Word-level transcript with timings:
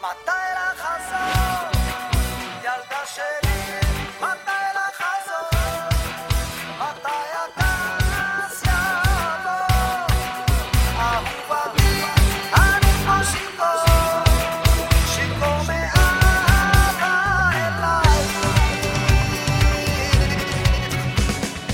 מתי 0.00 0.30
לחזור? 0.54 1.80
ילדה 2.60 3.02
שלי, 3.14 3.80
מתי 4.20 4.64
לחזור? 4.76 5.58
מתי 6.78 7.20
הטס 7.34 8.62
יבוא? 8.62 9.76
אהובה, 10.98 11.64
אני 12.54 12.92
פה 13.06 13.24
שיכור, 13.24 14.24
שיכור 15.06 15.62
מאהבה 15.66 17.14
אליי. 17.52 18.26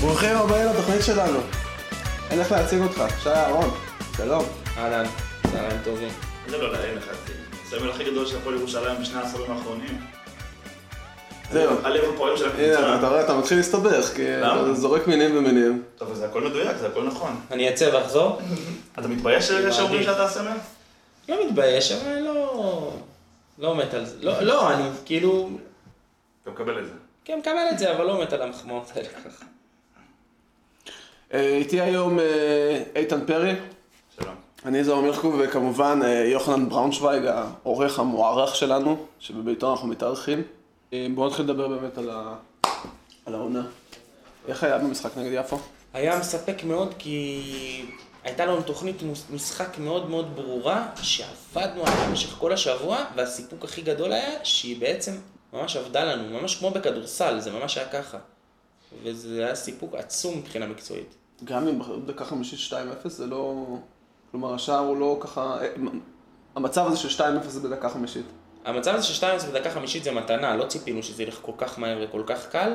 ברוכים 0.01 0.37
הבאים 0.37 0.67
לתוכנית 0.67 1.01
שלנו. 1.03 1.39
אין 2.29 2.39
איך 2.39 2.51
להציג 2.51 2.81
אותך, 2.81 3.03
שי 3.23 3.29
אהרון, 3.29 3.69
שלום. 4.17 4.45
אהלן, 4.77 5.05
צהריים 5.51 5.81
טובים. 5.83 6.09
זה 6.47 6.57
לא 6.57 6.71
להרים 6.71 6.97
לך, 6.97 7.05
הסמל 7.67 7.89
הכי 7.89 8.03
גדול 8.03 8.25
של 8.25 8.37
הפועל 8.37 8.55
ירושלים 8.55 9.01
בשני 9.01 9.19
העשורים 9.19 9.51
האחרונים. 9.51 9.97
זהו. 11.51 11.77
הלב 11.83 12.03
הפועם 12.13 12.37
של 12.37 12.49
הנה, 12.49 12.73
אתה 12.73 12.89
הקבוצה. 12.89 13.09
רואה, 13.09 13.23
אתה 13.23 13.37
מתחיל 13.37 13.57
להסתבך, 13.57 14.13
כי? 14.15 14.37
אתה 14.37 14.73
זורק 14.73 15.07
מינים 15.07 15.37
ומינים. 15.37 15.83
טוב, 15.97 16.13
זה 16.13 16.25
הכל 16.25 16.41
מדויק, 16.41 16.77
זה 16.77 16.87
הכל 16.87 17.03
נכון. 17.03 17.39
אני 17.51 17.69
אצא 17.69 17.89
ואחזור? 17.93 18.39
אתה 18.99 19.07
מתבייש 19.07 19.47
שאומרים. 19.47 20.03
שאתה 20.03 20.25
הסמל? 20.25 20.57
לא 21.29 21.45
מתבייש, 21.45 21.91
אבל 21.91 22.19
לא... 22.19 22.93
לא 23.59 23.75
מת 23.75 23.93
על 23.93 24.05
זה. 24.05 24.15
לא, 24.21 24.41
לא, 24.41 24.73
אני 24.73 24.83
כאילו... 25.05 25.49
אתה 26.43 26.51
מקבל 26.51 26.79
את 26.79 26.85
זה. 26.85 26.91
כן, 27.25 27.39
מקבל 27.39 27.67
את 27.71 27.79
זה, 27.79 27.95
אבל 27.95 28.05
לא 28.05 28.21
מת 28.21 28.33
על 28.33 28.41
המחמאות 28.41 28.91
האלה 28.95 29.07
ככה. 29.07 29.45
אה, 31.33 31.55
איתי 31.57 31.81
היום 31.81 32.19
אה, 32.19 32.83
איתן 32.95 33.25
פרי. 33.25 33.53
אני 34.65 34.83
זוהר 34.83 35.01
מירקוב, 35.01 35.35
וכמובן 35.39 35.99
אה, 36.03 36.09
יוחנן 36.09 36.69
בראונשוויג, 36.69 37.25
העורך 37.25 37.99
המוערך 37.99 38.55
שלנו, 38.55 39.05
שבביתו 39.19 39.71
אנחנו 39.71 39.87
מתארחים. 39.87 40.43
אה, 40.93 41.07
בואו 41.15 41.27
נתחיל 41.27 41.45
לדבר 41.45 41.67
באמת 41.67 41.97
על 41.97 42.09
ה- 42.09 42.35
על 43.25 43.33
העונה. 43.35 43.65
איך 44.47 44.63
היה 44.63 44.77
במשחק 44.77 45.17
נגד 45.17 45.31
יפו? 45.39 45.57
היה 45.93 46.19
מספק 46.19 46.63
מאוד 46.63 46.93
כי 46.99 47.41
הייתה 48.23 48.45
לנו 48.45 48.61
תוכנית 48.61 48.95
משחק 49.33 49.77
מאוד 49.79 50.09
מאוד 50.09 50.35
ברורה, 50.35 50.87
שעבדנו 51.01 51.83
עליה 51.85 52.07
במשך 52.09 52.29
כל 52.29 52.53
השבוע, 52.53 53.05
והסיפוק 53.15 53.63
הכי 53.63 53.81
גדול 53.81 54.11
היה 54.11 54.31
שהיא 54.43 54.79
בעצם 54.81 55.11
ממש 55.53 55.75
עבדה 55.77 56.03
לנו, 56.03 56.39
ממש 56.39 56.55
כמו 56.55 56.71
בכדורסל, 56.71 57.39
זה 57.39 57.51
ממש 57.51 57.77
היה 57.77 57.87
ככה. 57.89 58.17
וזה 59.03 59.45
היה 59.45 59.55
סיפוק 59.55 59.95
עצום 59.95 60.37
מבחינה 60.37 60.65
מקצועית. 60.65 61.15
גם 61.43 61.67
אם 61.67 61.79
דקה 62.05 62.25
חמישית 62.25 62.59
2-0 62.71 62.75
זה 63.09 63.25
לא... 63.25 63.65
כלומר, 64.35 64.53
השער 64.53 64.79
הוא 64.79 64.97
לא 64.97 65.17
ככה... 65.19 65.57
אה, 65.61 65.67
המצב 66.55 66.87
הזה 66.87 66.97
של 66.97 67.23
2-0 67.23 67.47
זה 67.47 67.59
בדקה 67.59 67.89
חמישית. 67.89 68.25
המצב 68.65 68.95
הזה 68.95 69.03
של 69.05 69.25
2-0 69.25 69.45
בדקה 69.45 69.69
חמישית 69.69 70.03
זה 70.03 70.11
מתנה, 70.11 70.55
לא 70.55 70.65
ציפינו 70.65 71.03
שזה 71.03 71.23
ילך 71.23 71.39
כל 71.41 71.51
כך 71.57 71.79
מהר 71.79 71.97
וכל 72.03 72.23
כך 72.25 72.49
קל, 72.49 72.73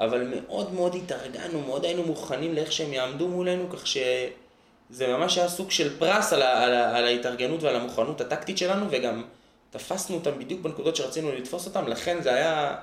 אבל 0.00 0.34
מאוד 0.34 0.72
מאוד 0.74 0.94
התארגנו, 0.94 1.60
מאוד 1.60 1.84
היינו 1.84 2.02
מוכנים 2.02 2.54
לאיך 2.54 2.72
שהם 2.72 2.92
יעמדו 2.92 3.28
מולנו, 3.28 3.70
כך 3.70 3.86
שזה 3.86 5.06
ממש 5.08 5.38
היה 5.38 5.48
סוג 5.48 5.70
של 5.70 5.98
פרס 5.98 6.32
על, 6.32 6.42
ה- 6.42 6.64
על, 6.64 6.74
ה- 6.74 6.96
על 6.96 7.04
ההתארגנות 7.04 7.62
ועל 7.62 7.76
המוכנות 7.76 8.20
הטקטית 8.20 8.58
שלנו, 8.58 8.86
וגם 8.90 9.22
תפסנו 9.70 10.16
אותם 10.16 10.38
בדיוק 10.38 10.60
בנקודות 10.60 10.96
שרצינו 10.96 11.32
לתפוס 11.32 11.66
אותם, 11.66 11.88
לכן 11.88 12.22
זה 12.22 12.34
היה... 12.34 12.76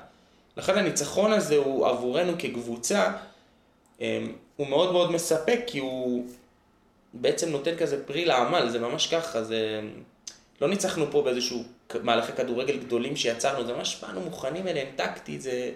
לכן 0.58 0.78
הניצחון 0.78 1.34
הזה 1.34 1.58
הוא 1.58 1.88
עבורנו 1.88 2.34
כקבוצה, 2.40 3.12
אמ, 4.02 4.06
הוא 4.56 4.68
מאוד 4.68 4.92
מאוד 4.92 5.12
מספק, 5.12 5.60
כי 5.68 5.80
הוא 5.80 6.26
בעצם 7.14 7.50
נותן 7.50 7.78
כזה 7.78 8.06
פרי 8.06 8.26
לעמל, 8.26 8.70
זה 8.70 8.80
ממש 8.80 9.08
ככה, 9.08 9.44
זה... 9.44 9.82
לא 10.62 10.68
ניצחנו 10.68 11.06
פה 11.12 11.22
באיזשהו 11.22 11.64
מהלכי 12.04 12.32
כדורגל 12.32 12.78
גדולים 12.78 13.16
שיצרנו, 13.16 13.66
זה 13.66 13.74
ממש 13.74 14.02
באנו 14.02 14.22
מוכנים 14.22 14.68
אליהם 14.68 14.88
טקטית, 14.96 15.42
זה... 15.42 15.72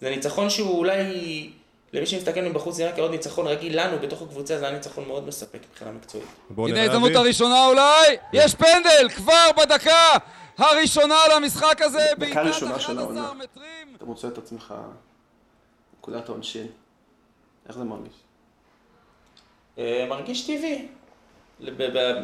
זה 0.00 0.10
ניצחון 0.10 0.50
שהוא 0.50 0.78
אולי, 0.78 1.50
למי 1.92 2.06
שמסתכל 2.06 2.40
מבחוץ 2.40 2.80
נראה 2.80 2.96
כעוד 2.96 3.10
ניצחון 3.10 3.46
רגיל, 3.46 3.80
לנו 3.80 3.98
בתוך 3.98 4.22
הקבוצה 4.22 4.58
זה 4.58 4.64
היה 4.64 4.74
ניצחון 4.74 5.04
מאוד 5.08 5.26
מספק 5.26 5.58
מבחינה 5.70 5.92
מקצועית. 5.92 6.26
הנה 6.58 6.80
ההזדמנות. 6.80 7.16
הראשונה 7.16 7.66
אולי, 7.66 8.16
יש 8.32 8.54
פנדל 8.54 9.08
כבר 9.16 9.46
בדקה 9.58 10.16
הראשונה 10.58 11.18
למשחק 11.34 11.82
הזה, 11.82 12.06
בעיטת 12.18 12.36
ראשונה 12.36 12.80
של 12.80 12.92
11 12.92 13.02
העונה. 13.02 13.32
מטרים. 13.34 13.96
אתה 13.96 14.04
מוצא 14.04 14.28
את 14.28 14.38
עצמך 14.38 14.74
נקודת 15.98 16.28
העונשין. 16.28 16.66
איך 17.68 17.78
זה 17.78 17.84
מרגיש? 17.84 18.14
אה, 19.78 20.06
מרגיש 20.08 20.46
טבעי. 20.46 20.86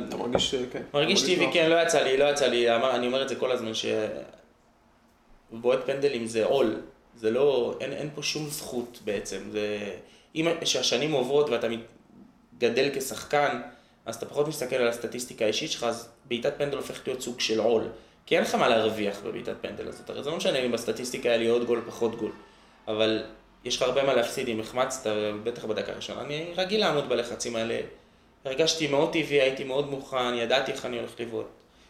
אתה 0.08 0.16
מרגיש, 0.16 0.54
אה, 0.54 0.60
כן. 0.72 0.82
מרגיש 0.94 1.22
טבעי. 1.22 1.52
כן, 1.52 1.70
לא 1.70 1.82
יצא 1.82 2.02
לי, 2.02 2.16
לא 2.16 2.24
יצא 2.24 2.46
לי, 2.46 2.70
אני 2.76 3.06
אומר 3.06 3.22
את 3.22 3.28
זה 3.28 3.36
כל 3.36 3.52
הזמן, 3.52 3.72
שבועט 5.52 5.78
פנדלים 5.86 6.26
זה 6.26 6.44
עול, 6.44 6.80
זה 7.16 7.30
לא, 7.30 7.76
אין, 7.80 7.92
אין 7.92 8.10
פה 8.14 8.22
שום 8.22 8.46
זכות 8.48 8.98
בעצם, 9.04 9.38
זה, 9.50 9.90
אם 10.34 10.48
שהשנים 10.64 11.12
עוברות 11.12 11.48
ואתה 11.48 11.66
גדל 12.58 12.90
כשחקן, 12.94 13.60
אז 14.06 14.16
אתה 14.16 14.26
פחות 14.26 14.48
מסתכל 14.48 14.76
על 14.76 14.88
הסטטיסטיקה 14.88 15.44
האישית 15.44 15.70
שלך, 15.70 15.84
אז 15.84 16.08
בעיטת 16.24 16.54
פנדל 16.58 16.76
הופכת 16.76 17.06
להיות 17.06 17.20
סוג 17.20 17.40
של 17.40 17.60
עול, 17.60 17.84
כי 18.26 18.36
אין 18.36 18.44
לך 18.44 18.54
מה 18.54 18.68
להרוויח 18.68 19.20
בבעיטת 19.24 19.54
פנדל 19.60 19.88
הזאת, 19.88 20.10
הרי 20.10 20.22
זה 20.22 20.30
לא 20.30 20.36
משנה 20.36 20.58
אם 20.58 20.72
בסטטיסטיקה 20.72 21.28
היה 21.28 21.38
לי 21.38 21.48
עוד 21.48 21.64
גול, 21.64 21.82
פחות 21.86 22.16
גול, 22.16 22.32
אבל 22.88 23.24
יש 23.66 23.76
לך 23.76 23.82
הרבה 23.82 24.02
מה 24.02 24.14
להפסיד 24.14 24.48
אם 24.48 24.60
החמצת, 24.60 25.10
בטח 25.44 25.64
בדקה 25.64 25.92
הראשונה, 25.92 26.20
אני 26.20 26.52
רגיל 26.56 26.80
לעמוד 26.80 27.08
בלחצים 27.08 27.56
האלה. 27.56 27.78
הרגשתי 28.44 28.86
מאוד 28.86 29.12
טבעי, 29.12 29.40
הייתי 29.40 29.64
מאוד 29.64 29.90
מוכן, 29.90 30.34
ידעתי 30.34 30.72
איך 30.72 30.84
אני 30.84 30.98
הולך 30.98 31.10
לבעוט. 31.20 31.46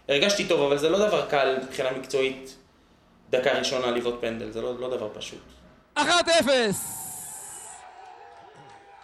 הרגשתי 0.09 0.49
טוב, 0.49 0.61
אבל 0.61 0.79
זה 0.79 0.89
לא 0.89 1.09
דבר 1.09 1.27
קל 1.27 1.59
מבחינה 1.63 1.91
מקצועית, 1.91 2.57
דקה 3.31 3.53
ראשונה 3.53 3.91
לבעוט 3.91 4.21
פנדל, 4.21 4.51
זה 4.51 4.63
לא, 4.63 4.79
לא 4.79 4.97
דבר 4.97 5.09
פשוט. 5.15 5.43
1-0! 5.97 6.01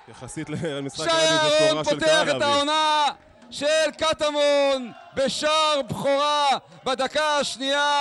יחסית 0.09 0.50
למשחק 0.50 1.09
הרדיו 1.09 1.50
זה 1.50 1.69
תורה 1.71 1.84
של 1.84 1.91
פותח 1.91 2.06
קהל 2.06 2.31
את 2.31 2.34
אבי. 2.34 2.44
העונה 2.44 3.05
של 3.50 3.91
קטמון 3.99 4.93
בשער 5.15 5.82
בכורה 5.88 6.49
בדקה 6.84 7.38
השנייה. 7.38 8.00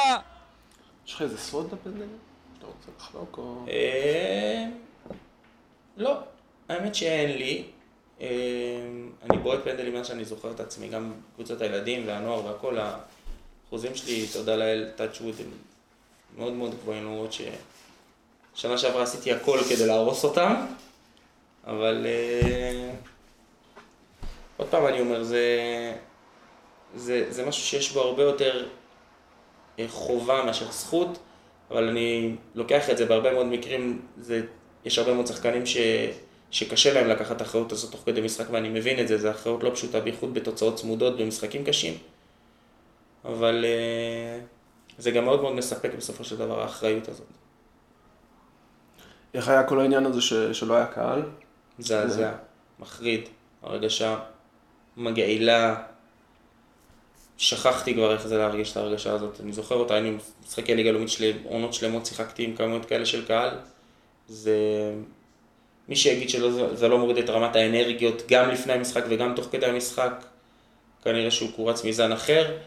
יש 1.08 1.14
לך 1.14 1.22
איזה 1.22 1.38
סוד 1.38 1.66
לפנדלים? 1.74 2.31
שאתה 2.62 2.72
רוצה 2.72 2.92
לחלוק 2.98 3.38
או... 3.38 3.66
אה, 3.68 4.66
לא, 5.98 6.18
האמת 6.70 6.96
שאין 6.96 7.38
לי. 7.38 7.64
אה, 8.22 8.28
אני 9.24 9.38
בועט 9.38 9.60
פנדלים 9.64 9.94
מאז 9.94 10.08
שאני 10.08 10.26
זוכר 10.26 10.52
את 10.52 10.60
עצמי, 10.60 10.88
גם 10.88 11.14
קבוצות 11.36 11.62
הילדים 11.62 12.08
והנוער 12.08 12.46
והכל, 12.46 12.78
האחוזים 12.78 13.96
שלי, 13.96 14.28
תודה 14.34 14.56
לאל, 14.56 14.92
wood, 14.98 15.42
הם 15.42 15.52
מאוד 16.38 16.54
מאוד 16.54 16.76
גבוהים, 16.76 17.04
למרות 17.04 17.34
ששנה 17.34 18.78
שעברה 18.78 19.04
עשיתי 19.04 19.34
הכל 19.34 19.60
כדי 19.70 19.88
להרוס 19.88 20.24
אותם, 20.24 20.66
אבל 21.68 22.06
אה, 22.06 22.92
עוד 24.58 24.68
פעם 24.68 24.88
אני 24.88 25.00
אומר, 25.00 25.24
זה, 25.24 25.48
זה, 26.96 27.26
זה 27.30 27.46
משהו 27.46 27.64
שיש 27.64 27.92
בו 27.92 28.02
הרבה 28.02 28.24
יותר 28.24 28.68
חובה 29.88 30.44
מאשר 30.46 30.72
זכות, 30.72 31.20
אבל 31.72 31.88
אני 31.88 32.36
לוקח 32.56 32.90
את 32.90 32.98
זה 32.98 33.06
בהרבה 33.06 33.34
מאוד 33.34 33.46
מקרים, 33.46 34.02
זה, 34.18 34.42
יש 34.86 35.00
הרבה 35.00 35.14
מאוד 35.14 35.28
שחקנים 35.28 35.66
ש, 35.66 35.78
שקשה 36.52 36.94
להם 36.94 37.08
לקחת 37.08 37.36
את 37.36 37.42
האחריות 37.42 37.72
הזאת 37.72 37.92
תוך 37.92 38.02
כדי 38.06 38.22
משחק 38.22 38.46
ואני 38.52 38.70
מבין 38.70 39.00
את 39.00 39.08
זה, 39.08 39.18
זו 39.18 39.32
אחריות 39.32 39.64
לא 39.64 39.72
פשוטה, 39.74 40.00
בייחוד 40.00 40.34
בתוצאות 40.34 40.76
צמודות 40.76 41.18
במשחקים 41.18 41.64
קשים, 41.66 41.94
אבל 43.26 43.66
אה, 43.66 44.40
זה 44.98 45.12
גם 45.12 45.26
מאוד 45.26 45.42
מאוד 45.42 45.56
מספק 45.56 45.92
בסופו 45.98 46.24
של 46.24 46.38
דבר 46.38 46.62
האחריות 46.62 47.08
הזאת. 47.08 47.28
איך 49.34 49.50
היה 49.50 49.64
כל 49.64 49.80
העניין 49.80 50.06
הזה 50.06 50.22
ש... 50.22 50.34
שלא 50.34 50.74
היה 50.74 50.86
קהל? 50.86 51.22
מזעזע, 51.80 52.32
מחריד, 52.80 53.30
הרגשה 53.62 54.20
מגעילה. 54.98 55.84
שכחתי 57.42 57.94
כבר 57.94 58.14
איך 58.14 58.28
זה 58.28 58.38
להרגיש 58.38 58.72
את 58.72 58.78
ההרגשה 58.78 59.12
הזאת. 59.14 59.42
אני 59.44 59.54
זוכר 59.54 59.76
אותה, 59.76 59.94
היינו 59.94 60.18
משחקי 60.46 60.76
ליגה 60.76 60.92
לאומית 60.92 61.10
של 61.10 61.32
עונות 61.44 61.74
שלמות, 61.74 62.06
שיחקתי 62.06 62.44
עם 62.44 62.56
כמויות 62.56 62.86
כאלה 62.86 63.06
של 63.06 63.26
קהל. 63.26 63.50
זה... 64.28 64.56
מי 65.90 65.96
שיגיד 65.96 66.30
שזה 66.30 66.88
לא 66.88 66.98
מוריד 66.98 67.18
את 67.18 67.30
רמת 67.30 67.56
האנרגיות 67.56 68.24
גם 68.28 68.50
לפני 68.50 68.74
המשחק 68.74 69.04
וגם 69.10 69.34
תוך 69.36 69.48
כדי 69.52 69.66
המשחק, 69.66 70.26
כנראה 71.04 71.32
שהוא 71.32 71.50
קורץ 71.56 71.86
מזן 71.86 72.12
אחר. 72.12 72.58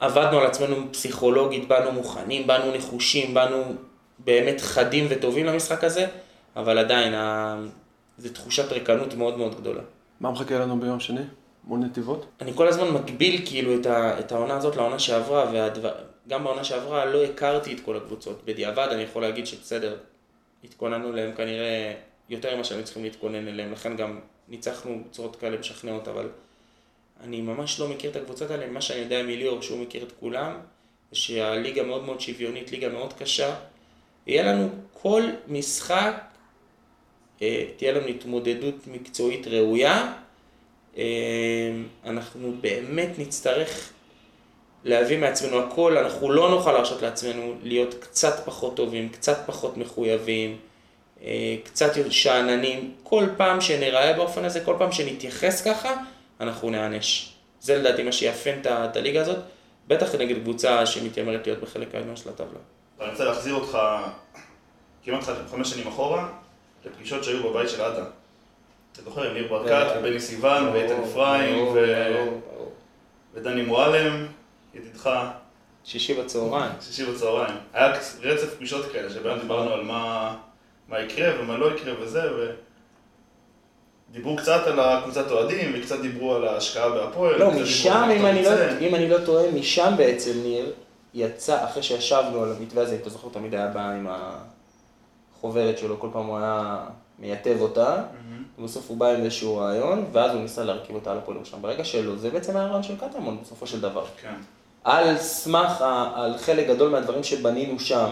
עבדנו 0.00 0.38
על 0.38 0.46
עצמנו 0.46 0.92
פסיכולוגית, 0.92 1.68
באנו 1.68 1.92
מוכנים, 1.92 2.46
באנו 2.46 2.74
נחושים, 2.74 3.34
באנו 3.34 3.74
באמת 4.18 4.60
חדים 4.60 5.06
וטובים 5.10 5.46
למשחק 5.46 5.84
הזה, 5.84 6.06
אבל 6.56 6.78
עדיין, 6.78 7.14
ה... 7.14 7.56
זו 8.18 8.28
תחושת 8.28 8.72
ריקנות 8.72 9.14
מאוד 9.14 9.38
מאוד 9.38 9.60
גדולה. 9.60 9.82
מה 10.20 10.30
מחכה 10.30 10.58
לנו 10.58 10.80
ביום 10.80 11.00
שני? 11.00 11.22
מול 11.64 11.80
נתיבות? 11.80 12.26
אני 12.40 12.52
כל 12.54 12.68
הזמן 12.68 12.90
מגביל 12.90 13.42
כאילו 13.46 13.80
את, 13.80 13.86
ה, 13.86 14.20
את 14.20 14.32
העונה 14.32 14.54
הזאת 14.54 14.76
לעונה 14.76 14.98
שעברה, 14.98 15.70
וגם 16.26 16.44
בעונה 16.44 16.64
שעברה 16.64 17.04
לא 17.04 17.24
הכרתי 17.24 17.72
את 17.74 17.80
כל 17.80 17.96
הקבוצות. 17.96 18.44
בדיעבד 18.44 18.88
אני 18.90 19.02
יכול 19.02 19.22
להגיד 19.22 19.46
שבסדר, 19.46 19.96
התכוננו 20.64 21.12
אליהם 21.12 21.34
כנראה 21.34 21.94
יותר 22.28 22.54
ממה 22.54 22.64
שהיינו 22.64 22.84
צריכים 22.84 23.04
להתכונן 23.04 23.48
אליהם, 23.48 23.72
לכן 23.72 23.96
גם 23.96 24.20
ניצחנו 24.48 25.02
בצורות 25.08 25.36
כאלה 25.36 25.58
משכנעות, 25.58 26.08
אבל 26.08 26.28
אני 27.20 27.40
ממש 27.40 27.80
לא 27.80 27.88
מכיר 27.88 28.10
את 28.10 28.16
הקבוצות 28.16 28.50
האלה, 28.50 28.66
מה 28.66 28.80
שאני 28.80 29.00
יודע 29.00 29.22
מליאור, 29.22 29.62
שהוא 29.62 29.78
מכיר 29.78 30.02
את 30.02 30.12
כולם, 30.20 30.52
שהליגה 31.12 31.82
מאוד 31.82 32.04
מאוד 32.04 32.20
שוויונית, 32.20 32.72
ליגה 32.72 32.88
מאוד 32.88 33.12
קשה. 33.12 33.54
יהיה 34.26 34.42
לנו 34.42 34.68
כל 34.92 35.22
משחק, 35.48 36.14
אה, 37.42 37.64
תהיה 37.76 37.92
לנו 37.92 38.06
התמודדות 38.06 38.86
מקצועית 38.86 39.46
ראויה. 39.46 40.12
אה, 40.98 41.02
אנחנו 42.04 42.54
באמת 42.60 43.18
נצטרך 43.18 43.90
להביא 44.84 45.18
מעצמנו 45.18 45.58
הכל, 45.58 45.98
אנחנו 45.98 46.30
לא 46.30 46.50
נוכל 46.50 46.72
להרשות 46.72 47.02
לעצמנו 47.02 47.54
להיות 47.62 47.94
קצת 48.00 48.42
פחות 48.44 48.76
טובים, 48.76 49.08
קצת 49.08 49.38
פחות 49.46 49.76
מחויבים, 49.76 50.56
אה, 51.22 51.56
קצת 51.64 51.92
שאננים. 52.10 52.94
כל 53.02 53.26
פעם 53.36 53.60
שנראה 53.60 54.12
באופן 54.12 54.44
הזה, 54.44 54.60
כל 54.60 54.74
פעם 54.78 54.92
שנתייחס 54.92 55.62
ככה, 55.62 55.94
אנחנו 56.40 56.70
נענש. 56.70 57.32
זה 57.60 57.76
לדעתי 57.76 58.02
מה 58.02 58.12
שיאפיין 58.12 58.60
את 58.66 58.96
הליגה 58.96 59.20
הזאת, 59.20 59.38
בטח 59.88 60.14
נגד 60.14 60.38
קבוצה 60.42 60.86
שמתיימרת 60.86 61.46
להיות 61.46 61.60
בחלק 61.60 61.94
העליון 61.94 62.16
של 62.16 62.28
הטבלה. 62.28 62.58
אני 63.00 63.10
רוצה 63.10 63.24
להחזיר 63.24 63.54
אותך 63.54 63.78
כמעט 65.04 65.24
חמש 65.50 65.70
שנים 65.70 65.88
אחורה, 65.88 66.28
לפגישות 66.84 67.24
שהיו 67.24 67.50
בבית 67.50 67.68
של 67.68 67.82
עדה. 67.82 68.04
אתה 68.92 69.02
זוכר, 69.02 69.22
עם 69.22 69.34
ניר 69.34 69.48
ברקת, 69.48 69.86
ובני 69.98 70.20
סיוון, 70.20 70.68
ואיתן 70.68 71.02
אפרים. 71.02 71.74
ודני 73.34 73.62
מועלם, 73.62 74.26
ידידך, 74.74 75.10
שישי 75.84 76.14
בצהריים. 76.14 76.72
שישי 76.80 77.04
בצהריים. 77.04 77.54
היה 77.72 77.92
רצף 78.22 78.54
פגישות 78.54 78.92
כאלה, 78.92 79.10
שבהם 79.10 79.38
דיברנו 79.38 79.70
על 79.70 79.82
מה, 79.82 80.34
מה 80.88 81.00
יקרה 81.00 81.40
ומה 81.40 81.56
לא 81.56 81.76
יקרה 81.76 81.94
וזה, 82.00 82.22
ודיברו 84.10 84.36
קצת 84.36 84.66
על 84.66 84.80
הקבוצת 84.80 85.30
אוהדים, 85.30 85.72
וקצת 85.74 86.00
דיברו 86.00 86.34
על 86.34 86.48
ההשקעה 86.48 86.88
בהפועל. 86.90 87.38
לא, 87.38 87.50
משם, 87.50 88.08
אם 88.16 88.26
אני, 88.26 88.44
לא. 88.44 88.50
אם 88.80 88.94
אני 88.94 89.08
לא 89.08 89.18
טועה, 89.26 89.50
משם 89.50 89.94
בעצם 89.96 90.32
ניר 90.42 90.72
יצא, 91.14 91.64
אחרי 91.64 91.82
שישבנו 91.82 92.42
על 92.42 92.52
המתווה 92.58 92.82
הזה, 92.82 92.94
אם 92.94 93.00
אתה 93.00 93.10
זוכר, 93.10 93.28
תמיד 93.32 93.54
היה 93.54 93.66
בא 93.66 93.90
עם 93.90 94.06
החוברת 95.38 95.78
שלו, 95.78 96.00
כל 96.00 96.08
פעם 96.12 96.26
הוא 96.26 96.38
היה 96.38 96.84
מייטב 97.22 97.60
אותה, 97.60 98.02
ובסוף 98.58 98.88
הוא 98.88 98.96
בא 98.96 99.06
עם 99.06 99.24
איזשהו 99.24 99.56
רעיון, 99.56 100.04
ואז 100.12 100.32
הוא 100.32 100.40
ניסה 100.40 100.64
להרכיב 100.64 100.94
אותה 100.94 101.12
על 101.12 101.18
הפועל 101.18 101.36
ירושלים. 101.36 101.62
ברגע 101.62 101.84
שלא, 101.84 102.16
זה 102.16 102.30
בעצם 102.30 102.56
הרעיון 102.56 102.82
של 102.82 102.96
קטמון 102.96 103.38
בסופו 103.42 103.66
של 103.66 103.80
דבר. 103.80 104.04
כן. 104.22 104.34
על 104.84 105.18
סמך, 105.18 105.84
על 106.14 106.38
חלק 106.38 106.66
גדול 106.66 106.90
מהדברים 106.90 107.24
שבנינו 107.24 107.80
שם, 107.80 108.10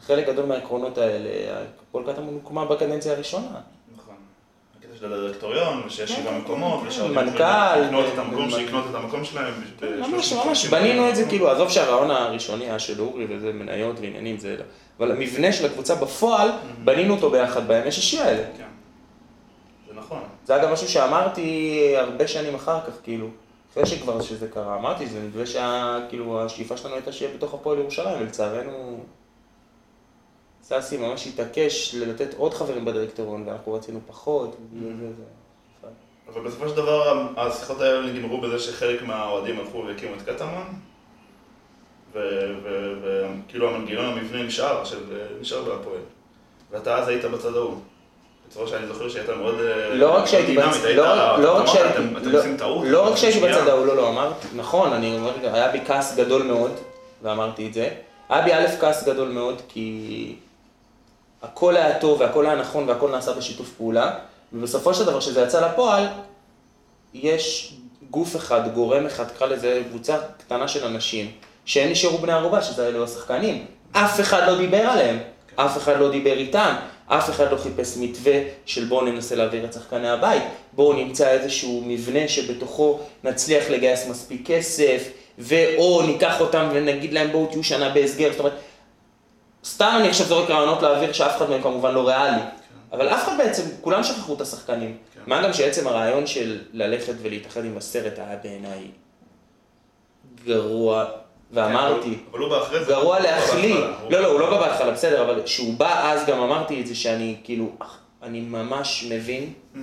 חלק 0.00 0.26
גדול 0.26 0.46
מהעקרונות 0.46 0.98
האלה, 0.98 1.60
הפועל 1.88 2.12
קטמון 2.12 2.34
הוקמה 2.34 2.64
בקדנציה 2.64 3.12
הראשונה. 3.12 3.60
נכון. 3.96 4.14
הקטע 4.78 4.96
של 5.00 5.12
הדירקטוריון, 5.12 5.82
ושיש 5.86 6.12
כן, 6.12 6.22
שבעה 6.22 6.34
כן, 6.34 6.40
מקומות, 6.40 6.80
כן, 6.80 6.88
ושהאוהדים 6.88 7.16
מנכ"ל, 7.16 7.80
לקנות 7.80 8.04
את 8.14 8.18
המקום, 8.18 8.50
שיקנות 8.50 8.84
את 8.90 8.94
המקום 8.94 9.24
שלהם. 9.24 9.54
ממש, 9.82 10.32
ממש, 10.32 10.62
30 10.62 10.70
בנינו 10.70 11.08
את 11.08 11.16
זה. 11.16 11.28
כאילו, 11.28 11.50
עזוב 11.50 11.70
שהרעיון 11.70 12.10
הראשוני 12.10 12.64
היה 12.64 12.78
של 12.78 13.00
אורי 13.00 13.26
וזה 13.28 13.52
מניות 13.52 14.00
ועניינים, 14.00 14.38
זה... 14.38 14.56
אבל 14.98 15.12
המבנה 15.12 15.52
של 15.52 15.66
הקבוצה 15.66 15.94
בפועל, 15.94 16.50
בנינו 16.84 17.14
אותו 17.14 17.30
ביחד 17.30 17.68
בימי 17.68 17.92
שישי 17.92 18.20
האלה. 18.20 18.44
כן. 18.58 18.68
זה 19.88 19.94
נכון. 19.94 20.22
זה 20.44 20.56
אגב 20.56 20.72
משהו 20.72 20.88
שאמרתי 20.88 21.80
הרבה 21.96 22.28
שנים 22.28 22.54
אחר 22.54 22.80
כך, 22.80 22.92
כאילו, 23.02 23.28
אחרי 23.72 23.86
שכבר 23.86 24.22
שזה 24.22 24.48
קרה, 24.48 24.78
אמרתי, 24.78 25.06
זה 25.06 25.20
נדמה 25.20 25.46
שכאילו 25.46 26.44
השאיפה 26.44 26.76
שלנו 26.76 26.94
הייתה 26.94 27.12
שיהיה 27.12 27.34
בתוך 27.34 27.54
הפועל 27.54 27.78
ירושלים, 27.78 28.20
ולצערנו, 28.20 29.00
סאסי 30.62 30.96
ממש 30.96 31.26
התעקש 31.26 31.94
לתת 31.94 32.34
עוד 32.34 32.54
חברים 32.54 32.84
בדירקטוריון, 32.84 33.48
ואנחנו 33.48 33.72
רצינו 33.72 34.00
פחות, 34.06 34.56
וזה 34.72 34.88
זה. 34.98 35.14
זה. 35.16 35.22
אבל 36.32 36.40
בסופו 36.40 36.68
של 36.68 36.76
דבר 36.76 37.28
השיחות 37.36 37.80
האלה 37.80 38.12
נגמרו 38.12 38.40
בזה 38.40 38.58
שחלק 38.58 39.02
מהאוהדים 39.02 39.58
הלכו 39.58 39.84
והקימו 39.86 40.14
את 40.14 40.22
קטמון, 40.22 40.66
וכאילו 43.02 43.68
המנגנון 43.68 44.04
המבנה 44.04 44.42
נשאר, 44.42 44.84
של, 44.84 44.98
נשאר 45.40 45.62
בהפועל. 45.62 46.00
ואתה 46.70 46.98
אז 46.98 47.08
היית 47.08 47.24
בצד 47.24 47.56
ההוא. 47.56 47.76
בצורה 48.48 48.68
שאני 48.68 48.86
זוכר 48.86 49.08
שהייתה 49.08 49.34
מאוד 49.34 49.54
אה, 49.60 49.94
לא 49.94 50.16
רק 50.16 50.26
שהייתי 50.26 50.56
בצד, 50.56 50.88
לא 50.96 51.12
רק 51.12 51.58
אמרת, 51.58 51.68
שהייתי. 51.68 53.40
בצד 53.40 53.68
ההוא, 53.68 53.86
לא, 53.86 53.96
לא, 53.96 54.08
אמרתי, 54.08 54.46
נכון, 54.54 54.92
אני 54.92 55.16
אומר, 55.16 55.32
היה 55.42 55.68
בי 55.68 55.80
כעס 55.86 56.16
גדול 56.16 56.42
מאוד, 56.42 56.72
ואמרתי 57.22 57.66
את 57.66 57.74
זה. 57.74 57.88
היה 58.28 58.42
בי 58.42 58.52
א' 58.52 58.66
כעס 58.80 59.04
גדול 59.04 59.28
מאוד, 59.28 59.62
כי 59.68 60.34
הכל 61.42 61.76
היה 61.76 61.98
טוב 61.98 62.20
והכל 62.20 62.46
היה 62.46 62.54
נכון 62.54 62.88
והכל 62.88 63.10
נעשה 63.10 63.32
בשיתוף 63.32 63.70
פעולה, 63.76 64.18
ובסופו 64.52 64.94
של 64.94 65.04
דבר, 65.04 65.20
כשזה 65.20 65.42
יצא 65.42 65.70
לפועל, 65.70 66.06
יש 67.14 67.74
גוף 68.10 68.36
אחד, 68.36 68.74
גורם 68.74 69.06
אחד, 69.06 69.24
קרא 69.38 69.46
לזה 69.46 69.82
קבוצה 69.88 70.18
קטנה 70.38 70.68
של 70.68 70.84
אנשים, 70.84 71.30
שהם 71.66 71.90
נשארו 71.90 72.18
בני 72.18 72.32
ערובה, 72.32 72.62
שזה 72.62 72.88
אלו 72.88 73.04
השחקנים. 73.04 73.66
אף 73.92 74.20
אחד 74.20 74.48
לא 74.48 74.58
דיבר 74.58 74.80
עליהם, 74.80 75.18
אף 75.56 75.76
אחד 75.76 76.00
לא 76.00 76.10
דיבר 76.10 76.32
איתם, 76.32 76.74
אף 77.06 77.30
אחד 77.30 77.52
לא 77.52 77.56
חיפש 77.56 77.96
מתווה 77.96 78.32
של 78.66 78.84
בואו 78.84 79.04
ננסה 79.04 79.34
להעביר 79.34 79.64
את 79.64 79.72
שחקני 79.72 80.08
הבית, 80.08 80.42
בואו 80.72 80.92
נמצא 80.92 81.28
איזשהו 81.28 81.82
מבנה 81.86 82.28
שבתוכו 82.28 83.00
נצליח 83.24 83.70
לגייס 83.70 84.08
מספיק 84.08 84.46
כסף, 84.46 85.08
ואו 85.38 86.02
ניקח 86.02 86.40
אותם 86.40 86.68
ונגיד 86.72 87.12
להם 87.12 87.32
בואו 87.32 87.46
תהיו 87.46 87.64
שנה 87.64 87.88
בהסגר, 87.88 88.30
זאת 88.30 88.40
אומרת, 88.40 88.54
סתם 89.64 89.96
אני 90.00 90.08
עכשיו 90.08 90.26
זורק 90.26 90.50
רעיונות 90.50 90.82
לאוויר 90.82 91.12
שאף 91.12 91.36
אחד 91.36 91.50
מהם 91.50 91.62
כמובן 91.62 91.94
לא 91.94 92.08
ריאלי. 92.08 92.42
אבל 92.92 93.08
אף 93.08 93.24
אחד 93.24 93.38
בעצם, 93.38 93.62
כולם 93.80 94.04
שכחו 94.04 94.34
את 94.34 94.40
השחקנים. 94.40 94.96
כן. 95.14 95.20
מה 95.26 95.42
גם 95.42 95.52
שעצם 95.52 95.86
הרעיון 95.86 96.26
של 96.26 96.60
ללכת 96.72 97.14
ולהתאחד 97.22 97.64
עם 97.64 97.76
הסרט 97.76 98.18
היה 98.18 98.36
בעיניי 98.42 98.90
גרוע, 100.44 101.04
ואמרתי, 101.52 102.18
אבל 102.30 102.38
הוא 102.40 102.48
בא 102.50 102.62
אחרי 102.62 102.84
זה. 102.84 102.90
גרוע. 102.90 103.18
בהתחלה, 103.22 103.74
הוא 104.02 104.12
לא, 104.12 104.20
לא, 104.20 104.26
הוא 104.26 104.40
לא 104.40 104.50
בא- 104.50 104.58
בהתחלה, 104.68 104.90
בסדר, 104.90 105.22
אבל 105.22 105.42
כשהוא 105.44 105.74
בא 105.74 106.12
אז 106.12 106.26
גם 106.26 106.40
אמרתי 106.42 106.80
את 106.80 106.86
זה 106.86 106.94
שאני 106.94 107.36
כאילו, 107.44 107.68
אני 108.22 108.40
ממש 108.40 109.06
מבין, 109.10 109.52
Mm. 109.74 109.78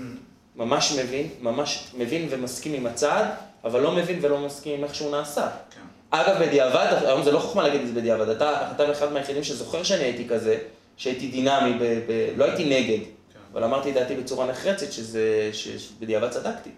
ממש 0.56 0.92
מבין, 1.00 1.30
ממש 1.42 1.88
מבין 1.98 2.28
ומסכים 2.30 2.74
עם 2.74 2.86
הצעד, 2.86 3.26
אבל 3.64 3.82
לא 3.82 3.92
מבין 3.92 4.20
ולא 4.22 4.40
מסכים 4.40 4.78
עם 4.78 4.84
איך 4.84 4.96
שהוא 4.96 5.12
נעשה. 5.12 5.42
כן. 5.76 5.80
אגב, 6.10 6.44
בדיעבד, 6.46 6.88
היום 7.06 7.24
זה 7.24 7.32
לא 7.32 7.40
חוכמה 7.40 7.64
להגיד 7.64 7.82
את 7.82 7.88
זה 7.88 7.94
בדיעבד, 7.94 8.30
אתה, 8.30 8.72
אתה 8.76 8.92
אחד 8.92 9.14
מהיחידים 9.14 9.44
שזוכר 9.44 9.84
שאני 9.84 10.04
הייתי 10.04 10.28
כזה, 10.30 10.58
שהייתי 10.98 11.28
דינמי, 11.28 11.74
ב, 11.80 11.84
ב, 11.84 12.34
לא 12.38 12.46
הייתי 12.46 12.66
נגד, 12.66 13.06
אבל 13.54 13.64
אמרתי 13.64 13.90
את 13.90 13.94
דעתי 13.94 14.16
בצורה 14.16 14.46
נחרצת 14.46 14.92
שזה, 14.92 15.50
שבדיעבד 15.54 16.30
צדקתי. 16.30 16.70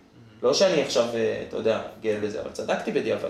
לא 0.44 0.54
שאני 0.54 0.82
עכשיו, 0.82 1.06
אה, 1.14 1.44
אתה 1.48 1.58
יודע, 1.58 1.82
גאה 2.02 2.18
בזה, 2.22 2.42
אבל 2.42 2.50
צדקתי 2.52 2.92
בדיעבד. 2.92 3.30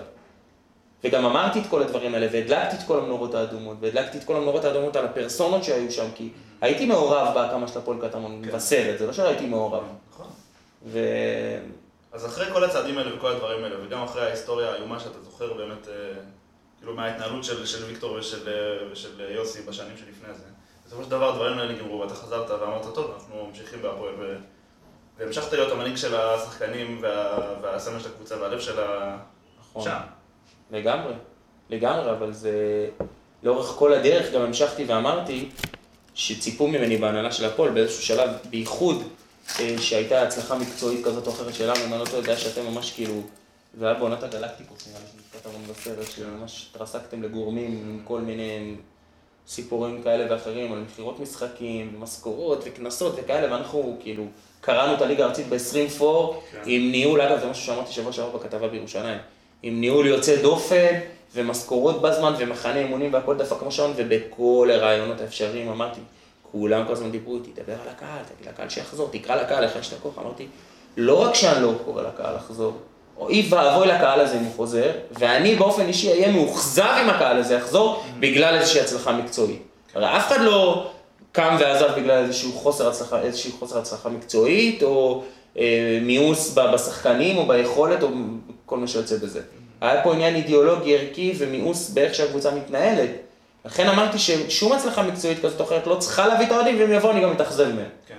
וגם 1.04 1.24
אמרתי 1.24 1.60
את 1.60 1.64
כל 1.70 1.82
הדברים 1.82 2.14
האלה, 2.14 2.26
והדלקתי 2.32 2.76
את 2.76 2.82
כל 2.86 2.98
המנורות 2.98 3.34
האדומות, 3.34 3.76
והדלקתי 3.80 4.18
את 4.18 4.24
כל 4.24 4.36
המנורות 4.36 4.64
האדומות 4.64 4.96
על 4.96 5.04
הפרסונות 5.04 5.64
שהיו 5.64 5.92
שם, 5.92 6.06
כי 6.14 6.30
הייתי 6.60 6.86
מעורב 6.86 7.34
בהקמה 7.34 7.68
של 7.68 7.78
הפועל 7.78 7.98
קטמון 8.08 8.42
בסרט, 8.42 8.98
זה 8.98 9.06
לא 9.06 9.12
שלא 9.12 9.28
הייתי 9.28 9.46
מעורב. 9.46 9.82
נכון. 10.10 10.26
ו... 10.86 10.98
אז 12.12 12.26
אחרי 12.26 12.52
כל 12.52 12.64
הצעדים 12.64 12.98
האלה 12.98 13.16
וכל 13.16 13.32
הדברים 13.32 13.64
האלה, 13.64 13.76
וגם 13.86 14.02
אחרי 14.02 14.26
ההיסטוריה 14.26 14.70
האיומה 14.70 15.00
שאתה 15.00 15.22
זוכר 15.22 15.52
באמת, 15.52 15.88
אה, 15.88 15.94
כאילו 16.78 16.94
מההתנהלות 16.94 17.44
של, 17.44 17.66
של 17.66 17.84
ויקטור 17.84 18.12
ושל, 18.12 18.48
אה, 18.48 18.88
ושל 18.92 19.20
אה, 19.20 19.30
יוסי 19.30 19.62
בשנים 19.62 19.96
שלפני 19.96 20.34
זה, 20.34 20.44
בסופו 20.86 21.04
של 21.04 21.10
דבר 21.10 21.32
הדברים 21.32 21.58
האלה 21.58 21.72
נגמרו, 21.72 22.00
ואתה 22.00 22.14
חזרת 22.14 22.50
ואמרת, 22.50 22.94
טוב, 22.94 23.10
אנחנו 23.14 23.46
ממשיכים 23.46 23.82
בהפועל, 23.82 24.14
ו... 24.18 24.36
והמשכת 25.18 25.52
להיות 25.52 25.72
המנהיג 25.72 25.96
של 25.96 26.16
השחקנים 26.16 26.98
וה... 27.02 27.38
והסמל 27.62 28.00
של 28.00 28.08
הקבוצה 28.08 28.40
והלב 28.40 28.60
של 28.60 28.80
ה... 28.80 29.18
נכון. 29.60 29.82
שם. 29.82 29.98
לגמרי, 30.70 31.12
לגמרי, 31.70 32.10
אבל 32.10 32.32
זה... 32.32 32.88
לאורך 33.42 33.66
כל 33.66 33.92
הדרך 33.92 34.32
גם 34.32 34.40
המשכתי 34.40 34.84
ואמרתי 34.84 35.48
שציפו 36.14 36.68
ממני 36.68 36.96
בהנהלה 36.96 37.32
של 37.32 37.44
הפועל 37.44 37.70
באיזשהו 37.70 38.02
שלב, 38.02 38.30
בייחוד 38.50 39.02
אה, 39.60 39.76
שהייתה 39.78 40.22
הצלחה 40.22 40.58
מקצועית 40.58 41.04
כזאת 41.04 41.26
או 41.26 41.32
אחרת 41.32 41.54
שלנו, 41.54 41.84
אני 41.84 41.90
לא 41.90 42.04
היה 42.26 42.36
שאתם 42.36 42.66
ממש 42.66 42.92
כאילו, 42.92 43.22
זה 43.78 43.86
היה 43.86 43.94
בעונת 43.94 44.22
הגלקטיקוס, 44.22 44.88
נראה 44.88 45.00
לי 45.00 45.06
שכתבנו 45.30 45.58
בסרט, 45.68 46.10
שממש 46.10 46.70
התרסקתם 46.70 47.22
לגורמים 47.22 47.70
עם 47.70 48.00
כל 48.04 48.20
מיני 48.20 48.74
סיפורים 49.48 50.02
כאלה 50.02 50.32
ואחרים 50.32 50.72
על 50.72 50.78
מכירות 50.78 51.20
משחקים, 51.20 51.94
ומשכורות 51.96 52.62
וקנסות 52.64 53.14
וכאלה, 53.18 53.52
ואנחנו 53.52 53.96
כאילו 54.00 54.24
קראנו 54.60 54.94
את 54.94 55.02
הליגה 55.02 55.24
הארצית 55.24 55.48
ב-20 55.48 55.90
פור, 55.98 56.42
כן. 56.52 56.62
עם 56.66 56.90
ניהול, 56.90 57.20
אגב, 57.20 57.40
זה 57.40 57.46
משהו 57.46 57.64
שאמרתי 57.66 57.92
שבוע 57.92 58.12
שעבר 58.12 58.38
בכתבה 58.38 58.68
בירושלים, 58.68 59.18
עם 59.62 59.80
ניהול 59.80 60.06
יוצא 60.06 60.42
דופן, 60.42 60.94
ומשכורות 61.34 62.02
בזמן, 62.02 62.34
ומחנה 62.38 62.78
אימונים 62.78 63.14
והכל 63.14 63.36
דפק 63.36 63.56
כמו 63.58 63.72
שעון, 63.72 63.92
ובכל 63.96 64.70
הרעיונות 64.72 65.20
האפשריים 65.20 65.68
אמרתי, 65.68 66.00
כולם 66.52 66.86
כל 66.86 66.92
הזמן 66.92 67.10
דיברו 67.10 67.36
איתי, 67.36 67.50
דבר 67.62 67.72
על 67.72 67.88
הקהל, 67.88 68.22
תגיד 68.36 68.48
לקהל 68.48 68.68
שיחזור, 68.68 69.08
תקרא 69.12 69.36
לקהל 69.36 69.64
איך 69.64 69.76
יש 69.80 69.88
את 69.88 69.92
הכוח, 69.92 70.18
אמרתי, 70.18 70.46
לא 70.96 71.22
רק 71.22 71.34
שאני 71.34 71.62
לא 71.62 71.72
קורא 71.84 72.02
לקהל 72.02 72.34
לחזור, 72.36 72.72
אוי 73.18 73.46
ואבוי 73.50 73.86
לקהל 73.86 74.20
הזה 74.20 74.38
אם 74.38 74.44
הוא 74.44 74.52
חוזר, 74.56 74.90
ואני 75.10 75.54
באופן 75.54 75.86
אישי 75.86 76.10
אהיה 76.10 76.32
מאוכזב 76.32 76.94
אם 77.02 77.10
הקהל 77.10 77.36
הזה 77.36 77.54
יחזור, 77.54 78.02
בגלל 78.20 78.54
איזושהי 78.54 78.80
הצלחה 78.80 79.12
מקצועית. 79.12 79.62
הרי 79.94 80.16
אף 80.16 80.28
אחד 80.28 80.40
לא 80.40 80.90
קם 81.32 81.56
ועזב 81.60 81.88
בגלל 81.96 82.24
איזשהו 82.24 82.52
חוסר 82.52 82.88
הצלחה, 82.88 83.20
איזשהו 83.20 83.52
חוסר 83.58 83.78
הצלחה 83.78 84.08
מקצועית, 84.08 84.82
או 84.82 85.22
אה, 85.58 85.98
מיאוס 86.02 86.54
בשחקנים 86.74 87.36
או 87.36 87.46
ביכולת 87.46 88.02
או 88.02 88.08
כל 88.66 88.78
מה 88.78 88.88
שיוצא 88.88 89.16
בזה. 89.16 89.40
היה 89.80 90.02
פה 90.02 90.14
עניין 90.14 90.34
אידיאולוגי 90.34 90.96
ערכי 90.96 91.34
ומיאוס 91.38 91.90
באיך 91.90 92.14
שהקבוצה 92.14 92.54
מתנהלת. 92.54 93.10
לכן 93.64 93.88
אמרתי 93.88 94.18
ששום 94.18 94.72
הצלחה 94.72 95.02
מקצועית 95.02 95.38
כזאת 95.42 95.60
או 95.60 95.64
אחרת 95.64 95.86
לא 95.86 95.96
צריכה 95.96 96.26
להביא 96.26 96.46
את 96.46 96.52
האוהדים, 96.52 96.80
ואם 96.80 96.92
יבואו 96.92 97.12
אני 97.12 97.22
גם 97.22 97.32
מתאכזב 97.32 97.68
מהם. 97.68 97.88
כן. 98.08 98.14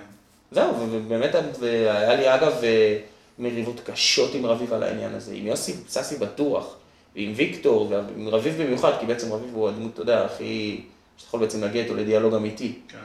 זהו, 0.52 0.74
ובאמת 0.90 1.34
היה 1.62 2.16
לי 2.16 2.34
אגב 2.34 2.52
אה, 2.62 2.98
מריבות 3.38 3.80
קשות 3.84 4.34
עם 4.34 4.46
רביב 4.46 4.72
על 4.72 4.82
העניין 4.82 5.14
הזה, 5.14 5.32
עם 5.34 5.46
יוסי 5.46 5.74
ססי 5.88 6.16
בטוח, 6.16 6.74
ועם 7.16 7.32
ויקטור, 7.36 7.90
ועם 7.90 8.28
רביב 8.28 8.62
במיוחד, 8.62 8.92
כי 9.00 9.06
בעצם 9.06 9.32
רביב 9.32 9.54
הוא 9.54 9.68
הדמות, 9.68 9.90
אתה 9.94 10.02
יודע, 10.02 10.24
הכי... 10.24 10.80
שאתה 11.16 11.28
יכול 11.28 11.40
בעצם 11.40 11.60
להגיע 11.60 11.82
איתו 11.82 11.94
לדיאלוג 11.94 12.34
אמיתי. 12.34 12.72
כן. 12.88 12.98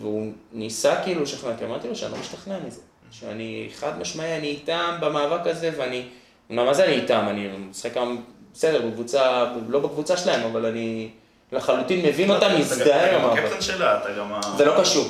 והוא 0.00 0.32
ניסה 0.52 1.02
כאילו 1.04 1.22
לשכנע, 1.22 1.56
כי 1.56 1.64
אמרתי 1.64 1.88
לו 1.88 1.96
שאני 1.96 2.12
לא 2.12 2.18
משתכנע 2.18 2.58
מזה. 2.66 2.80
שאני 3.10 3.68
חד 3.74 3.98
משמעי, 4.00 4.36
אני 4.38 4.46
איתם 4.46 4.96
במאבק 5.00 5.46
הזה, 5.46 5.70
ואני... 5.76 6.04
מה 6.52 6.74
זה 6.74 6.84
אני 6.84 6.92
איתם? 6.92 7.26
אני 7.28 7.48
משחק 7.70 7.94
גם, 7.96 8.16
בסדר, 8.54 8.86
בקבוצה, 8.86 9.52
לא 9.68 9.80
בקבוצה 9.80 10.16
שלהם, 10.16 10.46
אבל 10.46 10.66
אני 10.66 11.08
לחלוטין 11.52 12.06
מבין 12.06 12.30
אותם, 12.30 12.46
אתה 12.46 12.58
מזדהה 12.58 13.08
עם 13.08 13.14
גם 13.14 13.24
המאבק. 13.24 13.38
הקפטן 13.38 13.62
שלה, 13.62 13.98
אתה 13.98 14.12
גם 14.18 14.32
ה... 14.32 14.40
זה 14.56 14.64
לא 14.64 14.80
קשור. 14.80 15.04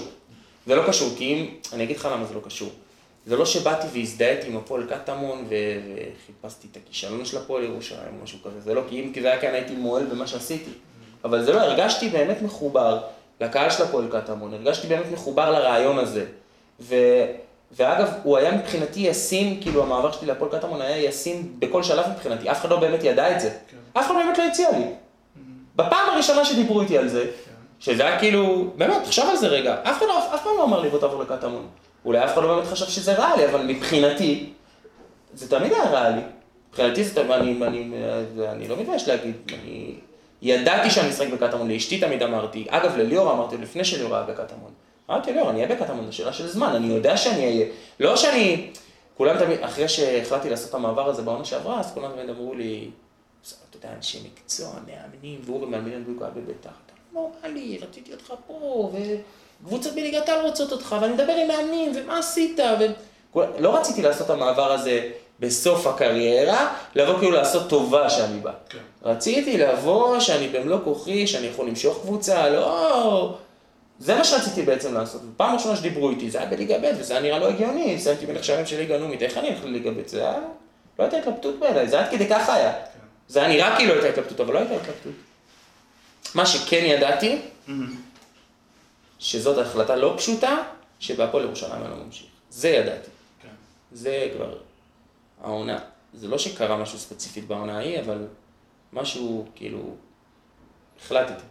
זה 0.66 0.75
לא 0.75 0.82
קשור, 0.88 1.08
כי 1.16 1.25
אם, 1.25 1.46
אני 1.72 1.84
אגיד 1.84 1.96
לך 1.96 2.08
למה 2.12 2.25
זה 2.25 2.34
לא 2.34 2.40
קשור. 2.44 2.70
זה 3.26 3.37
לא 3.37 3.46
שבאתי 3.46 3.87
והזדהיתי 3.92 4.46
עם 4.46 4.56
הפועל 4.56 4.87
קטמון 4.87 5.44
וחיפשתי 5.49 6.68
את 6.72 6.76
הכישלון 6.76 7.25
של 7.25 7.37
הפועל 7.37 7.64
ירושלים 7.64 8.18
או 8.18 8.25
משהו 8.25 8.38
כזה. 8.44 8.61
זה 8.61 8.75
לא, 8.75 8.82
כי 8.88 9.00
אם 9.00 9.12
זה 9.22 9.28
היה 9.28 9.40
כאן 9.40 9.54
הייתי 9.54 9.75
מועל 9.75 10.04
במה 10.04 10.26
שעשיתי. 10.26 10.70
אבל 11.25 11.44
זה 11.44 11.52
לא, 11.52 11.61
הרגשתי 11.61 12.08
באמת 12.08 12.42
מחובר 12.42 13.00
לקהל 13.40 13.70
של 13.70 13.82
הפועל 13.82 14.06
קטמון, 14.12 14.54
הרגשתי 14.54 14.87
באמת 14.87 15.06
מחובר 15.12 15.50
לרעיון 15.50 15.99
הזה. 15.99 16.25
ו... 16.80 16.94
ואגב, 17.76 18.12
הוא 18.22 18.36
היה 18.36 18.52
מבחינתי 18.52 19.00
ישים, 19.00 19.60
כאילו 19.60 19.82
המעבר 19.82 20.12
שלי 20.12 20.26
להפועל 20.26 20.50
קטמון 20.50 20.82
היה 20.82 20.96
ישים 20.96 21.56
בכל 21.58 21.82
שלב 21.82 22.04
מבחינתי, 22.12 22.50
אף 22.50 22.60
אחד 22.60 22.70
לא 22.70 22.80
באמת 22.80 23.04
ידע 23.04 23.36
את 23.36 23.40
זה. 23.40 23.50
אף 23.92 24.06
אחד 24.06 24.14
באמת 24.14 24.38
לא 24.38 24.44
הציע 24.44 24.70
לי. 24.70 24.84
בפעם 25.76 26.10
הראשונה 26.10 26.44
שדיברו 26.44 26.80
איתי 26.80 26.98
על 26.98 27.08
זה, 27.08 27.26
שזה 27.80 28.06
היה 28.06 28.18
כאילו, 28.18 28.70
באמת, 28.76 28.96
תחשוב 29.04 29.28
על 29.30 29.36
זה 29.36 29.46
רגע, 29.48 29.76
אף 29.82 29.98
אחד 29.98 30.06
לא, 30.06 30.34
אף 30.34 30.42
פעם 30.44 30.52
לא 30.58 30.64
אמר 30.64 30.80
לי 30.80 30.88
בוא 30.88 30.98
תעבור 30.98 31.22
לקטמון. 31.22 31.66
אולי 32.04 32.24
אף 32.24 32.32
אחד 32.32 32.42
לא 32.42 32.54
באמת 32.54 32.68
חשב 32.68 32.86
שזה 32.86 33.14
ריאלי, 33.18 33.44
אבל 33.44 33.66
מבחינתי, 33.66 34.50
זה 35.34 35.50
תמיד 35.50 35.72
היה 35.72 35.90
ריאלי. 35.90 36.20
מבחינתי 36.68 37.04
זה 37.04 37.14
תמיד, 37.14 37.30
אני, 37.30 37.66
אני, 37.66 37.90
אני 38.48 38.68
לא 38.68 38.76
מתבייש 38.76 39.08
להגיד, 39.08 39.34
אני 39.48 39.94
ידעתי 40.42 40.90
שאני 40.90 41.08
משחק 41.08 41.28
בקטמון, 41.28 41.70
לאשתי 41.70 42.00
תמיד 42.00 42.22
אמרתי, 42.22 42.66
אגב 42.68 42.96
לליאור 42.96 43.32
אמרתי, 43.32 43.56
לפני 43.56 43.84
שליאור 43.84 44.14
היה 44.16 44.24
בקטמון, 44.24 44.70
אמרתי 45.12 45.33
ליאור, 45.33 45.50
אני 45.50 45.64
אהיה 45.64 45.76
בקטמון, 45.76 46.07
זו 46.07 46.16
שאלה 46.16 46.33
של 46.33 46.49
זמן, 46.49 46.75
אני 46.75 46.95
יודע 46.95 47.16
שאני 47.16 47.45
אהיה, 47.45 47.66
לא 48.00 48.16
שאני, 48.16 48.71
כולם 49.16 49.38
תמיד, 49.38 49.59
אחרי 49.61 49.88
שהחלטתי 49.88 50.50
לעשות 50.50 50.71
את 50.71 50.75
המעבר 50.75 51.09
הזה 51.09 51.23
בעונה 51.23 51.45
שעברה, 51.45 51.81
אז 51.81 51.92
כולם 51.95 52.11
תמיד 52.12 52.31
אמרו 52.31 52.54
לי, 52.54 52.90
אתה 53.71 53.76
יודע, 53.76 53.88
אנשי 53.97 54.19
מקצוע, 54.25 54.69
מאמנים, 54.87 55.40
ואורי 55.45 55.66
מאמין 55.66 56.04
בדיוק 56.04 56.23
היה 56.23 56.31
בביתר, 56.31 56.71
אתה 56.87 56.92
נורמלי, 57.12 57.78
רציתי 57.83 58.12
אותך 58.12 58.33
פה, 58.47 58.92
וקבוצות 59.62 59.95
בליגת 59.95 60.28
העל 60.28 60.47
רוצות 60.47 60.73
אותך, 60.73 60.97
ואני 61.00 61.12
מדבר 61.12 61.33
עם 61.33 61.49
מאמנים, 61.49 61.92
ומה 61.95 62.19
עשית, 62.19 62.61
ו... 62.81 62.85
לא 63.59 63.76
רציתי 63.76 64.02
לעשות 64.02 64.26
את 64.26 64.31
המעבר 64.31 64.73
הזה 64.73 65.11
בסוף 65.40 65.87
הקריירה, 65.87 66.75
לבוא 66.95 67.19
כאילו 67.19 67.33
לעשות 67.33 67.69
טובה 67.69 68.11
שאני 68.11 68.40
בא. 68.40 68.52
כן. 68.69 68.78
רציתי 69.02 69.59
לבוא, 69.59 70.21
שאני 70.21 70.49
במלוא 70.49 70.78
כוחי, 70.85 71.26
שאני 71.26 71.47
יכול 71.47 71.69
למשוך 71.69 71.99
קבוצה, 72.02 72.49
לא... 72.49 73.35
זה 73.99 74.14
מה 74.14 74.25
שרציתי 74.25 74.62
בעצם 74.62 74.94
לעשות. 74.94 75.22
פעם 75.37 75.54
ראשונה 75.54 75.76
שדיברו 75.76 76.11
איתי, 76.11 76.30
זה 76.30 76.38
היה 76.38 76.46
בליגה 76.46 76.78
ב' 76.78 76.92
וזה 76.99 77.12
היה 77.12 77.22
נראה 77.22 77.38
לא 77.38 77.49
הגיוני, 77.49 78.00
סיימתי 78.00 78.26
בנחשבים 78.26 78.66
של 78.66 78.76
ליגה 78.76 78.96
לאומית, 78.96 79.22
איך 79.22 79.38
אני 79.38 79.49
הולך 79.49 79.64
לליגה 79.64 79.90
ב'? 79.90 80.06
זה 80.06 80.28
היה... 80.28 80.38
לא 80.99 81.04
הייתה 81.04 81.16
התלבטות 81.16 81.58
בעיניי, 81.58 81.88
זה 81.88 82.00
עד 82.00 82.11
כדי 82.11 82.28
ככה 82.28 82.54
היה. 82.54 82.72
זה 83.28 83.38
היה 83.38 83.49
נראה 83.49 83.76
כאילו 83.76 83.92
הייתה 83.92 84.08
התלבטות, 84.08 84.40
אבל 84.40 84.54
לא 84.54 84.58
הייתה 84.58 84.75
התלבטות. 84.75 85.12
מה 86.34 86.46
שכן 86.46 86.82
ידעתי, 86.84 87.38
שזאת 89.18 89.66
החלטה 89.66 89.96
לא 89.96 90.14
פשוטה, 90.18 90.56
שבהפועל 91.00 91.44
ירושלים 91.44 91.82
אני 91.82 91.90
לא 91.90 92.04
ממשיך. 92.04 92.26
זה 92.50 92.68
ידעתי. 92.68 93.11
כן. 93.42 93.49
זה 93.92 94.28
כבר 94.37 94.58
העונה. 95.42 95.78
זה 96.14 96.28
לא 96.28 96.38
שקרה 96.38 96.76
משהו 96.76 96.99
ספציפית 96.99 97.46
בעונה 97.46 97.76
ההיא, 97.76 98.00
אבל 98.00 98.26
משהו, 98.92 99.46
כאילו, 99.54 99.94
החלטתי. 101.00 101.42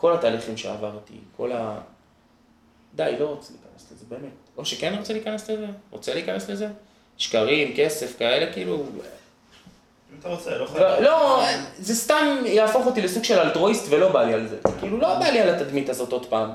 כל 0.00 0.14
התהליכים 0.14 0.56
שעברתי, 0.56 1.14
כל 1.36 1.52
ה... 1.52 1.80
די, 2.94 3.16
לא 3.20 3.26
רוצה 3.26 3.52
להיכנס 3.52 3.92
לזה, 3.92 4.04
באמת. 4.08 4.32
או 4.56 4.64
שכן 4.64 4.94
רוצה 4.98 5.12
להיכנס 5.12 5.50
לזה, 5.50 5.66
רוצה 5.90 6.14
להיכנס 6.14 6.50
לזה. 6.50 6.68
שקרים, 7.18 7.76
כסף, 7.76 8.18
כאלה, 8.18 8.52
כאילו... 8.52 8.76
אם 8.76 10.16
אתה 10.20 10.28
רוצה, 10.28 10.58
לא 10.58 10.66
חייב. 10.66 10.82
לא, 10.82 11.00
לא, 11.00 11.44
זה 11.78 11.94
סתם 11.94 12.36
יהפוך 12.46 12.86
אותי 12.86 13.02
לסוג 13.02 13.24
של 13.24 13.38
אלטרואיסט 13.38 13.86
ולא 13.90 14.12
בא 14.12 14.24
לי 14.24 14.34
על 14.34 14.48
זה. 14.48 14.58
כאילו, 14.80 14.98
לא 14.98 15.18
בא 15.18 15.28
לי 15.28 15.40
על 15.40 15.48
התדמית 15.54 15.88
הזאת 15.88 16.12
עוד 16.12 16.26
פעם. 16.26 16.50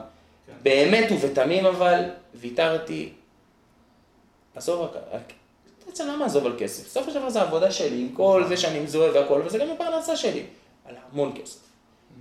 כן. 0.48 0.54
באמת 0.64 1.12
ובתמים 1.12 1.66
אבל, 1.66 2.04
ויתרתי. 2.34 3.14
עזוב 4.56 4.82
רק, 4.82 5.24
בעצם 5.86 6.08
למה 6.08 6.26
עזוב 6.26 6.46
על 6.46 6.56
כסף? 6.60 6.86
בסופו 6.86 7.12
של 7.12 7.20
דבר 7.20 7.30
זה 7.30 7.42
העבודה 7.42 7.72
שלי, 7.72 8.02
עם 8.02 8.10
כל 8.16 8.44
זה 8.48 8.58
שאני 8.58 8.80
מזוהה 8.80 9.14
והכל, 9.14 9.42
וזה 9.46 9.58
גם 9.58 9.70
הפרנסה 9.70 10.16
שלי. 10.16 10.44
על 10.86 10.96
המון 11.12 11.32
כסף. 11.42 11.63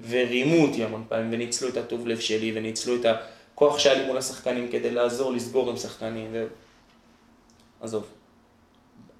ורימו 0.08 0.66
אותי 0.66 0.84
המון 0.84 1.04
פעמים, 1.08 1.28
וניצלו 1.32 1.68
את 1.68 1.76
הטוב 1.76 2.06
לב 2.06 2.20
שלי, 2.20 2.52
וניצלו 2.54 2.96
את 2.96 3.06
הכוח 3.54 3.78
שהיה 3.78 3.98
לי 3.98 4.06
מול 4.06 4.18
השחקנים 4.18 4.68
כדי 4.68 4.90
לעזור 4.90 5.32
לסגור 5.32 5.70
עם 5.70 5.76
שחקנים, 5.76 6.30
ו... 6.32 6.46
עזוב. 7.80 8.06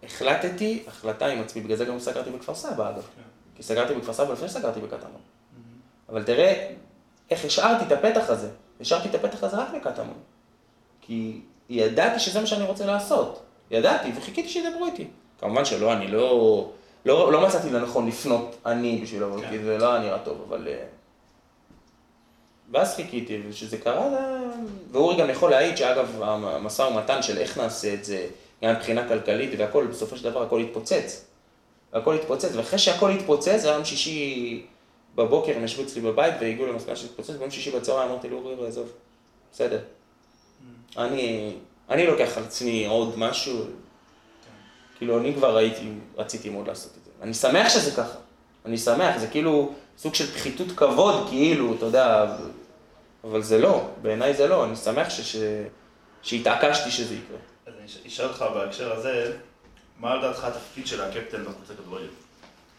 החלטתי, 0.03 0.83
החלטה 0.87 1.27
עם 1.27 1.41
עצמי, 1.41 1.63
בגלל 1.63 1.77
זה 1.77 1.85
גם 1.85 1.99
סגרתי 1.99 2.31
בכפר 2.31 2.55
סבא 2.55 2.91
אגב. 2.91 3.07
כי 3.57 3.63
סגרתי 3.63 3.95
בכפר 3.95 4.13
סבא 4.13 4.33
לפני 4.33 4.49
שסגרתי 4.49 4.81
בקטמון. 4.81 5.21
אבל 6.09 6.23
תראה 6.23 6.71
איך 7.31 7.45
השארתי 7.45 7.85
את 7.85 7.93
הפתח 7.93 8.31
הזה. 8.31 8.49
השארתי 8.81 9.09
את 9.09 9.15
הפתח 9.15 9.45
הזה 9.45 9.57
רק 9.57 9.69
בקטמון. 9.75 10.19
כי 11.01 11.41
ידעתי 11.69 12.21
שזה 12.21 12.41
מה 12.41 12.47
שאני 12.47 12.65
רוצה 12.65 12.87
לעשות. 12.87 13.43
ידעתי, 13.71 14.13
וחיכיתי 14.17 14.49
שידברו 14.49 14.87
איתי. 14.87 15.07
כמובן 15.39 15.65
שלא, 15.65 15.93
אני 15.93 16.09
לא... 16.09 16.71
לא, 17.05 17.33
לא 17.33 17.47
מצאתי 17.47 17.71
לנכון 17.71 18.07
לפנות 18.07 18.57
אני 18.67 19.01
בשביל 19.03 19.23
לבוא, 19.23 19.41
כן. 19.41 19.51
כי 19.51 19.59
זה 19.59 19.79
לא 19.79 19.93
היה 19.93 20.03
נראה 20.03 20.19
טוב, 20.19 20.45
אבל... 20.49 20.69
אה, 20.69 20.85
ואז 22.73 22.95
חיכיתי, 22.95 23.41
וכשזה 23.49 23.79
קרה, 23.79 24.11
זה... 24.11 24.17
ואורי 24.93 25.17
גם 25.17 25.31
יכול 25.31 25.51
להעיד 25.51 25.77
שאגב, 25.77 26.23
המשא 26.23 26.83
ומתן 26.83 27.23
של 27.23 27.39
איך 27.39 27.59
נעשה 27.59 27.95
את 27.95 28.05
זה, 28.05 28.27
גם 28.65 28.75
מבחינה 28.75 29.09
כלכלית 29.09 29.51
והכל, 29.59 29.87
בסופו 29.87 30.17
של 30.17 30.31
דבר 30.31 30.43
הכל 30.43 30.61
התפוצץ. 30.61 31.25
הכל 31.93 32.15
התפוצץ, 32.15 32.51
ואחרי 32.55 32.79
שהכל 32.79 33.11
התפוצץ, 33.11 33.61
זה 33.61 33.69
היה 33.69 33.77
יום 33.77 33.85
שישי 33.85 34.67
בבוקר, 35.15 35.57
הם 35.57 35.65
ישבו 35.65 35.83
אצלי 35.83 36.01
בבית 36.01 36.35
והגיעו 36.41 36.67
למסקנה 36.67 36.97
שהתפוצץ, 36.97 37.35
ביום 37.35 37.51
שישי 37.51 37.71
בצהריים 37.71 38.11
אמרתי 38.11 38.29
לאורי, 38.29 38.55
אורי, 38.55 38.69
עזוב, 38.69 38.93
בסדר. 39.53 39.79
אני, 40.97 41.53
אני 41.91 42.07
לוקח 42.07 42.37
על 42.39 42.45
עצמי 42.45 42.87
עוד 42.87 43.19
משהו, 43.19 43.65
כאילו 45.03 45.19
אני 45.19 45.35
כבר 45.35 45.57
הייתי, 45.57 45.83
רציתי 46.17 46.49
מאוד 46.49 46.69
לעשות 46.69 46.93
את 46.99 47.05
זה. 47.05 47.11
אני 47.23 47.35
שמח 47.35 47.69
שזה 47.69 47.91
ככה, 47.91 48.19
אני 48.67 48.79
שמח, 48.79 49.19
זה 49.19 49.27
כאילו 49.27 49.73
סוג 49.99 50.15
של 50.15 50.27
פחיתות 50.27 50.67
כבוד, 50.77 51.27
כאילו, 51.31 51.75
אתה 51.75 51.87
יודע, 51.87 52.23
אבל- 52.23 52.51
אבל 53.25 53.43
זה 53.43 53.59
לא, 53.59 53.85
בעיניי 54.03 54.35
זה 54.35 54.47
לא, 54.49 54.65
אני 54.65 54.77
שמח 54.77 55.11
ש, 55.11 55.21
ש, 55.21 55.37
שהתעקשתי 56.23 56.91
שזה 56.91 57.15
יקרה. 57.15 57.37
אז 57.67 57.73
אני 57.79 58.09
אשאל 58.09 58.27
אותך 58.27 58.45
בהקשר 58.55 58.93
הזה, 58.93 59.33
מה 60.01 60.15
לדעתך 60.17 60.45
התפקיד 60.45 60.87
של 60.87 61.01
הקפטן 61.01 61.43
בקבוצה 61.45 61.73
כדורגל? 61.83 62.07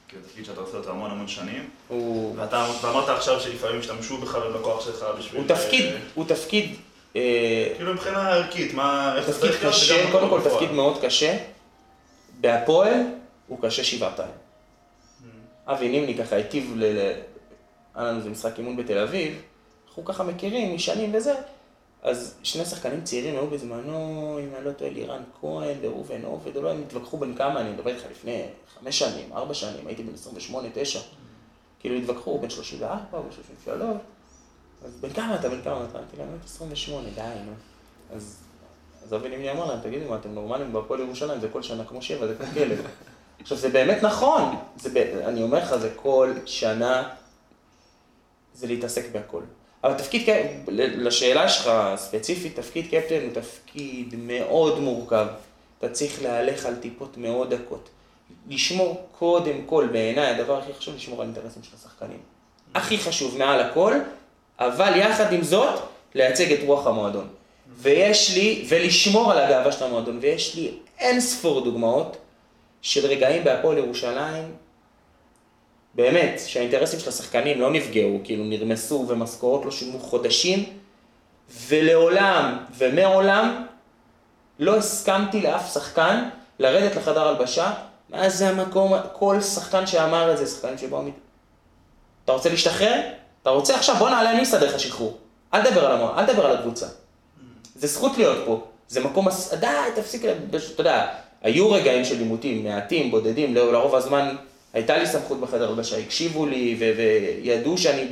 כי 0.08 0.16
זה 0.22 0.28
תפקיד 0.30 0.46
שאתה 0.46 0.62
עושה 0.62 0.78
אותו 0.78 0.90
המון 0.90 1.12
המון 1.12 1.28
שנים, 1.28 1.70
הוא, 1.88 2.36
ואתה 2.38 2.68
ואמרת 2.82 3.10
עכשיו 3.10 3.40
שלפעמים 3.40 3.80
השתמשו 3.80 4.18
בך 4.18 4.38
ובכוח 4.50 4.86
שלך 4.86 5.06
בשביל... 5.20 5.42
הוא 5.42 5.48
תפקיד, 5.48 5.86
אה, 5.86 5.98
הוא 6.14 6.26
תפקיד, 6.28 6.76
אה, 7.16 7.22
כאילו 7.76 7.94
מבחינה 7.94 8.30
ערכית, 8.30 8.74
מה... 8.74 9.16
תפקיד 9.28 9.52
קשה, 9.68 10.12
קודם 10.12 10.30
כל. 10.30 10.42
תפקיד 10.44 10.72
מאוד 10.72 10.98
קשה. 11.02 11.38
בהפועל 12.44 13.02
הוא 13.48 13.58
קשה 13.62 13.84
שבעתיים. 13.84 14.32
אבי 15.66 15.90
נימני 15.90 16.18
ככה 16.18 16.36
היטיב 16.36 16.74
היה 16.82 18.08
לנו 18.08 18.18
איזה 18.18 18.30
משחק 18.30 18.58
אימון 18.58 18.78
בתל 18.78 18.98
אביב, 18.98 19.42
אנחנו 19.88 20.06
ככה 20.06 20.24
מכירים 20.24 20.76
משנים 20.76 21.16
וזה, 21.16 21.36
אז 22.02 22.36
שני 22.44 22.66
שחקנים 22.66 23.04
צעירים 23.04 23.36
היו 23.36 23.48
בזמנו, 23.48 24.40
אם 24.44 24.56
אני 24.56 24.66
לא 24.66 24.72
טועה, 24.72 24.92
לירן 24.92 25.24
כהן 25.42 25.78
וראובן 25.82 26.26
עובד, 26.26 26.58
או 26.58 26.62
לא, 26.62 26.72
הם 26.72 26.82
התווכחו 26.88 27.18
בין 27.18 27.36
כמה, 27.36 27.62
אני 27.62 27.70
מדבר 27.70 27.90
איתך 27.90 28.04
לפני 28.12 28.46
חמש 28.80 29.00
שנים, 29.00 29.34
ארבע 29.34 29.54
שנים, 29.54 29.88
הייתי 29.88 30.04
בן 30.04 30.14
28, 30.14 30.68
9, 30.74 31.00
כאילו 31.80 31.96
התווכחו 31.96 32.40
בין 32.40 32.50
34 32.50 33.18
או 33.18 33.24
33, 33.32 33.80
אז 34.86 35.00
בן 35.02 35.14
כמה 35.14 35.36
אתה, 35.36 35.50
בן 35.50 35.62
כמה 35.62 35.86
אתה? 35.86 35.98
אמרתי 35.98 36.18
להם, 36.18 36.28
"אני 36.28 36.38
28, 36.46 37.10
די, 37.16 37.22
נו. 37.46 37.52
אז 38.16 38.44
אז 39.06 39.14
אבי 39.14 39.30
נימני 39.30 39.52
אמר 39.52 39.66
להם, 39.66 39.80
תגידו 39.84 40.10
מה, 40.10 40.16
אתם 40.16 40.30
נורמלים 40.30 40.74
בהפועל 40.74 41.00
ירושלים, 41.00 41.40
זה 41.40 41.48
כל 41.52 41.62
שנה 41.64 41.84
כמו 41.86 42.02
שבע, 42.02 42.28
זה 42.28 42.36
כמו 42.36 42.46
כלב. 42.54 42.86
עכשיו, 43.42 43.58
זה 43.58 43.70
באמת 43.70 44.04
נכון, 44.04 44.56
זה, 44.78 44.90
ב- 44.94 45.22
אני 45.28 45.44
אומר 45.44 45.58
לך, 45.58 45.76
זה 45.76 45.90
כל 45.96 46.34
שנה, 46.46 47.10
זה 48.54 48.68
להתעסק 48.68 49.06
בהכל. 49.12 49.42
אבל 49.84 49.94
תפקיד, 49.94 50.30
לשאלה 50.68 51.50
שלך 51.50 51.72
ספציפית, 51.96 52.56
תפקיד 52.56 52.86
קפטן 52.86 53.20
הוא 53.24 53.34
תפקיד 53.34 54.16
מאוד 54.18 54.80
מורכב. 54.80 55.28
אתה 55.80 55.90
צריך 55.90 56.24
להלך 56.24 56.66
על 56.66 56.76
טיפות 56.76 57.18
מאוד 57.18 57.54
דקות. 57.54 57.90
לשמור 58.50 59.08
קודם 59.20 59.56
כל, 59.66 59.88
בעיניי, 59.92 60.30
הדבר 60.30 60.58
הכי 60.58 60.74
חשוב, 60.74 60.96
לשמור 60.96 61.22
על 61.22 61.28
אינטרסים 61.28 61.64
של 61.64 61.76
השחקנים. 61.80 62.20
הכי 62.76 62.98
חשוב 62.98 63.38
מעל 63.38 63.60
הכל, 63.60 63.94
אבל 64.60 64.96
יחד 64.96 65.34
עם 65.34 65.42
זאת, 65.44 65.80
לייצג 66.16 66.52
את 66.54 66.60
רוח 66.66 66.88
המועדון. 66.88 67.28
ויש 67.68 68.36
לי, 68.36 68.66
ולשמור 68.70 69.32
על 69.32 69.38
הגאווה 69.38 69.72
של 69.72 69.84
המועדון, 69.84 70.20
ויש 70.22 70.56
לי 70.56 70.72
אין 71.00 71.20
ספור 71.20 71.62
דוגמאות 71.62 72.18
של 72.82 73.06
רגעים 73.06 73.44
בהפועל 73.44 73.78
ירושלים, 73.78 74.52
באמת, 75.96 76.42
שהאינטרסים 76.46 77.00
של 77.00 77.10
השחקנים 77.10 77.62
לא 77.62 77.72
נפגעו, 77.72 78.20
כאילו 78.24 78.44
נרמסו 78.44 79.06
ומשכורות 79.08 79.66
לא 79.66 79.72
שולמו 79.72 80.00
חודשים, 80.00 80.66
ולעולם 81.68 82.58
ומעולם 82.78 83.66
לא 84.60 84.78
הסכמתי 84.78 85.42
לאף 85.42 85.74
שחקן 85.74 86.30
לרדת 86.60 86.96
לחדר 86.96 87.28
הלבשה, 87.28 87.74
מאז 88.10 88.38
זה 88.38 88.50
המקום, 88.50 88.94
כל 89.14 89.42
שחקן 89.42 89.88
שאמר 89.88 90.32
את 90.34 90.38
זה, 90.38 90.46
שחקנים 90.46 90.78
שבאו 90.78 91.02
מ... 91.02 91.12
אתה 92.26 92.32
רוצה 92.32 92.50
להשתחרר? 92.50 93.02
אתה 93.42 93.50
רוצה 93.50 93.76
עכשיו? 93.76 93.96
בוא 93.96 94.10
נעלה, 94.10 94.32
אני 94.32 94.44
אסדר 94.44 94.68
לך 94.68 94.80
שחרור. 94.80 95.18
אל 95.54 95.70
תדבר 95.70 95.86
על 95.86 95.92
המועד, 95.92 96.20
אל 96.20 96.26
תדבר 96.26 96.46
על 96.46 96.58
הקבוצה. 96.58 96.88
זה 97.84 97.90
זכות 97.90 98.18
להיות 98.18 98.38
פה. 98.46 98.62
זה 98.88 99.00
מקום, 99.04 99.28
הס- 99.28 99.54
די, 99.54 99.68
תפסיק, 99.96 100.22
אתה 100.26 100.82
יודע, 100.82 101.08
היו 101.42 101.72
רגעים 101.72 102.06
של 102.06 102.20
עימותים, 102.20 102.64
מעטים, 102.64 103.12
בודדים, 103.12 103.56
לא- 103.56 103.74
לרוב 103.74 103.96
הזמן 103.96 104.36
הייתה 104.74 104.98
לי 104.98 105.08
סמכות 105.08 105.40
בחדר 105.40 105.70
הלבשה, 105.70 105.98
הקשיבו 105.98 106.46
לי 106.46 106.76
ו- 106.80 106.92
וידעו 106.98 107.78
שאני 107.78 108.08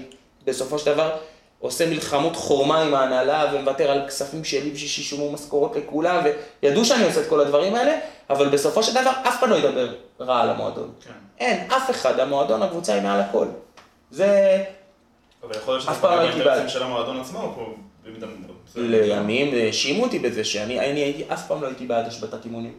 בסופו 0.46 0.80
של 0.80 0.94
דבר 0.94 1.12
עושה 1.60 1.90
מלחמות 1.90 2.36
חורמה 2.36 2.82
עם 2.82 2.94
ההנהלה 2.94 3.52
ומוותר 3.54 3.92
על 3.92 4.08
כספים 4.08 4.44
שלי 4.44 4.70
בשביל 4.72 4.90
שישולמו 4.90 5.32
משכורות 5.32 5.76
לכולם, 5.76 6.24
וידעו 6.64 6.86
שאני 6.86 7.04
עושה 7.06 7.22
את 7.22 7.28
כל 7.28 7.40
הדברים 7.40 7.76
האלה, 7.76 8.00
אבל 8.30 8.50
בסופו 8.50 8.84
של 8.84 8.92
דבר 9.02 9.12
אף 9.24 9.40
אחד 9.40 9.50
לא 9.50 9.56
ידבר 9.56 9.94
רע 10.20 10.42
על 10.42 10.50
המועדון. 10.50 10.92
כן. 11.06 11.12
אין, 11.40 11.72
אף 11.72 11.90
אחד, 11.92 12.20
המועדון, 12.20 12.62
הקבוצה 12.64 12.94
היא 12.94 13.02
מעל 13.02 13.20
הכל. 13.22 13.46
זה 14.12 14.64
אבל 15.44 15.56
יכול 15.56 15.74
להיות 15.78 15.88
הייתי 15.88 16.02
באינטרסים 16.02 16.44
בעד. 16.44 16.70
של 16.70 16.84
המועדון 16.84 17.20
עצמו, 17.20 17.40
או 17.58 17.66
במידה. 18.06 18.28
לימים 18.76 19.54
האשימו 19.54 20.04
אותי 20.04 20.20
בזה 20.20 20.44
שאני 20.44 20.80
אני 20.80 21.00
הייתי, 21.00 21.24
אף 21.34 21.48
פעם 21.48 21.62
לא 21.62 21.68
הייתי 21.68 21.86
בעד 21.86 22.08
השבתת 22.08 22.46
אימונים. 22.46 22.74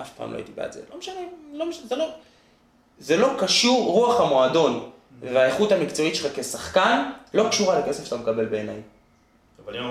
אף 0.00 0.10
פעם 0.16 0.32
לא 0.32 0.36
הייתי 0.36 0.52
בעד 0.54 0.72
זה. 0.72 0.80
לא 0.92 0.98
משנה, 0.98 1.14
לא 1.52 1.68
משנה, 1.68 1.86
זה 1.86 1.96
לא... 1.96 2.08
זה 2.98 3.16
לא 3.16 3.28
קשור, 3.38 3.84
רוח 3.92 4.20
המועדון 4.20 4.90
והאיכות 5.20 5.72
המקצועית 5.72 6.14
שלך 6.14 6.38
כשחקן 6.38 7.10
לא 7.34 7.48
קשורה 7.48 7.78
לכסף 7.78 8.04
שאתה 8.04 8.16
מקבל 8.16 8.44
בעיניי. 8.44 8.80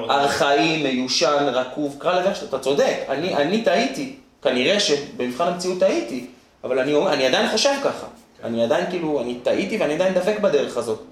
ארכאי, 0.10 0.84
מיושן, 0.84 1.46
רקוב, 1.54 1.96
קרא 2.00 2.20
לזה 2.20 2.36
שאתה, 2.36 2.46
אתה 2.46 2.60
צודק, 2.60 2.96
אני, 3.10 3.36
אני 3.36 3.64
טעיתי, 3.64 4.16
כנראה 4.42 4.80
שבמבחן 4.80 5.48
המציאות 5.48 5.80
טעיתי, 5.80 6.26
אבל 6.64 6.80
אני, 6.80 6.96
אני 7.08 7.26
עדיין 7.26 7.50
חושב 7.52 7.74
ככה. 7.84 8.08
אני 8.44 8.64
עדיין 8.64 8.90
כאילו, 8.90 9.22
אני 9.22 9.36
טעיתי 9.44 9.78
ואני 9.78 9.94
עדיין 9.94 10.14
דבק 10.14 10.40
בדרך 10.40 10.78
הזאת. 10.78 11.04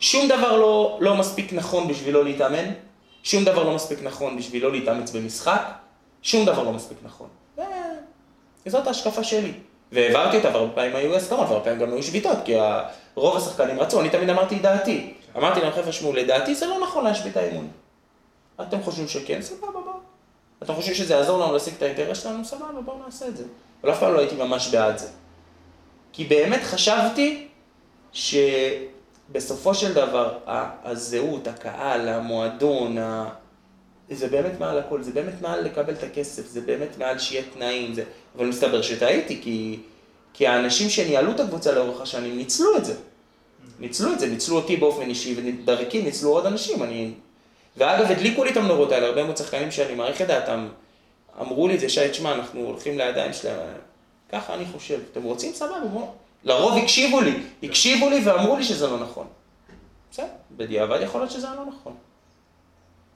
שום 0.00 0.28
דבר 0.28 0.56
לא, 0.56 0.98
לא 1.00 1.14
מספיק 1.14 1.52
נכון 1.52 1.88
בשביל 1.88 2.14
לא 2.14 2.24
להתאמן, 2.24 2.70
שום 3.22 3.44
דבר 3.44 3.64
לא 3.64 3.74
מספיק 3.74 3.98
נכון 4.02 4.36
בשביל 4.36 4.62
לא 4.62 4.72
להתאמץ 4.72 5.10
במשחק, 5.10 5.62
שום 6.22 6.46
דבר 6.46 6.62
לא 6.62 6.72
מספיק 6.72 6.98
נכון. 7.02 7.28
ו- 7.58 7.62
זאת 8.66 8.86
ההשקפה 8.86 9.24
שלי. 9.24 9.52
והעברתי 9.92 10.36
אותה, 10.36 10.48
והרבה 10.48 10.72
פעמים 10.74 10.96
היו 10.96 11.16
הסכמות, 11.16 11.48
והרבה 11.48 11.64
פעמים 11.64 11.80
גם 11.80 11.92
היו 11.92 12.02
שביתות, 12.02 12.38
כי 12.44 12.54
רוב 13.14 13.36
השחקנים 13.36 13.80
רצו, 13.80 14.00
אני 14.00 14.10
תמיד 14.10 14.30
אמרתי 14.30 14.56
את 14.56 14.62
דעתי. 14.62 15.14
אמרתי 15.36 15.60
להם, 15.60 15.72
חבר'ה, 15.72 15.92
שמעו, 15.92 16.12
לדעתי 16.12 16.54
זה 16.54 16.66
לא 16.66 16.80
נכון 16.80 17.04
להשבית 17.04 17.32
את 17.32 17.36
האימון. 17.36 17.68
אתם 18.60 18.82
חושבים 18.82 19.08
שכן, 19.08 19.42
סבבה, 19.42 19.72
בואו. 19.72 19.94
אתם 20.62 20.74
חושבים 20.74 20.94
שזה 20.94 21.14
יעזור 21.14 21.38
לנו 21.38 21.52
להשיג 21.52 21.74
את 21.74 21.82
האינטרס 21.82 22.22
שלנו, 22.22 22.44
סבבה, 22.44 22.80
בואו 22.84 22.98
נעשה 23.04 23.28
את 23.28 23.36
זה. 23.36 23.44
אבל 23.82 23.92
אף 23.92 24.00
פעם 24.00 24.14
לא 24.14 24.18
הייתי 24.18 24.34
ממש 24.34 24.68
בעד 24.68 24.98
זה. 24.98 25.08
כי 26.12 26.24
באמת 26.24 26.60
חשבתי 26.62 27.48
שבסופו 29.32 29.74
של 29.74 29.94
דבר, 29.94 30.38
הזהות, 30.84 31.48
הקהל, 31.48 32.08
המועדון, 32.08 32.98
ה... 32.98 33.28
זה 34.10 34.28
באמת 34.28 34.60
מעל 34.60 34.78
הכל, 34.78 35.02
זה 35.02 35.12
באמת 35.12 35.42
מעל 35.42 35.64
לקבל 35.64 35.92
את 35.92 36.02
הכסף, 36.02 36.46
זה 36.46 36.60
באמת 36.60 36.98
מעל 36.98 37.18
שיהיה 37.18 37.42
תנאים, 37.54 37.94
זה... 37.94 38.04
אבל 38.36 38.46
מסתבר 38.46 38.82
שטעיתי, 38.82 39.40
כי, 39.42 39.78
כי 40.32 40.46
האנשים 40.46 40.90
שניהלו 40.90 41.30
את 41.30 41.40
הקבוצה 41.40 41.72
לאורך 41.72 42.00
השנים 42.00 42.36
ניצלו 42.36 42.76
את 42.76 42.84
זה. 42.84 42.94
ניצלו 43.80 44.12
את 44.12 44.20
זה, 44.20 44.26
ניצלו 44.26 44.56
אותי 44.56 44.76
באופן 44.76 45.02
אישי, 45.02 45.36
ודרכי 45.36 46.02
ניצלו 46.02 46.30
עוד 46.30 46.46
אנשים. 46.46 46.82
אני... 46.82 47.12
ואגב, 47.76 48.10
הדליקו 48.10 48.44
לי 48.44 48.50
את 48.50 48.56
המנורות 48.56 48.92
האלה, 48.92 49.06
הרבה 49.06 49.24
מאוד 49.24 49.36
שחקנים 49.36 49.70
שאני 49.70 49.94
מעריך 49.94 50.22
את 50.22 50.26
דעתם, 50.26 50.68
אמרו 51.40 51.68
לי 51.68 51.74
את 51.74 51.80
זה, 51.80 51.88
שי, 51.88 52.08
תשמע, 52.10 52.32
אנחנו 52.32 52.60
הולכים 52.60 52.98
לידיים 52.98 53.32
שלהם, 53.32 53.58
ככה 54.32 54.54
אני 54.54 54.64
חושב, 54.72 55.00
אתם 55.12 55.22
רוצים? 55.22 55.52
סבבה, 55.52 55.80
בואו. 55.92 56.21
לרוב 56.44 56.78
הקשיבו 56.78 57.20
לי, 57.20 57.42
הקשיבו 57.62 58.10
לי 58.10 58.22
ואמרו 58.24 58.56
לי 58.56 58.64
שזה 58.64 58.86
לא 58.86 58.98
נכון. 58.98 59.26
בסדר, 60.10 60.26
בדיעבד 60.56 61.00
יכול 61.02 61.20
להיות 61.20 61.30
שזה 61.30 61.46
היה 61.46 61.56
לא 61.56 61.66
נכון. 61.66 61.94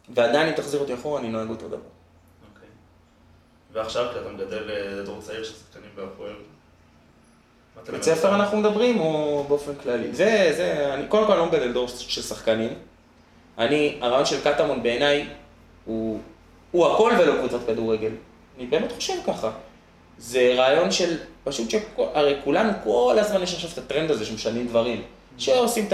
ועדיין 0.09 0.49
אם 0.49 0.55
תחזיר 0.55 0.81
אותי 0.81 0.95
אחורה, 0.95 1.21
אני 1.21 1.29
נוהג 1.29 1.49
אותו 1.49 1.69
דבר. 1.69 1.77
אוקיי. 1.77 2.69
ועכשיו, 3.73 4.07
כשאתה 4.11 4.29
מגדל 4.29 4.71
אה, 4.71 5.03
דור 5.03 5.21
צעיר 5.21 5.45
של 5.45 5.55
שחקנים 5.55 5.91
בהפועל, 5.97 6.35
בית 7.93 8.03
ספר? 8.03 8.35
אנחנו 8.35 8.57
מדברים, 8.57 9.01
או 9.01 9.45
באופן 9.49 9.75
כללי? 9.83 10.13
זה, 10.13 10.53
זה, 10.57 10.95
אני 10.95 11.09
קודם 11.09 11.27
כל 11.27 11.35
לא 11.35 11.47
מגדל 11.47 11.73
דור 11.73 11.89
של 11.89 12.23
שחקנים. 12.23 12.75
אני, 13.59 13.99
הרעיון 14.01 14.27
של 14.27 14.41
קטמון 14.45 14.83
בעיניי 14.83 15.29
הוא, 15.85 16.21
הוא 16.71 16.87
הכל 16.87 17.13
ולא 17.19 17.37
קבוצת 17.39 17.67
כדורגל. 17.67 18.11
אני 18.57 18.67
באמת 18.67 18.93
חושב 18.93 19.13
ככה. 19.27 19.51
זה 20.19 20.55
רעיון 20.57 20.91
של, 20.91 21.17
פשוט 21.45 21.71
שהרי 21.71 22.37
כולנו, 22.45 22.73
כל 22.85 23.17
הזמן 23.19 23.43
יש 23.43 23.55
עכשיו 23.55 23.71
את 23.73 23.79
הטרנד 23.79 24.11
הזה 24.11 24.25
שמשנים 24.25 24.67
דברים. 24.67 25.03
שעושים 25.39 25.87
את 25.87 25.93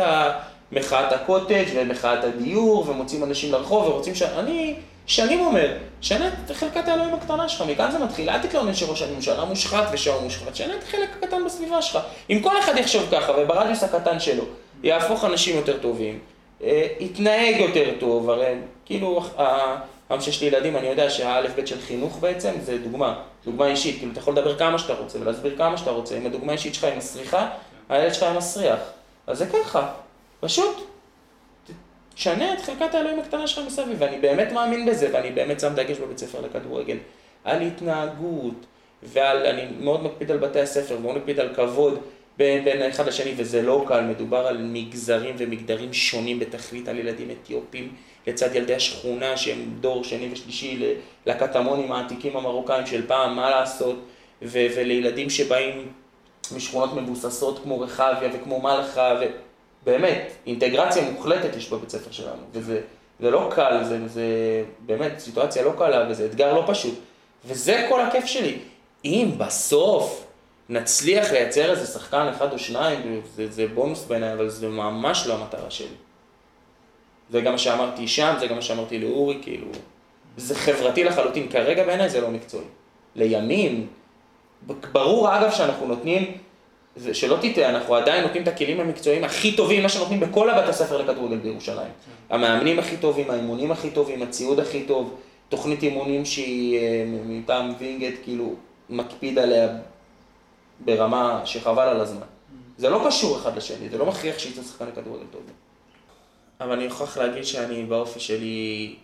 מחאת 0.73 1.13
הקוטג' 1.13 1.65
ומחאת 1.75 2.25
הדיור, 2.25 2.85
ומוצאים 2.89 3.25
אנשים 3.25 3.53
לרחוב, 3.53 3.89
ורוצים 3.89 4.15
ש... 4.15 4.23
אני 4.23 4.75
שנים 5.07 5.41
אומר, 5.41 5.73
שנה 6.01 6.29
את 6.29 6.51
חלקת 6.51 6.89
האלוהים 6.89 7.15
הקטנה 7.15 7.49
שלך, 7.49 7.65
מכאן 7.69 7.91
זה 7.91 7.99
מתחיל, 7.99 8.31
אל 8.31 8.39
תתלונן 8.39 8.75
שראש 8.75 9.03
הממשלה 9.03 9.45
מושחת 9.45 9.85
ושהוא 9.93 10.23
מושחת, 10.23 10.55
שנה 10.57 10.75
את 10.75 10.83
החלק 10.83 11.09
הקטן 11.19 11.45
בסביבה 11.45 11.83
שלך. 11.83 11.99
אם 12.31 12.41
כל 12.43 12.59
אחד 12.59 12.73
יחשוב 12.77 13.03
ככה, 13.13 13.33
וברדיוס 13.39 13.83
הקטן 13.83 14.21
שלו, 14.21 14.45
יהפוך 14.83 15.25
אנשים 15.25 15.57
יותר 15.57 15.79
טובים, 15.79 16.19
אה, 16.63 16.87
יתנהג 17.01 17.57
יותר 17.61 17.91
טוב, 18.01 18.31
הרי 18.31 18.55
כאילו, 18.85 19.25
גם 20.13 20.19
כשיש 20.19 20.41
לי 20.41 20.47
ילדים, 20.47 20.77
אני 20.77 20.87
יודע 20.87 21.11
שהאלף 21.11 21.55
בית 21.55 21.67
של 21.67 21.81
חינוך 21.81 22.19
בעצם, 22.21 22.53
זה 22.61 22.79
דוגמה, 22.79 23.23
דוגמה 23.45 23.67
אישית, 23.67 23.99
כאילו 23.99 24.13
אתה 24.13 24.21
יכול 24.21 24.33
לדבר 24.33 24.59
כמה 24.59 24.79
שאתה 24.79 24.95
רוצה 24.95 25.21
ולהסביר 25.21 25.57
כמה 25.57 25.77
שאתה 25.77 25.91
רוצה, 25.91 26.19
אם 26.19 26.27
הדוגמה 26.27 26.53
האישית 26.53 26.75
שלך 26.75 26.85
היא 26.85 26.97
מסריחה, 26.97 27.49
הילד 27.89 28.15
שלך 28.15 28.23
היא 28.23 28.39
מסריח. 28.39 28.79
אז 29.27 29.39
זה 29.39 29.47
ככה, 29.47 29.93
פשוט. 30.41 30.77
תשנה 32.15 32.55
את 32.55 32.61
חלקת 32.61 32.95
האלוהים 32.95 33.19
הקטנה 33.19 33.47
שלך 33.47 33.67
מסביב, 33.67 33.97
ואני 33.99 34.19
באמת 34.19 34.53
מאמין 34.53 34.87
בזה, 34.87 35.09
ואני 35.13 35.31
באמת 35.31 35.61
שם 35.61 35.75
דגש 35.75 35.99
בבית 35.99 36.19
ספר 36.19 36.41
לכדורגל, 36.41 36.97
על 37.45 37.63
התנהגות, 37.63 38.67
ועל, 39.03 39.47
אני 39.47 39.63
מאוד 39.81 40.03
מקפיד 40.03 40.31
על 40.31 40.39
בתי 40.39 40.61
הספר, 40.61 40.99
מאוד 40.99 41.17
מקפיד 41.17 41.41
על 41.41 41.55
כבוד 41.55 41.99
בין, 42.37 42.65
בין 42.65 42.83
האחד 42.83 43.09
לשני, 43.09 43.33
וזה 43.37 43.63
לא 43.63 43.85
קל, 43.89 44.01
מדובר 44.01 44.47
על 44.47 44.59
מגזרים 44.59 45.35
ומגדרים 45.39 45.93
שונים 45.93 46.39
בתכלית, 46.39 46.89
על 46.89 46.99
ילדים 46.99 47.29
אתיופים 47.31 47.93
לצד 48.27 48.55
ילדי 48.55 48.75
השכונה 48.75 49.37
שהם 49.37 49.75
דור 49.81 50.05
שני 50.05 50.29
ושלישי 50.33 50.95
לקטמונים 51.27 51.93
העתיקים 51.93 52.37
המרוקאים 52.37 52.87
של 52.87 53.07
פעם, 53.07 53.37
מה 53.37 53.51
לעשות, 53.51 53.97
ו- 54.43 54.67
ולילדים 54.77 55.31
שבאים 55.31 55.93
משכונות 56.57 56.95
מבוססות 56.95 57.61
כמו 57.63 57.81
רחביה 57.81 58.31
וכמו 58.33 58.61
מלחה, 58.61 59.15
ובאמת, 59.83 60.33
אינטגרציה 60.47 61.11
מוחלטת 61.11 61.57
יש 61.57 61.71
בבית 61.71 61.91
ספר 61.91 62.11
שלנו, 62.11 62.43
וזה 62.53 62.81
זה 63.21 63.31
לא 63.31 63.51
קל, 63.55 63.85
זה, 63.85 64.09
זה 64.09 64.25
באמת 64.79 65.19
סיטואציה 65.19 65.63
לא 65.63 65.73
קלה, 65.79 66.07
וזה 66.11 66.27
אתגר 66.27 66.55
לא 66.55 66.65
פשוט, 66.67 66.95
וזה 67.45 67.87
כל 67.89 68.01
הכיף 68.01 68.27
שלי. 68.27 68.59
אם 69.05 69.31
בסוף 69.39 70.27
נצליח 70.69 71.33
לייצר 71.33 71.71
איזה 71.71 71.87
שחקן 71.87 72.29
אחד 72.37 72.53
או 72.53 72.59
שניים, 72.59 73.21
זה, 73.35 73.51
זה 73.51 73.67
בונוס 73.75 74.05
בעיניי, 74.05 74.33
אבל 74.33 74.49
זה 74.49 74.69
ממש 74.69 75.27
לא 75.27 75.35
המטרה 75.35 75.71
שלי. 75.71 75.95
זה 77.33 77.41
גם 77.41 77.53
מה 77.53 77.59
שאמרתי 77.59 78.09
שם, 78.09 78.35
זה 78.41 78.47
גם 78.47 78.57
מה 78.57 78.63
שאמרתי 78.63 78.99
לאורי, 78.99 79.39
כאילו, 79.43 79.67
זה 80.37 80.55
חברתי 80.55 81.05
לחלוטין, 81.05 81.49
כרגע 81.49 81.87
בעיניי 81.87 82.09
זה 82.09 82.21
לא 82.21 82.31
מקצועי. 82.31 82.65
לימים, 83.17 83.87
ברור 84.93 85.37
אגב 85.37 85.51
שאנחנו 85.51 85.87
נותנים, 85.87 86.39
שלא 87.13 87.37
תטעה, 87.43 87.71
אנחנו 87.71 87.95
עדיין 87.95 88.23
נותנים 88.23 88.43
את 88.43 88.49
הכלים 88.49 88.81
המקצועיים 88.81 89.25
הכי 89.25 89.57
טובים, 89.57 89.83
מה 89.83 89.89
שנותנים 89.89 90.21
בכל 90.21 90.51
הבית 90.51 90.69
הספר 90.69 91.03
לכדורגל 91.03 91.37
בירושלים. 91.37 91.91
המאמנים 92.31 92.79
הכי 92.79 92.97
טובים, 92.97 93.31
האימונים 93.31 93.73
הכי 93.73 93.91
טובים, 93.91 94.23
הציוד 94.23 94.61
הכי 94.61 94.83
טוב, 94.83 95.17
תוכנית 95.49 95.83
אימונים 95.83 96.25
שהיא 96.25 96.79
אה, 96.79 97.05
מטעם 97.27 97.73
וינגייט, 97.79 98.15
כאילו, 98.23 98.55
מקפיד 98.91 99.39
עליה 99.39 99.69
ברמה 100.81 101.41
שחבל 101.45 101.89
על 101.89 102.01
הזמן. 102.01 102.27
זה 102.79 102.91
לא 102.91 103.03
קשור 103.07 103.37
אחד 103.37 103.57
לשני, 103.57 103.89
זה 103.89 103.99
לא 103.99 104.07
מכריח 104.07 104.39
שהיא 104.39 104.53
שחקן 104.55 104.85
לכדורגל 104.87 105.25
טוב. 105.31 105.43
אבל 106.65 106.73
אני 106.73 106.89
מוכרח 106.89 107.19
להגיד 107.19 107.45
שאני 107.45 107.85
באופי 107.85 108.21
שלי 108.21 108.97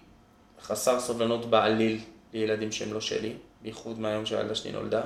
חסר 0.62 1.00
סובלנות 1.00 1.50
בעליל 1.50 2.00
לילדים 2.32 2.72
שהם 2.72 2.92
לא 2.92 3.00
שלי, 3.00 3.32
בייחוד 3.62 4.00
מהיום 4.00 4.26
שהילדה 4.26 4.54
שלי 4.54 4.72
נולדה. 4.72 5.02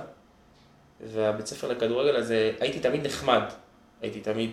והבית 1.07 1.47
ספר 1.47 1.69
לכדורגל 1.69 2.17
הזה, 2.17 2.53
הייתי 2.61 2.81
תמיד 2.81 3.07
נחמד, 3.07 3.43
הייתי 4.03 4.21
תמיד, 4.21 4.51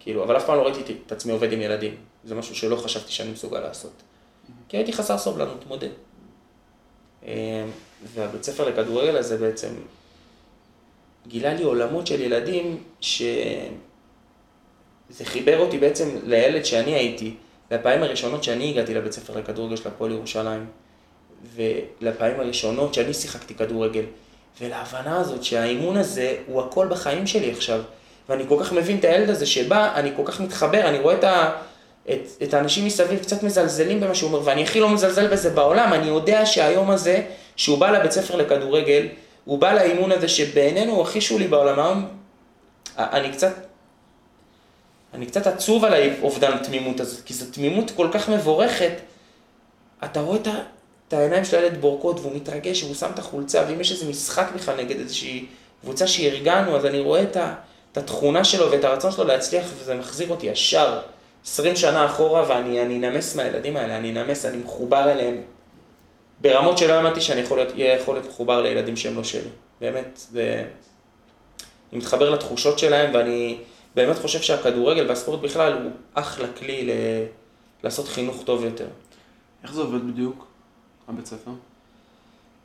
כאילו, 0.00 0.24
אבל 0.24 0.36
אף 0.36 0.46
פעם 0.46 0.56
לא 0.56 0.62
ראיתי 0.62 0.96
את 1.06 1.12
עצמי 1.12 1.32
עובד 1.32 1.52
עם 1.52 1.60
ילדים. 1.60 1.96
זה 2.24 2.34
משהו 2.34 2.54
שלא 2.54 2.76
חשבתי 2.76 3.12
שאני 3.12 3.30
מסוגל 3.30 3.60
לעשות. 3.60 3.92
כי 4.68 4.76
הייתי 4.76 4.92
חסר 4.92 5.18
סובלנות, 5.18 5.66
מודה. 5.66 5.86
אה, 7.26 7.64
והבית 8.14 8.42
ספר 8.42 8.68
לכדורגל 8.68 9.16
הזה 9.16 9.38
בעצם 9.38 9.74
גילה 11.26 11.54
לי 11.54 11.62
עולמות 11.62 12.06
של 12.06 12.20
ילדים 12.20 12.82
ש... 13.00 13.22
זה 15.10 15.24
חיבר 15.24 15.58
אותי 15.58 15.78
בעצם 15.78 16.08
לילד 16.24 16.64
שאני 16.64 16.94
הייתי, 16.94 17.34
לפעמים 17.70 18.02
הראשונות 18.02 18.44
שאני 18.44 18.70
הגעתי 18.70 18.94
לבית 18.94 19.12
ספר 19.12 19.38
לכדורגל 19.38 19.76
של 19.76 19.88
הפועל 19.88 20.12
ירושלים, 20.12 20.66
ולפעמים 21.54 22.40
הראשונות 22.40 22.94
שאני 22.94 23.14
שיחקתי 23.14 23.54
כדורגל, 23.54 24.04
ולהבנה 24.60 25.20
הזאת 25.20 25.44
שהאימון 25.44 25.96
הזה 25.96 26.36
הוא 26.46 26.62
הכל 26.62 26.86
בחיים 26.90 27.26
שלי 27.26 27.50
עכשיו, 27.50 27.80
ואני 28.28 28.44
כל 28.48 28.56
כך 28.60 28.72
מבין 28.72 28.98
את 28.98 29.04
הילד 29.04 29.30
הזה 29.30 29.46
שבא, 29.46 29.92
אני 29.94 30.10
כל 30.16 30.22
כך 30.24 30.40
מתחבר, 30.40 30.88
אני 30.88 30.98
רואה 30.98 31.14
את, 31.14 31.24
ה, 31.24 31.50
את, 32.10 32.28
את 32.42 32.54
האנשים 32.54 32.84
מסביב 32.84 33.20
קצת 33.20 33.42
מזלזלים 33.42 34.00
במה 34.00 34.14
שהוא 34.14 34.28
אומר, 34.32 34.40
ואני 34.44 34.62
הכי 34.62 34.80
לא 34.80 34.88
מזלזל 34.88 35.26
בזה 35.26 35.50
בעולם, 35.50 35.92
אני 35.92 36.06
יודע 36.06 36.46
שהיום 36.46 36.90
הזה, 36.90 37.22
שהוא 37.56 37.78
בא 37.78 37.90
לבית 37.90 38.10
ספר 38.12 38.36
לכדורגל, 38.36 39.06
הוא 39.44 39.58
בא 39.58 39.72
לאימון 39.72 40.12
הזה 40.12 40.28
שבעינינו 40.28 40.92
הוא 40.92 41.02
הכי 41.02 41.20
שולי 41.20 41.48
בעולם, 41.48 42.06
אני 42.98 43.32
קצת 43.32 43.52
אני 45.14 45.26
קצת 45.26 45.46
עצוב 45.46 45.84
על 45.84 45.92
האובדן 45.92 46.52
התמימות 46.52 47.00
הזאת, 47.00 47.24
כי 47.24 47.34
זו 47.34 47.44
תמימות 47.52 47.90
כל 47.90 48.08
כך 48.12 48.28
מבורכת. 48.28 48.92
אתה 50.04 50.20
רואה 50.20 50.36
את, 50.36 50.46
ה, 50.46 50.54
את 51.08 51.12
העיניים 51.12 51.44
של 51.44 51.56
הילד 51.56 51.80
בורקות 51.80 52.20
והוא 52.20 52.36
מתרגש 52.36 52.82
והוא 52.82 52.94
שם 52.94 53.10
את 53.14 53.18
החולצה, 53.18 53.64
ואם 53.68 53.80
יש 53.80 53.92
איזה 53.92 54.10
משחק 54.10 54.46
בכלל 54.54 54.76
נגד 54.76 54.98
איזושהי 54.98 55.46
קבוצה 55.82 56.06
שארגנו, 56.06 56.76
אז 56.76 56.86
אני 56.86 57.00
רואה 57.00 57.22
את, 57.22 57.36
ה, 57.36 57.54
את 57.92 57.98
התכונה 57.98 58.44
שלו 58.44 58.70
ואת 58.70 58.84
הרצון 58.84 59.12
שלו 59.12 59.24
להצליח, 59.24 59.64
וזה 59.78 59.94
מחזיר 59.94 60.28
אותי 60.28 60.46
ישר 60.46 61.00
20 61.44 61.76
שנה 61.76 62.06
אחורה, 62.06 62.44
ואני 62.48 62.98
נמס 62.98 63.36
מהילדים 63.36 63.76
האלה, 63.76 63.96
אני 63.96 64.12
נמס, 64.12 64.46
אני 64.46 64.56
מחובר 64.56 65.12
אליהם 65.12 65.42
ברמות 66.40 66.78
שלא 66.78 66.92
האמנתי 66.92 67.20
שאני 67.20 67.40
יכול 67.40 67.58
להיות, 67.58 67.72
יכול 67.76 68.14
להיות 68.14 68.28
מחובר 68.28 68.62
לילדים 68.62 68.96
שהם 68.96 69.16
לא 69.16 69.24
שלי. 69.24 69.48
באמת, 69.80 70.20
זה... 70.32 70.64
אני 71.92 71.98
מתחבר 71.98 72.30
לתחושות 72.30 72.78
שלהם 72.78 73.14
ואני... 73.14 73.58
באמת 73.94 74.18
חושב 74.18 74.40
שהכדורגל 74.40 75.08
והספורט 75.08 75.40
בכלל 75.40 75.72
הוא 75.72 75.90
אחלה 76.14 76.48
כלי 76.58 76.86
ל... 76.86 76.90
לעשות 77.84 78.08
חינוך 78.08 78.42
טוב 78.44 78.64
יותר. 78.64 78.86
איך 79.62 79.72
זה 79.72 79.80
עובד 79.80 80.06
בדיוק, 80.06 80.46
הבית 81.08 81.26
ספר? 81.26 81.50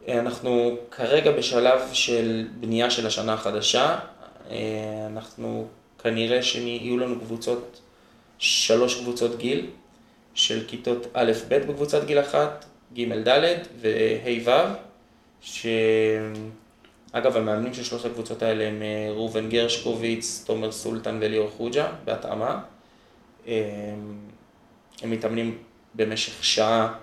אנחנו 0.07 0.77
כרגע 0.91 1.31
בשלב 1.31 1.79
של 1.93 2.47
בנייה 2.59 2.89
של 2.89 3.07
השנה 3.07 3.33
החדשה. 3.33 3.99
אנחנו 5.07 5.67
כנראה 6.03 6.43
שיהיו 6.43 6.97
לנו 6.97 7.19
קבוצות, 7.19 7.81
שלוש 8.38 9.01
קבוצות 9.01 9.38
גיל, 9.38 9.69
של 10.33 10.63
כיתות 10.67 11.07
א'-ב' 11.13 11.57
בקבוצת 11.67 12.05
גיל 12.05 12.19
אחת, 12.19 12.65
ג'-ד' 12.93 13.57
וה'-ו', 13.81 14.75
ש... 15.41 15.67
אגב, 17.17 17.38
המאמנים 17.38 17.73
של 17.73 17.84
שלוש 17.84 18.06
הקבוצות 18.06 18.41
האלה 18.41 18.67
הם 18.67 18.82
אה, 18.82 19.12
ראובן 19.12 19.49
גרשקוביץ, 19.49 20.43
תומר 20.45 20.71
סולטן 20.71 21.17
וליאור 21.21 21.49
חוג'ה, 21.49 21.88
בהתאמה. 22.06 22.62
הם 25.01 25.12
מתאמנים 25.12 25.58
במשך 25.95 26.43
שעה 26.43 26.93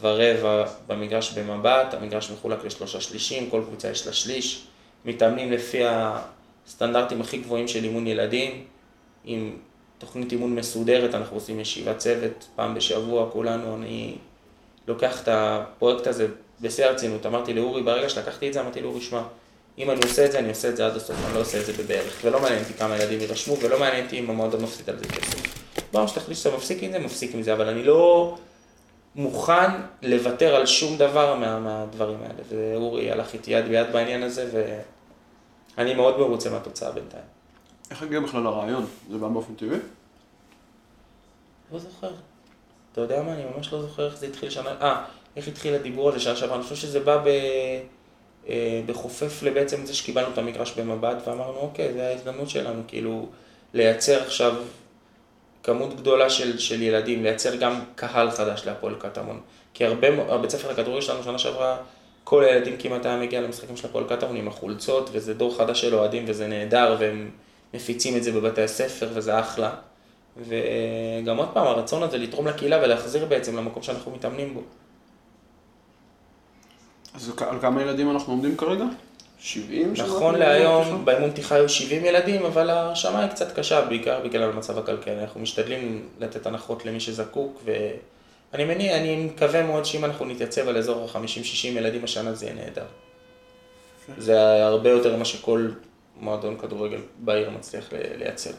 ורבע 0.00 0.64
במגרש 0.86 1.38
במבט, 1.38 1.94
המגרש 1.94 2.30
מחולק 2.30 2.64
לשלושה 2.64 3.00
שלישים, 3.00 3.50
כל 3.50 3.62
קבוצה 3.66 3.90
יש 3.90 4.06
לה 4.06 4.12
שליש. 4.12 4.66
מתאמנים 5.04 5.52
לפי 5.52 5.82
הסטנדרטים 5.84 7.20
הכי 7.20 7.38
גבוהים 7.38 7.68
של 7.68 7.84
אימון 7.84 8.06
ילדים, 8.06 8.64
עם 9.24 9.56
תוכנית 9.98 10.32
אימון 10.32 10.54
מסודרת, 10.54 11.14
אנחנו 11.14 11.36
עושים 11.36 11.60
ישיבת 11.60 11.98
צוות 11.98 12.46
פעם 12.56 12.74
בשבוע, 12.74 13.30
כולנו, 13.30 13.76
אני 13.76 14.16
לוקח 14.88 15.22
את 15.22 15.28
הפרויקט 15.28 16.06
הזה 16.06 16.26
בשיא 16.60 16.86
הרצינות. 16.86 17.26
אמרתי 17.26 17.54
לאורי, 17.54 17.82
ברגע 17.82 18.08
שלקחתי 18.08 18.48
את 18.48 18.52
זה, 18.52 18.60
אמרתי 18.60 18.82
לאורי, 18.82 19.00
שמע, 19.00 19.22
אם 19.78 19.90
אני 19.90 20.00
עושה 20.02 20.24
את 20.24 20.32
זה, 20.32 20.38
אני 20.38 20.48
עושה 20.48 20.68
את 20.68 20.76
זה 20.76 20.86
עד 20.86 20.96
הסוף, 20.96 21.16
אני 21.26 21.34
לא 21.34 21.40
עושה 21.40 21.60
את 21.60 21.66
זה 21.66 21.72
בבערך. 21.72 22.18
ולא 22.24 22.40
מעניין 22.40 22.62
אותי 22.62 22.74
כמה 22.74 22.96
ילדים 22.96 23.20
יירשמו, 23.20 23.56
ולא 23.60 23.80
מעניין 23.80 24.04
אותי 24.04 24.18
אם 24.18 24.30
המועדון 24.30 24.62
מפסיד 24.62 24.90
על 24.90 24.98
זה 24.98 25.04
כסף. 25.04 25.56
בואו, 25.92 26.08
שתחליט 26.08 26.38
שאתה 26.38 26.56
מפסיק 26.56 26.82
עם 26.82 26.92
זה, 26.92 26.98
מפסיק 26.98 27.34
עם 27.34 27.42
זה, 27.42 27.52
אבל 27.52 27.68
אני 27.68 27.84
לא 27.84 28.34
מוכן 29.14 29.70
לוותר 30.02 30.54
על 30.54 30.66
שום 30.66 30.98
דבר 30.98 31.34
מה, 31.34 31.60
מהדברים 31.60 32.18
האלה. 32.22 32.42
ואורי 32.48 33.10
הלך 33.10 33.34
איתי 33.34 33.50
יד 33.50 33.68
ביד 33.68 33.92
בעניין 33.92 34.22
הזה, 34.22 34.70
ואני 35.76 35.94
מאוד 35.94 36.18
מרוצה 36.18 36.50
מהתוצאה 36.50 36.92
בינתיים. 36.92 37.24
איך 37.90 38.02
הגיע 38.02 38.20
בכלל 38.20 38.42
לרעיון? 38.42 38.86
זה 39.10 39.18
בא 39.18 39.28
באופן 39.28 39.54
טבעי? 39.54 39.78
לא 41.72 41.78
זוכר. 41.78 42.10
אתה 42.92 43.00
יודע 43.00 43.22
מה? 43.22 43.32
אני 43.32 43.44
ממש 43.56 43.72
לא 43.72 43.82
זוכר 43.82 44.06
איך 44.06 44.16
זה 44.16 44.26
התחיל 44.26 44.50
שנה... 44.50 44.70
אה, 44.80 45.04
איך 45.36 45.48
התחיל 45.48 45.74
הדיבור 45.74 46.08
הזה 46.08 46.20
שנה 46.20 46.36
שעברה? 46.36 46.56
אני 46.56 46.62
חושב 46.62 46.76
שזה 46.76 47.00
בא 47.00 47.16
ב... 47.16 47.28
אה, 48.48 48.80
בחופף 48.86 49.42
לבעצם 49.42 49.86
זה 49.86 49.94
שקיבלנו 49.94 50.32
את 50.32 50.38
המגרש 50.38 50.72
במבט 50.72 51.16
ואמרנו, 51.28 51.58
אוקיי, 51.58 51.92
זו 51.92 52.00
ההזדמנות 52.00 52.50
שלנו, 52.50 52.82
כאילו, 52.88 53.26
לייצר 53.74 54.22
עכשיו 54.22 54.54
כמות 55.62 55.96
גדולה 55.96 56.30
של, 56.30 56.58
של 56.58 56.82
ילדים, 56.82 57.22
לייצר 57.22 57.56
גם 57.56 57.80
קהל 57.94 58.30
חדש 58.30 58.62
להפועל 58.66 58.94
קטמון. 58.98 59.40
כי 59.74 59.84
הרבה, 59.84 60.08
הבית 60.28 60.50
ספר 60.50 60.70
לכדורגל 60.70 61.00
שלנו 61.00 61.22
שנה 61.22 61.38
שעברה, 61.38 61.76
כל 62.24 62.44
הילדים 62.44 62.76
כמעט 62.78 63.06
היה 63.06 63.16
מגיע 63.16 63.40
למשחקים 63.40 63.76
של 63.76 63.86
הפועל 63.86 64.04
קטמון 64.08 64.36
עם 64.36 64.48
החולצות, 64.48 65.10
וזה 65.12 65.34
דור 65.34 65.56
חדש 65.58 65.80
של 65.80 65.94
אוהדים 65.94 66.24
וזה 66.26 66.46
נהדר, 66.46 66.96
והם 66.98 67.30
מפיצים 67.74 68.16
את 68.16 68.22
זה 68.22 68.32
בבתי 68.32 68.62
הספר 68.62 69.08
וזה 69.12 69.40
אחלה. 69.40 69.70
וגם 70.36 71.36
עוד 71.36 71.48
פעם, 71.52 71.66
הרצון 71.66 72.02
הזה 72.02 72.18
לתרום 72.18 72.46
לקהילה 72.46 72.82
ולהחזיר 72.82 73.24
בעצם 73.24 73.56
למקום 73.56 73.82
שאנחנו 73.82 74.12
מתאמנים 74.12 74.54
בו. 74.54 74.60
אז 77.16 77.32
על 77.40 77.60
כמה 77.60 77.82
ילדים 77.82 78.10
אנחנו 78.10 78.32
עומדים 78.32 78.56
כרגע? 78.56 78.84
70? 79.38 79.94
נכון 79.96 80.34
להיום, 80.34 81.04
באימון 81.04 81.30
פתיחה 81.30 81.54
היו 81.54 81.68
70 81.68 82.04
ילדים, 82.04 82.44
אבל 82.44 82.70
ההרשמה 82.70 83.20
היא 83.20 83.30
קצת 83.30 83.58
קשה, 83.58 83.80
בעיקר 83.80 84.20
בגלל 84.24 84.50
המצב 84.50 84.78
הכלכלי. 84.78 85.20
אנחנו 85.20 85.40
משתדלים 85.40 86.08
לתת 86.18 86.46
הנחות 86.46 86.86
למי 86.86 87.00
שזקוק, 87.00 87.62
ואני 87.64 88.64
מניע, 88.64 88.96
אני 88.96 89.16
מקווה 89.16 89.62
מאוד 89.62 89.84
שאם 89.84 90.04
אנחנו 90.04 90.24
נתייצב 90.24 90.68
על 90.68 90.76
אזור 90.76 91.08
ה-50-60 91.14 91.66
ילדים 91.66 92.04
השנה, 92.04 92.34
זה 92.34 92.46
יהיה 92.46 92.54
נהדר. 92.54 92.84
זה 94.18 94.64
הרבה 94.64 94.90
יותר 94.90 95.16
ממה 95.16 95.24
שכל 95.24 95.68
מועדון 96.20 96.58
כדורגל 96.58 97.00
בעיר 97.18 97.50
מצליח 97.50 97.88
לייצר. 98.18 98.50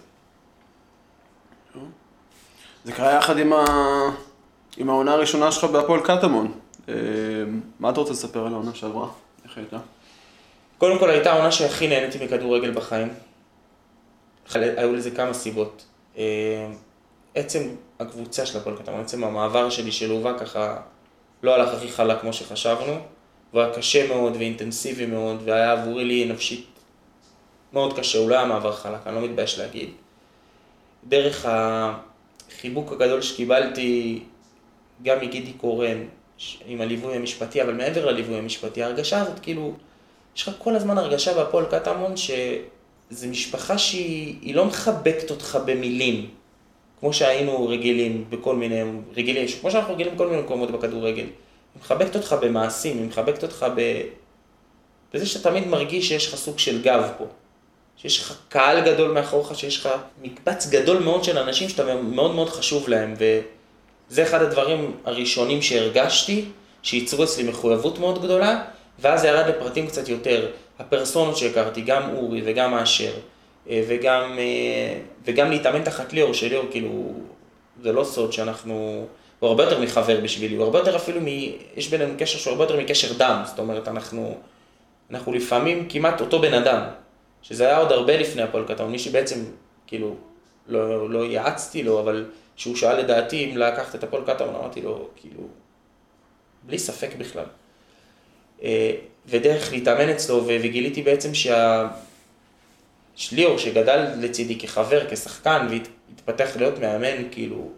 זה 2.85 2.91
קרה 2.91 3.13
יחד 3.13 3.37
עם, 3.37 3.53
ה... 3.53 3.65
עם 4.77 4.89
העונה 4.89 5.13
הראשונה 5.13 5.51
שלך 5.51 5.63
בהפועל 5.63 5.99
קטמון. 5.99 6.51
אה, 6.89 6.93
מה 7.79 7.89
אתה 7.89 7.99
רוצה 7.99 8.11
לספר 8.13 8.47
על 8.47 8.53
העונה 8.53 8.75
שעברה? 8.75 9.09
איך 9.45 9.57
הייתה? 9.57 9.77
קודם 10.77 10.99
כל 10.99 11.09
הייתה 11.09 11.31
העונה 11.31 11.51
שהכי 11.51 11.87
נהניתי 11.87 12.25
מכדורגל 12.25 12.71
בחיים. 12.71 13.07
היו 14.53 14.93
לזה 14.93 15.11
כמה 15.11 15.33
סיבות. 15.33 15.85
אה, 16.17 16.67
עצם 17.35 17.63
הקבוצה 17.99 18.45
של 18.45 18.57
הפועל 18.57 18.75
קטמון, 18.77 19.01
עצם 19.01 19.23
המעבר 19.23 19.69
שלי 19.69 19.91
שלווה 19.91 20.39
ככה 20.39 20.77
לא 21.43 21.55
הלך 21.55 21.73
הכי 21.73 21.87
חלק 21.87 22.21
כמו 22.21 22.33
שחשבנו, 22.33 22.99
והיה 23.53 23.73
קשה 23.73 24.07
מאוד 24.07 24.35
ואינטנסיבי 24.35 25.05
מאוד, 25.05 25.41
והיה 25.45 25.71
עבורי 25.71 26.05
לי 26.05 26.25
נפשית 26.25 26.65
מאוד 27.73 27.99
קשה, 27.99 28.19
הוא 28.19 28.29
לא 28.29 28.35
היה 28.35 28.45
מעבר 28.45 28.71
חלק, 28.71 29.07
אני 29.07 29.15
לא 29.15 29.21
מתבייש 29.21 29.59
להגיד. 29.59 29.89
דרך 31.07 31.45
החיבוק 31.49 32.91
הגדול 32.91 33.21
שקיבלתי 33.21 34.23
גם 35.03 35.17
מגידי 35.21 35.53
קורן, 35.53 35.97
עם 36.65 36.81
הליווי 36.81 37.15
המשפטי, 37.15 37.61
אבל 37.61 37.73
מעבר 37.73 38.05
לליווי 38.05 38.37
המשפטי, 38.37 38.83
ההרגשה 38.83 39.21
הזאת, 39.21 39.39
כאילו, 39.39 39.73
יש 40.35 40.47
לך 40.47 40.53
כל 40.57 40.75
הזמן 40.75 40.97
הרגשה 40.97 41.33
בהפועל 41.33 41.65
קטמון 41.65 42.13
שזו 42.17 43.27
משפחה 43.27 43.77
שהיא 43.77 44.55
לא 44.55 44.65
מחבקת 44.65 45.31
אותך 45.31 45.57
במילים, 45.65 46.29
כמו 46.99 47.13
שהיינו 47.13 47.67
רגילים 47.67 48.25
בכל 48.29 48.55
מיני, 48.55 48.81
רגילים, 49.15 49.47
כמו 49.61 49.71
שאנחנו 49.71 49.93
רגילים 49.93 50.15
בכל 50.15 50.27
מיני 50.27 50.41
מקומות 50.41 50.71
בכדורגל. 50.71 51.25
היא 51.25 51.81
מחבקת 51.81 52.15
אותך 52.15 52.35
במעשים, 52.41 52.97
היא 52.97 53.07
מחבקת 53.07 53.43
אותך 53.43 53.65
ב... 53.75 54.01
בזה 55.13 55.25
שאתה 55.25 55.49
תמיד 55.49 55.67
מרגיש 55.67 56.07
שיש 56.07 56.27
לך 56.27 56.35
סוג 56.35 56.59
של 56.59 56.81
גב 56.81 57.09
פה. 57.17 57.25
שיש 57.97 58.19
לך 58.19 58.37
קהל 58.49 58.85
גדול 58.85 59.11
מאחוריך, 59.11 59.59
שיש 59.59 59.77
לך 59.77 59.89
מקבץ 60.21 60.67
גדול 60.69 60.99
מאוד 60.99 61.23
של 61.23 61.37
אנשים 61.37 61.69
שאתה 61.69 61.95
מאוד 61.95 62.35
מאוד 62.35 62.49
חשוב 62.49 62.89
להם. 62.89 63.13
ו... 63.19 63.39
זה 64.09 64.23
אחד 64.23 64.41
הדברים 64.41 64.97
הראשונים 65.05 65.61
שהרגשתי, 65.61 66.45
שייצרו 66.83 67.23
אצלי 67.23 67.43
מחויבות 67.43 67.99
מאוד 67.99 68.23
גדולה, 68.23 68.63
ואז 68.99 69.21
זה 69.21 69.27
ירד 69.27 69.47
לפרטים 69.47 69.87
קצת 69.87 70.09
יותר. 70.09 70.47
הפרסונות 70.79 71.37
שהכרתי, 71.37 71.81
גם 71.81 72.15
אורי 72.15 72.41
וגם 72.45 72.73
אשר, 72.73 73.11
אה, 73.69 73.83
וגם, 73.87 74.35
אה, 74.39 74.99
וגם 75.25 75.51
להתאמן 75.51 75.83
תחת 75.83 76.13
ליאור, 76.13 76.33
שליאור 76.33 76.65
כאילו 76.71 77.13
זה 77.83 77.91
לא 77.91 78.03
סוד 78.03 78.33
שאנחנו, 78.33 79.05
הוא 79.39 79.49
הרבה 79.49 79.63
יותר 79.63 79.81
מחבר 79.81 80.21
בשבילי, 80.21 80.55
הוא 80.55 80.63
הרבה 80.63 80.79
יותר 80.79 80.95
אפילו 80.95 81.21
מ... 81.21 81.27
יש 81.75 81.89
בינינו 81.89 82.13
קשר 82.17 82.37
שהוא 82.37 82.51
הרבה 82.51 82.63
יותר 82.63 82.79
מקשר 82.79 83.13
דם, 83.17 83.41
זאת 83.45 83.59
אומרת, 83.59 83.87
אנחנו, 83.87 84.37
אנחנו 85.11 85.33
לפעמים 85.33 85.85
כמעט 85.89 86.21
אותו 86.21 86.39
בן 86.39 86.53
אדם, 86.53 86.81
שזה 87.41 87.67
היה 87.67 87.77
עוד 87.77 87.91
הרבה 87.91 88.17
לפני 88.17 88.41
הפועל 88.41 88.63
קטמון, 88.67 88.91
מי 88.91 88.99
שבעצם, 88.99 89.39
כאילו, 89.87 90.15
לא, 90.67 91.09
לא 91.09 91.25
יעצתי 91.25 91.83
לו, 91.83 91.99
אבל 91.99 92.25
כשהוא 92.57 92.75
שאל 92.75 92.99
לדעתי 92.99 93.45
אם 93.45 93.57
לקחת 93.57 93.95
את 93.95 94.03
הפועל 94.03 94.23
קטמון, 94.25 94.55
אמרתי 94.55 94.81
לו, 94.81 95.09
כאילו, 95.15 95.47
בלי 96.63 96.79
ספק 96.79 97.09
בכלל. 97.17 97.45
אה, 98.63 98.91
ודרך 99.25 99.71
להתאמן 99.71 100.09
אצלו, 100.09 100.43
וגיליתי 100.47 101.01
בעצם 101.01 101.33
שה... 101.33 101.87
שליאור, 103.15 103.57
שגדל 103.57 104.07
לצידי 104.19 104.59
כחבר, 104.59 105.09
כשחקן, 105.09 105.67
והתפתח 105.69 106.57
להיות 106.57 106.79
מאמן, 106.79 107.29
כאילו, 107.31 107.69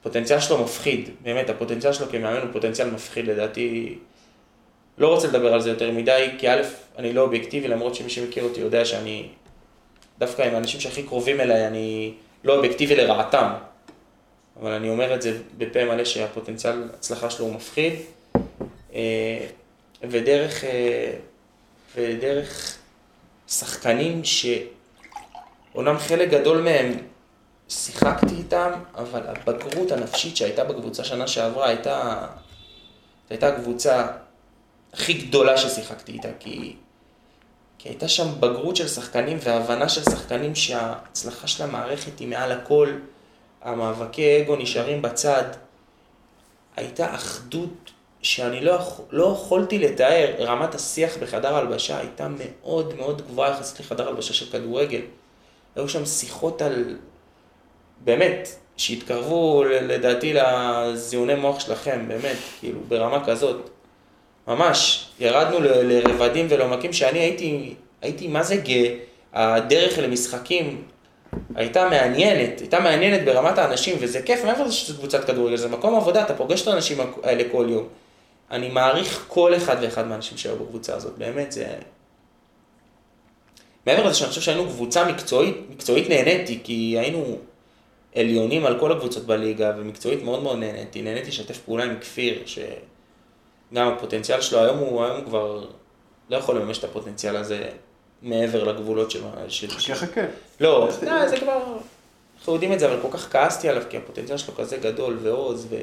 הפוטנציאל 0.00 0.40
שלו 0.40 0.64
מפחיד, 0.64 1.10
באמת, 1.22 1.50
הפוטנציאל 1.50 1.92
שלו 1.92 2.06
כמאמן 2.08 2.40
הוא 2.40 2.52
פוטנציאל 2.52 2.90
מפחיד, 2.90 3.26
לדעתי, 3.26 3.98
לא 4.98 5.14
רוצה 5.14 5.26
לדבר 5.26 5.54
על 5.54 5.60
זה 5.60 5.70
יותר 5.70 5.90
מדי, 5.92 6.28
כי 6.38 6.50
א', 6.50 6.62
אני 6.98 7.12
לא 7.12 7.20
אובייקטיבי, 7.20 7.68
למרות 7.68 7.94
שמי 7.94 8.10
שמכיר 8.10 8.44
אותי 8.44 8.60
יודע 8.60 8.84
שאני, 8.84 9.28
דווקא 10.18 10.42
עם 10.42 10.54
האנשים 10.54 10.80
שהכי 10.80 11.02
קרובים 11.02 11.40
אליי, 11.40 11.66
אני 11.66 12.12
לא 12.48 12.56
אובייקטיבי 12.56 12.96
לרעתם, 12.96 13.52
אבל 14.60 14.72
אני 14.72 14.88
אומר 14.88 15.14
את 15.14 15.22
זה 15.22 15.38
בפה 15.58 15.84
מלא 15.84 16.04
שהפוטנציאל 16.04 16.88
הצלחה 16.94 17.30
שלו 17.30 17.46
הוא 17.46 17.54
מפחיד, 17.54 17.92
אה, 18.94 19.46
ודרך, 20.02 20.64
אה, 20.64 21.12
ודרך 21.96 22.76
שחקנים 23.48 24.22
שאומנם 24.24 25.98
חלק 25.98 26.30
גדול 26.30 26.62
מהם 26.62 26.92
שיחקתי 27.68 28.34
איתם, 28.34 28.70
אבל 28.94 29.22
הבגרות 29.26 29.92
הנפשית 29.92 30.36
שהייתה 30.36 30.64
בקבוצה 30.64 31.04
שנה 31.04 31.26
שעברה 31.26 31.68
הייתה, 31.68 32.26
הייתה 33.30 33.48
הקבוצה 33.48 34.06
הכי 34.92 35.12
גדולה 35.12 35.58
ששיחקתי 35.58 36.12
איתה, 36.12 36.28
כי, 36.40 36.76
כי 37.78 37.88
הייתה 37.88 38.08
שם 38.08 38.26
בגרות 38.40 38.76
של 38.76 38.88
שחקנים 38.88 39.38
והבנה 39.42 39.88
של 39.88 40.02
שחקנים 40.02 40.54
שההצלחה 40.54 41.46
של 41.46 41.64
המערכת 41.64 42.18
היא 42.18 42.28
מעל 42.28 42.52
הכל, 42.52 42.92
המאבקי 43.62 44.42
אגו 44.42 44.56
נשארים 44.56 45.02
בצד. 45.02 45.44
הייתה 46.76 47.14
אחדות 47.14 47.90
שאני 48.22 48.60
לא, 48.60 48.78
לא 49.10 49.32
יכולתי 49.36 49.78
לתאר, 49.78 50.34
רמת 50.38 50.74
השיח 50.74 51.16
בחדר 51.16 51.56
הלבשה 51.56 51.98
הייתה 51.98 52.28
מאוד 52.38 52.94
מאוד 52.96 53.22
גבוהה 53.22 53.50
יחסית 53.50 53.80
לחדר 53.80 54.08
הלבשה 54.08 54.34
של 54.34 54.50
כדורגל. 54.52 55.00
היו 55.76 55.88
שם 55.88 56.06
שיחות 56.06 56.62
על, 56.62 56.96
באמת, 58.04 58.48
שהתקרבו 58.76 59.64
לדעתי 59.64 60.34
לזיוני 60.34 61.34
מוח 61.34 61.60
שלכם, 61.60 62.04
באמת, 62.08 62.36
כאילו, 62.60 62.80
ברמה 62.88 63.24
כזאת. 63.24 63.70
ממש, 64.48 65.06
ירדנו 65.20 65.60
ל- 65.60 65.82
לרבדים 65.82 66.46
ולעומקים 66.50 66.92
שאני 66.92 67.18
הייתי, 67.18 67.74
הייתי 68.02 68.28
מה 68.28 68.42
זה 68.42 68.56
גאה, 68.56 68.94
הדרך 69.32 69.98
למשחקים 69.98 70.82
הייתה 71.54 71.88
מעניינת, 71.88 72.60
הייתה 72.60 72.80
מעניינת 72.80 73.24
ברמת 73.24 73.58
האנשים, 73.58 73.96
וזה 74.00 74.22
כיף, 74.22 74.44
מעבר 74.44 74.64
לזה 74.64 74.72
שזו 74.72 74.98
קבוצת 74.98 75.24
כדורגל, 75.24 75.56
זה 75.56 75.68
מקום 75.68 75.94
עבודה, 75.94 76.22
אתה 76.22 76.34
פוגש 76.34 76.62
את 76.62 76.68
האנשים 76.68 76.98
האלה 77.22 77.44
כל 77.52 77.66
יום. 77.70 77.88
אני 78.50 78.68
מעריך 78.68 79.24
כל 79.28 79.56
אחד 79.56 79.76
ואחד 79.82 80.06
מהאנשים 80.06 80.38
שהיו 80.38 80.56
בקבוצה 80.56 80.94
הזאת, 80.94 81.18
באמת, 81.18 81.52
זה... 81.52 81.66
מעבר 83.86 84.06
לזה 84.06 84.14
שאני 84.14 84.28
חושב 84.28 84.40
שהיינו 84.40 84.66
קבוצה 84.66 85.04
מקצועית, 85.04 85.56
מקצועית 85.70 86.08
נהניתי, 86.08 86.58
כי 86.64 86.96
היינו 86.98 87.38
עליונים 88.16 88.66
על 88.66 88.80
כל 88.80 88.92
הקבוצות 88.92 89.26
בליגה, 89.26 89.72
ומקצועית 89.78 90.22
מאוד 90.22 90.42
מאוד 90.42 90.58
נהניתי. 90.58 91.02
נהניתי 91.02 91.28
לשתף 91.28 91.58
פעולה 91.58 91.84
עם 91.84 91.98
כפיר, 92.00 92.42
שגם 93.72 93.88
הפוטנציאל 93.88 94.40
שלו 94.40 94.58
היום 94.58 94.78
הוא, 94.78 95.04
היום 95.04 95.16
הוא 95.16 95.24
כבר 95.24 95.66
לא 96.30 96.36
יכול 96.36 96.56
לממש 96.56 96.78
את 96.78 96.84
הפוטנציאל 96.84 97.36
הזה 97.36 97.68
מעבר 98.22 98.64
לגבולות 98.64 99.10
של... 99.10 99.20
של... 99.48 99.70
חכה 99.70 99.94
חכה. 99.94 100.20
לא, 100.60 100.88
לא, 101.02 101.28
זה 101.28 101.40
כבר... 101.40 101.76
אנחנו 102.38 102.52
יודעים 102.52 102.72
את 102.72 102.80
זה, 102.80 102.86
אבל 102.92 103.02
כל 103.02 103.08
כך 103.10 103.32
כעסתי 103.32 103.68
עליו, 103.68 103.82
כי 103.90 103.96
הפוטנציאל 103.96 104.38
שלו 104.38 104.54
כזה 104.54 104.76
גדול, 104.76 105.18
ועוז, 105.22 105.74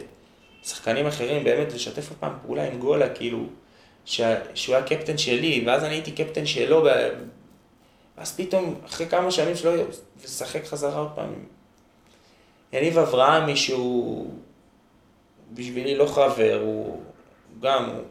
ושחקנים 0.63 1.07
אחרים, 1.07 1.43
באמת 1.43 1.73
לשתף 1.73 2.09
עוד 2.09 2.17
פעם 2.19 2.33
פעולה 2.45 2.67
עם 2.67 2.79
גולה, 2.79 3.09
כאילו, 3.09 3.39
שה- 4.05 4.55
שהוא 4.55 4.75
היה 4.75 4.85
קפטן 4.85 5.17
שלי, 5.17 5.63
ואז 5.67 5.83
אני 5.83 5.93
הייתי 5.93 6.11
קפטן 6.11 6.45
שלו, 6.45 6.85
ואז 8.17 8.35
פתאום, 8.37 8.75
אחרי 8.85 9.07
כמה 9.07 9.31
שנים 9.31 9.55
שלא 9.55 9.71
לשחק 10.23 10.65
חזרה 10.65 10.99
עוד 10.99 11.09
פעם. 11.15 11.33
יניב 12.73 12.97
אברהמי, 12.97 13.55
שהוא 13.55 14.33
בשבילי 15.53 15.95
לא 15.95 16.05
חבר, 16.05 16.59
הוא 16.63 17.01
גם, 17.59 17.85
הוא... 17.85 18.01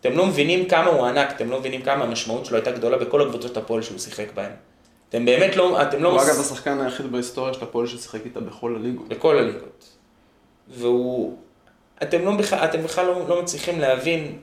אתם 0.00 0.12
לא 0.12 0.26
מבינים 0.26 0.68
כמה 0.68 0.86
הוא 0.86 1.06
ענק, 1.06 1.30
אתם 1.30 1.50
לא 1.50 1.58
מבינים 1.60 1.82
כמה 1.82 2.04
המשמעות 2.04 2.46
שלו 2.46 2.56
הייתה 2.56 2.70
גדולה 2.70 2.98
בכל 2.98 3.22
הקבוצות 3.22 3.56
הפועל 3.56 3.82
שהוא 3.82 3.98
שיחק 3.98 4.32
בהן. 4.34 4.50
אתם 5.08 5.24
באמת 5.24 5.56
לא, 5.56 5.82
אתם 5.82 6.02
לא... 6.02 6.08
הוא 6.08 6.16
מס- 6.16 6.28
אגב 6.28 6.40
השחקן 6.40 6.80
היחיד 6.80 7.12
בהיסטוריה 7.12 7.54
של 7.54 7.64
הפועל 7.64 7.86
ששיחק 7.86 8.20
איתה 8.24 8.40
בכל 8.40 8.76
הליגות. 8.76 9.08
בכל 9.08 9.38
הליגות. 9.38 9.88
והוא... 10.68 11.36
אתם, 12.02 12.24
לא 12.24 12.36
בכלל, 12.36 12.58
אתם 12.58 12.82
בכלל 12.82 13.06
לא, 13.06 13.28
לא 13.28 13.42
מצליחים 13.42 13.80
להבין 13.80 14.38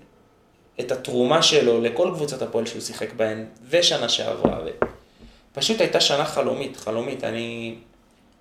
את 0.80 0.91
התרומה 0.91 1.41
שלו 1.41 1.82
לכל 1.82 2.12
קבוצות 2.13 2.41
הפועל 2.41 2.65
שהוא 2.65 2.82
שיחק 2.82 3.13
בהן, 3.13 3.45
ושנה 3.69 4.10
שעברה. 4.10 4.60
ו... 4.65 4.69
פשוט 5.53 5.82
הייתה 5.82 6.01
שנה 6.01 6.25
חלומית, 6.25 6.77
חלומית. 6.77 7.23
אני 7.23 7.75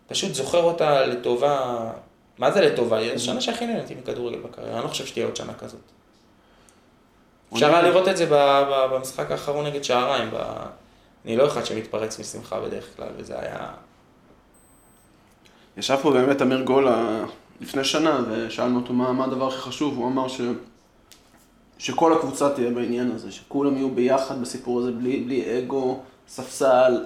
פשוט 0.07 0.35
זוכר 0.35 0.63
אותה 0.63 1.07
לטובה, 1.07 1.91
מה 2.39 2.51
זה 2.51 2.61
לטובה? 2.61 2.99
היא 2.99 3.13
השנה 3.13 3.41
שהכי 3.41 3.67
נהניתי 3.67 3.95
מכדורגל 3.95 4.39
בקריירה, 4.39 4.77
אני 4.77 4.85
לא 4.85 4.89
חושב 4.89 5.07
שתהיה 5.07 5.27
עוד 5.27 5.37
שנה 5.37 5.55
כזאת. 5.55 5.81
אפשר 7.53 7.75
היה 7.75 7.83
לראות 7.83 8.09
את 8.09 8.17
זה 8.17 8.27
במשחק 8.91 9.31
האחרון 9.31 9.67
נגד 9.67 9.85
שעריים. 9.85 10.31
אני 11.25 11.37
לא 11.37 11.47
אחד 11.47 11.65
שמתפרץ 11.67 12.21
משמחה 12.21 12.61
בדרך 12.61 12.97
כלל, 12.97 13.09
וזה 13.17 13.41
היה... 13.41 13.69
ישב 15.77 15.97
פה 16.03 16.11
באמת 16.11 16.43
אמיר 16.43 16.63
גולה 16.63 17.25
לפני 17.61 17.85
שנה, 17.85 18.21
ושאלנו 18.31 18.79
אותו 18.79 18.93
מה, 18.93 19.13
מה 19.13 19.25
הדבר 19.25 19.49
הכי 19.49 19.59
חשוב, 19.59 19.97
הוא 19.97 20.07
אמר 20.07 20.29
ש... 20.29 20.41
שכל 21.79 22.13
הקבוצה 22.13 22.51
תהיה 22.51 22.71
בעניין 22.71 23.11
הזה, 23.11 23.33
שכולם 23.33 23.77
יהיו 23.77 23.91
ביחד 23.91 24.41
בסיפור 24.41 24.81
הזה, 24.81 24.93
בלי, 24.93 25.21
בלי 25.21 25.59
אגו, 25.59 26.01
ספסל, 26.29 27.05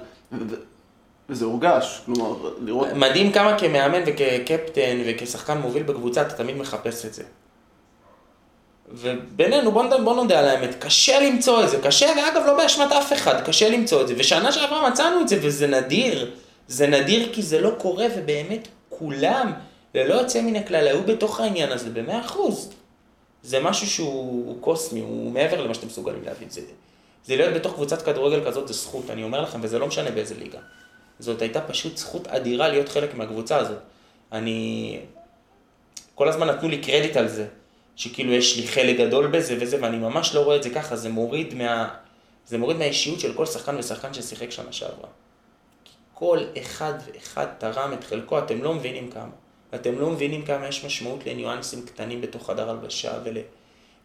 וזה 1.30 1.44
הורגש, 1.44 2.00
כלומר, 2.06 2.50
לראות... 2.60 2.88
מדהים 2.94 3.32
כמה 3.32 3.58
כמאמן 3.58 4.02
וכקפטן 4.06 4.98
וכשחקן 5.06 5.58
מוביל 5.58 5.82
בקבוצה, 5.82 6.22
אתה 6.22 6.34
תמיד 6.34 6.56
מחפש 6.56 7.06
את 7.06 7.14
זה. 7.14 7.22
ובינינו, 8.92 9.72
בוא, 9.72 9.84
בוא 10.04 10.14
נודה 10.16 10.38
על 10.38 10.48
האמת, 10.48 10.74
קשה 10.78 11.20
למצוא 11.20 11.64
את 11.64 11.68
זה, 11.68 11.78
קשה, 11.82 12.06
ואגב, 12.16 12.42
לא 12.46 12.56
באשמת 12.56 12.92
אף 12.92 13.12
אחד, 13.12 13.40
קשה 13.44 13.68
למצוא 13.68 14.02
את 14.02 14.08
זה. 14.08 14.14
ושנה 14.18 14.52
שעברה 14.52 14.90
מצאנו 14.90 15.20
את 15.20 15.28
זה, 15.28 15.38
וזה 15.42 15.66
נדיר. 15.66 16.30
זה 16.68 16.86
נדיר 16.86 17.32
כי 17.32 17.42
זה 17.42 17.60
לא 17.60 17.70
קורה, 17.78 18.06
ובאמת 18.16 18.68
כולם, 18.88 19.52
ללא 19.94 20.14
יוצא 20.14 20.42
מן 20.42 20.56
הכלל, 20.56 20.86
היו 20.86 21.02
בתוך 21.02 21.40
העניין 21.40 21.72
הזה 21.72 21.90
במאה 21.90 22.20
אחוז. 22.20 22.72
זה 23.42 23.60
משהו 23.60 23.86
שהוא 23.86 24.60
קוסמי, 24.60 25.00
הוא 25.00 25.32
מעבר 25.32 25.64
למה 25.64 25.74
שאתם 25.74 25.86
מסוגלים 25.86 26.22
להבין. 26.24 26.50
זה, 26.50 26.60
זה 27.24 27.36
להיות 27.36 27.54
בתוך 27.54 27.74
קבוצת 27.74 28.02
כדורגל 28.02 28.44
כזאת, 28.46 28.68
זה 28.68 28.74
זכות, 28.74 29.10
אני 29.10 29.22
אומר 29.22 29.40
לכם, 29.40 29.58
וזה 29.62 29.78
לא 29.78 29.86
משנה 29.86 30.10
באיזה 30.10 30.34
ליגה. 30.34 30.58
זאת 31.20 31.42
הייתה 31.42 31.60
פשוט 31.60 31.96
זכות 31.96 32.26
אדירה 32.26 32.68
להיות 32.68 32.88
חלק 32.88 33.14
מהקבוצה 33.14 33.56
הזאת. 33.56 33.78
אני... 34.32 34.98
כל 36.14 36.28
הזמן 36.28 36.46
נתנו 36.46 36.68
לי 36.68 36.78
קרדיט 36.78 37.16
על 37.16 37.28
זה, 37.28 37.46
שכאילו 37.96 38.32
יש 38.32 38.56
לי 38.56 38.68
חלק 38.68 38.96
גדול 38.98 39.26
בזה 39.26 39.56
וזה, 39.60 39.78
ואני 39.82 39.98
ממש 39.98 40.34
לא 40.34 40.44
רואה 40.44 40.56
את 40.56 40.62
זה 40.62 40.70
ככה, 40.70 40.96
זה 40.96 41.08
מוריד 41.08 41.54
מה... 41.54 41.88
זה 42.46 42.58
מוריד 42.58 42.76
מהאישיות 42.76 43.20
של 43.20 43.34
כל 43.34 43.46
שחקן 43.46 43.76
ושחקן 43.78 44.14
ששיחק 44.14 44.50
שנה 44.50 44.72
שעברה. 44.72 45.08
כי 45.84 45.92
כל 46.14 46.38
אחד 46.58 46.94
ואחד 47.06 47.46
תרם 47.58 47.92
את 47.92 48.04
חלקו, 48.04 48.38
אתם 48.38 48.62
לא 48.62 48.74
מבינים 48.74 49.10
כמה. 49.10 49.30
אתם 49.74 49.98
לא 49.98 50.10
מבינים 50.10 50.44
כמה 50.44 50.68
יש 50.68 50.84
משמעות 50.84 51.26
לניואנסים 51.26 51.82
קטנים 51.86 52.20
בתוך 52.20 52.46
חדר 52.46 52.70
הלבשה 52.70 53.12
ול... 53.24 53.36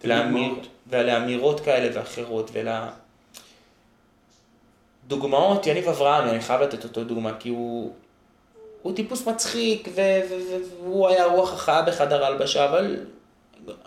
ולאמיר... 0.03 0.53
ולאמירות 0.87 1.59
כאלה 1.59 1.89
ואחרות, 1.93 2.49
ול... 2.53 2.67
דוגמאות, 5.07 5.67
יניב 5.67 5.89
אברהם, 5.89 6.29
אני 6.29 6.39
חייב 6.39 6.61
לתת 6.61 6.83
אותו 6.83 7.03
דוגמה, 7.03 7.31
כי 7.39 7.49
הוא, 7.49 7.93
הוא 8.81 8.95
טיפוס 8.95 9.27
מצחיק, 9.27 9.87
ו- 9.95 10.21
והוא 10.79 11.07
היה 11.07 11.25
רוח 11.25 11.53
החיה 11.53 11.81
בחדר 11.81 12.23
ההלבשה, 12.23 12.65
אבל 12.65 12.97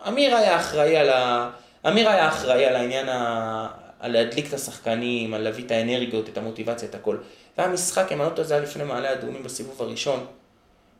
אמיר 0.09 0.37
היה 0.37 0.57
אחראי 0.57 0.97
על 0.97 1.11
ה... 1.11 1.51
אמיר 1.89 2.09
היה 2.09 2.29
אחראי 2.29 2.65
על 2.65 2.77
העניין 2.77 3.09
ה... 3.09 3.69
על 4.01 4.13
להדליק 4.13 4.49
את 4.49 4.55
השחקנים, 4.55 5.35
על 5.35 5.43
להביא 5.43 5.65
את 5.65 5.71
האנרגיות, 5.71 6.29
את 6.29 6.39
המוטיבציה, 6.39 6.89
את 6.89 6.95
הכל. 6.95 7.17
והיה 7.59 7.71
משחק, 7.71 8.13
אם 8.13 8.21
אני 8.21 8.31
לא 8.31 8.35
טועה, 8.35 8.49
זה 8.49 8.55
היה 8.55 8.63
לפני 8.63 8.85
מעלה 8.85 9.13
אדומים 9.13 9.43
בסיבוב 9.43 9.83
הראשון. 9.83 10.27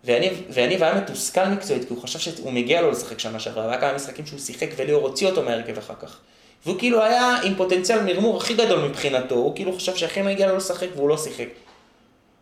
ויניב 0.05 0.83
היה 0.83 0.95
מתוסכל 0.95 1.45
מקצועית, 1.45 1.89
כי 1.89 1.95
הוא 1.95 2.03
חשב 2.03 2.19
שהוא 2.19 2.53
מגיע 2.53 2.83
לו 2.83 2.91
לשחק 2.91 3.19
שנה 3.19 3.41
שעברה, 3.41 3.67
והיה 3.67 3.81
כמה 3.81 3.93
משחקים 3.93 4.27
שהוא 4.27 4.39
שיחק 4.39 4.69
וליאור 4.77 5.09
הוציא 5.09 5.29
אותו 5.29 5.43
מהרכב 5.43 5.79
אחר 5.79 5.95
כך. 6.01 6.19
והוא 6.67 6.79
כאילו 6.79 7.03
היה 7.03 7.37
עם 7.43 7.55
פוטנציאל 7.55 8.03
מרמור 8.03 8.37
הכי 8.37 8.55
גדול 8.55 8.89
מבחינתו, 8.89 9.35
הוא 9.35 9.55
כאילו 9.55 9.73
חשב 9.73 9.97
שהכי 9.97 10.23
מגיע 10.23 10.47
לו 10.47 10.57
לשחק 10.57 10.89
והוא 10.97 11.09
לא 11.09 11.19
שיחק. 11.19 11.49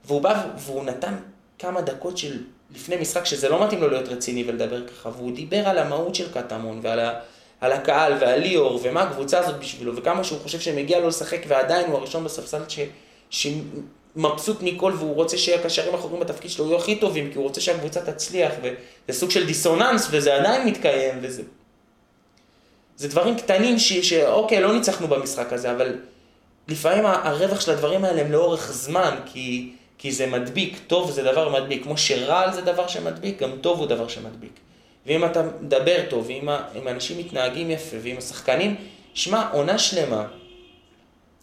והוא 0.04 0.22
בא 0.22 0.46
והוא 0.56 0.84
נתן 0.84 1.14
כמה 1.58 1.80
דקות 1.80 2.18
של 2.18 2.42
לפני 2.74 2.96
משחק 2.96 3.24
שזה 3.24 3.48
לא 3.48 3.64
מתאים 3.64 3.80
לו 3.80 3.88
להיות 3.88 4.08
רציני 4.08 4.44
ולדבר 4.46 4.86
ככה, 4.86 5.08
והוא 5.08 5.32
דיבר 5.34 5.68
על 5.68 5.78
המהות 5.78 6.14
של 6.14 6.32
קטמון 6.32 6.80
ועל 6.82 7.00
ה, 7.00 7.20
על 7.60 7.72
הקהל 7.72 8.12
ועל 8.20 8.40
ליאור 8.40 8.80
ומה 8.82 9.02
הקבוצה 9.02 9.38
הזאת 9.38 9.60
בשבילו 9.60 9.96
וכמה 9.96 10.24
שהוא 10.24 10.40
חושב 10.40 10.60
שמגיע 10.60 11.00
לו 11.00 11.08
לשחק 11.08 11.40
ועדיין 11.48 11.86
הוא 11.86 11.96
הראשון 11.96 12.24
בספסל 12.24 12.62
ש, 12.68 12.80
שמבסוט 13.30 14.62
מכל 14.62 14.92
והוא 14.96 15.14
רוצה 15.14 15.38
שהקשרים 15.38 15.94
האחוריים 15.94 16.20
בתפקיד 16.20 16.50
שלו 16.50 16.66
יהיו 16.66 16.76
הכי 16.76 16.96
טובים 16.96 17.30
כי 17.32 17.38
הוא 17.38 17.44
רוצה 17.44 17.60
שהקבוצה 17.60 18.00
תצליח 18.00 18.52
וזה 18.62 19.18
סוג 19.18 19.30
של 19.30 19.46
דיסוננס 19.46 20.08
וזה 20.10 20.34
עדיין 20.34 20.66
מתקיים 20.66 21.18
וזה... 21.22 21.42
זה 22.96 23.08
דברים 23.08 23.36
קטנים 23.36 23.78
ש, 23.78 23.92
שאוקיי 23.92 24.60
לא 24.60 24.74
ניצחנו 24.74 25.08
במשחק 25.08 25.52
הזה 25.52 25.70
אבל 25.70 25.96
לפעמים 26.68 27.06
הרווח 27.06 27.60
של 27.60 27.70
הדברים 27.70 28.04
האלה 28.04 28.20
הם 28.20 28.32
לאורך 28.32 28.72
זמן 28.72 29.16
כי, 29.26 29.72
כי 29.98 30.12
זה 30.12 30.26
מדביק, 30.26 30.78
טוב 30.86 31.10
זה 31.10 31.22
דבר 31.22 31.48
מדביק. 31.48 31.82
כמו 31.82 31.98
שרעל 31.98 32.52
זה 32.52 32.60
דבר 32.60 32.86
שמדביק 32.86 33.42
גם 33.42 33.50
טוב 33.60 33.78
הוא 33.78 33.86
דבר 33.86 34.08
שמדביק. 34.08 34.52
ואם 35.06 35.24
אתה 35.24 35.42
מדבר 35.60 35.96
טוב, 36.10 36.26
ואם 36.28 36.88
אנשים 36.88 37.18
מתנהגים 37.18 37.70
יפה, 37.70 37.96
ואם 38.02 38.18
השחקנים, 38.18 38.76
שמע, 39.14 39.48
עונה 39.52 39.78
שלמה, 39.78 40.24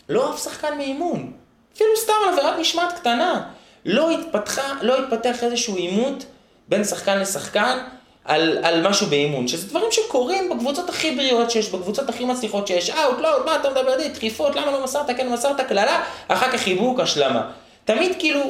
לא 0.09 0.33
אף 0.33 0.43
שחקן 0.43 0.77
מאימון, 0.77 1.33
אפילו 1.75 1.89
סתם 1.97 2.13
על 2.23 2.33
עבירת 2.33 2.59
משמעת 2.59 2.93
קטנה, 2.99 3.49
לא 3.85 4.11
התפתחה, 4.11 4.73
לא 4.81 5.03
התפתח 5.03 5.43
איזשהו 5.43 5.75
עימות 5.75 6.25
בין 6.67 6.83
שחקן 6.83 7.19
לשחקן 7.19 7.77
על, 8.25 8.57
על 8.63 8.87
משהו 8.87 9.07
באימון, 9.07 9.47
שזה 9.47 9.67
דברים 9.67 9.91
שקורים 9.91 10.49
בקבוצות 10.49 10.89
הכי 10.89 11.15
בריאות 11.15 11.51
שיש, 11.51 11.69
בקבוצות 11.69 12.09
הכי 12.09 12.25
מצליחות 12.25 12.67
שיש, 12.67 12.89
אאוט, 12.89 13.19
לא, 13.19 13.45
מה 13.45 13.55
אתה 13.55 13.69
מדבר 13.69 13.97
לי, 13.97 14.09
דחיפות, 14.09 14.55
למה 14.55 14.71
לא 14.71 14.83
מסרת, 14.83 15.17
כן 15.17 15.29
מסרת, 15.29 15.61
קללה, 15.61 16.03
אחר 16.27 16.51
כך 16.51 16.59
חיבוק, 16.59 16.99
השלמה. 16.99 17.51
תמיד 17.85 18.15
כאילו, 18.19 18.41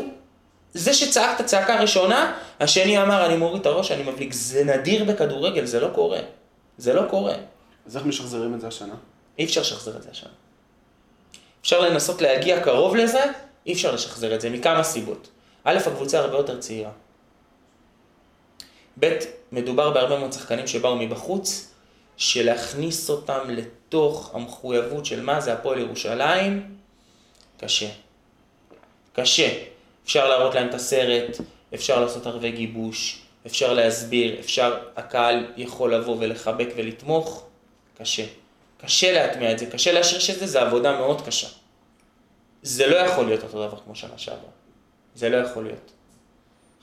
זה 0.74 0.94
שצעק 0.94 1.36
את 1.36 1.40
הצעקה 1.40 1.78
הראשונה, 1.78 2.34
השני 2.60 3.02
אמר, 3.02 3.26
אני 3.26 3.38
מוריד 3.38 3.62
את 3.62 3.66
הראש, 3.66 3.92
אני 3.92 4.04
מבליג. 4.04 4.34
זה 4.34 4.64
נדיר 4.64 5.04
בכדורגל, 5.04 5.66
זה 5.66 5.80
לא 5.80 5.88
קורה. 5.88 6.20
זה 6.78 6.94
לא 6.94 7.02
קורה. 7.10 7.34
אז 7.88 7.98
איך 7.98 8.06
משחזרים 8.06 8.54
את 8.54 8.62
זה 8.62 8.68
השנה? 8.68 8.94
אי 9.40 9.46
אפשר 9.46 9.62
לשחזר 9.62 9.98
את 9.98 10.04
זה 10.04 10.10
השנה. 10.12 10.30
אפשר 11.62 11.80
לנסות 11.80 12.22
להגיע 12.22 12.64
קרוב 12.64 12.96
לזה, 12.96 13.24
אי 13.66 13.74
אפשר 13.74 13.94
לשחזר 13.94 14.36
את 14.36 14.42
זה, 14.42 14.50
מכמה 14.50 14.84
סיבות. 14.84 15.30
א', 15.64 15.78
הקבוצה 15.78 16.20
הרבה 16.20 16.38
יותר 16.38 16.60
צעירה. 16.60 16.92
ב', 19.00 19.18
מדובר 19.54 19.92
בהרבה 19.92 20.20
מאוד 20.20 20.34
שחקנים 20.34 20.68
שבאו 20.68 20.96
מבחוץ, 20.96 21.74
שלהכניס 22.18 23.10
אותם 23.10 23.50
לתוך 23.50 24.32
המחויבות 24.34 25.06
של 25.06 25.22
מה 25.22 25.42
זה 25.42 25.54
הפועל 25.54 25.80
ירושלים, 25.80 26.76
קשה. 27.58 27.90
קשה. 29.14 29.50
אפשר 30.06 30.30
להראות 30.30 30.56
להם 30.56 30.70
את 30.70 30.74
הסרט, 30.74 31.38
אפשר 31.74 32.00
לעשות 32.00 32.28
ערבי 32.28 32.52
גיבוש, 32.52 33.22
אפשר 33.46 33.74
להסביר, 33.74 34.40
אפשר, 34.40 34.80
הקהל 34.96 35.46
יכול 35.58 35.96
לבוא 35.96 36.18
ולחבק 36.20 36.68
ולתמוך, 36.76 37.46
קשה. 37.98 38.26
קשה 38.78 39.12
להטמיע 39.12 39.52
את 39.52 39.60
זה, 39.60 39.66
קשה 39.66 39.92
להשריש 39.92 40.30
את 40.30 40.40
זה, 40.40 40.48
זה 40.48 40.62
עבודה 40.62 40.98
מאוד 40.98 41.26
קשה. 41.26 41.48
זה 42.62 42.88
לא 42.88 42.96
יכול 42.96 43.26
להיות 43.26 43.44
אותו 43.44 43.68
דבר 43.68 43.78
כמו 43.86 43.96
שנה 43.96 44.18
שעברה. 44.18 44.50
זה 45.16 45.30
לא 45.30 45.38
יכול 45.38 45.64
להיות. 45.64 45.92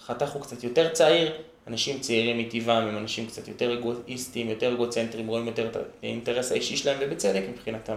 חתך 0.06 0.30
הוא 0.30 0.42
קצת 0.42 0.64
יותר 0.64 0.88
צעיר, 0.88 1.32
אנשים 1.66 2.00
צעירים 2.00 2.38
מטבעם 2.38 2.86
הם 2.88 2.96
אנשים 2.96 3.26
קצת 3.26 3.48
יותר 3.48 3.78
אגואיסטים, 3.78 4.48
יותר 4.48 4.74
אגוצנטרים, 4.74 5.26
רואים 5.26 5.46
יותר 5.46 5.66
את 5.70 5.76
האינטרס 6.02 6.52
האישי 6.52 6.76
שלהם, 6.76 6.98
ובצדק 7.00 7.42
מבחינתם. 7.50 7.96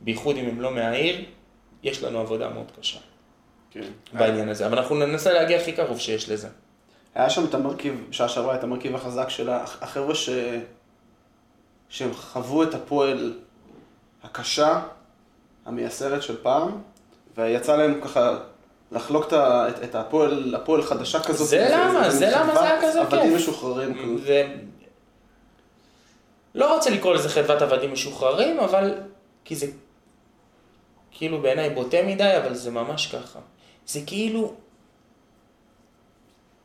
בייחוד 0.00 0.36
אם 0.36 0.44
הם 0.44 0.60
לא 0.60 0.70
מהעיר, 0.70 1.24
יש 1.82 2.02
לנו 2.02 2.20
עבודה 2.20 2.48
מאוד 2.48 2.70
קשה 2.80 2.98
כן. 3.70 3.80
בעניין 4.12 4.48
הזה. 4.48 4.66
אבל 4.66 4.78
אנחנו 4.78 4.94
ננסה 4.96 5.32
להגיע 5.32 5.56
הכי 5.56 5.72
קרוב 5.72 5.98
שיש 5.98 6.28
לזה. 6.28 6.48
היה 7.14 7.30
שם 7.30 7.44
את 7.44 7.54
המרכיב, 7.54 8.04
בשעה 8.10 8.28
שעברה, 8.28 8.54
את 8.54 8.64
המרכיב 8.64 8.94
החזק 8.94 9.28
של 9.28 9.50
הח- 9.50 9.82
החבר'ה 9.82 10.14
ש... 10.14 10.28
שהם 11.88 12.14
חוו 12.14 12.62
את 12.62 12.74
הפועל 12.74 13.38
הקשה, 14.22 14.82
המייסרת 15.66 16.22
של 16.22 16.42
פעם, 16.42 16.68
ויצא 17.36 17.76
להם 17.76 18.00
ככה 18.04 18.38
לחלוק 18.92 19.26
את. 19.26 19.32
את, 19.32 19.84
את 19.84 19.94
הפועל, 19.94 20.54
הפועל 20.54 20.82
חדשה 20.82 21.20
כזאת. 21.20 21.48
זה 21.48 21.68
למה, 21.72 22.10
זה 22.10 22.30
למה 22.30 22.54
זה 22.54 22.60
היה 22.62 22.82
כזה 22.82 23.00
עבדים 23.00 23.22
כיף. 23.22 23.34
משוחררים. 23.34 23.94
כזה. 23.94 24.22
ו... 24.26 24.32
לא 26.54 26.74
רוצה 26.74 26.90
לקרוא 26.90 27.14
לזה 27.14 27.28
חדוות 27.28 27.62
עבדים 27.62 27.92
משוחררים, 27.92 28.60
אבל... 28.60 28.94
כי 29.44 29.56
זה 29.56 29.66
כאילו 31.10 31.42
בעיניי 31.42 31.70
בוטה 31.70 31.96
מדי, 32.06 32.36
אבל 32.36 32.54
זה 32.54 32.70
ממש 32.70 33.06
ככה. 33.06 33.38
זה 33.86 34.00
כאילו... 34.06 34.54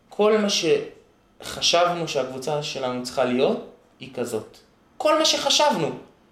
כל 0.10 0.38
מה 0.38 0.48
שחשבנו 0.50 2.08
שהקבוצה 2.08 2.64
שלנו 2.64 3.04
צריכה 3.04 3.24
להיות, 3.24 3.66
היא 4.00 4.14
כזאת. 4.14 4.58
כל 4.98 5.20
מה 5.20 5.26
שחשבנו. 5.26 5.90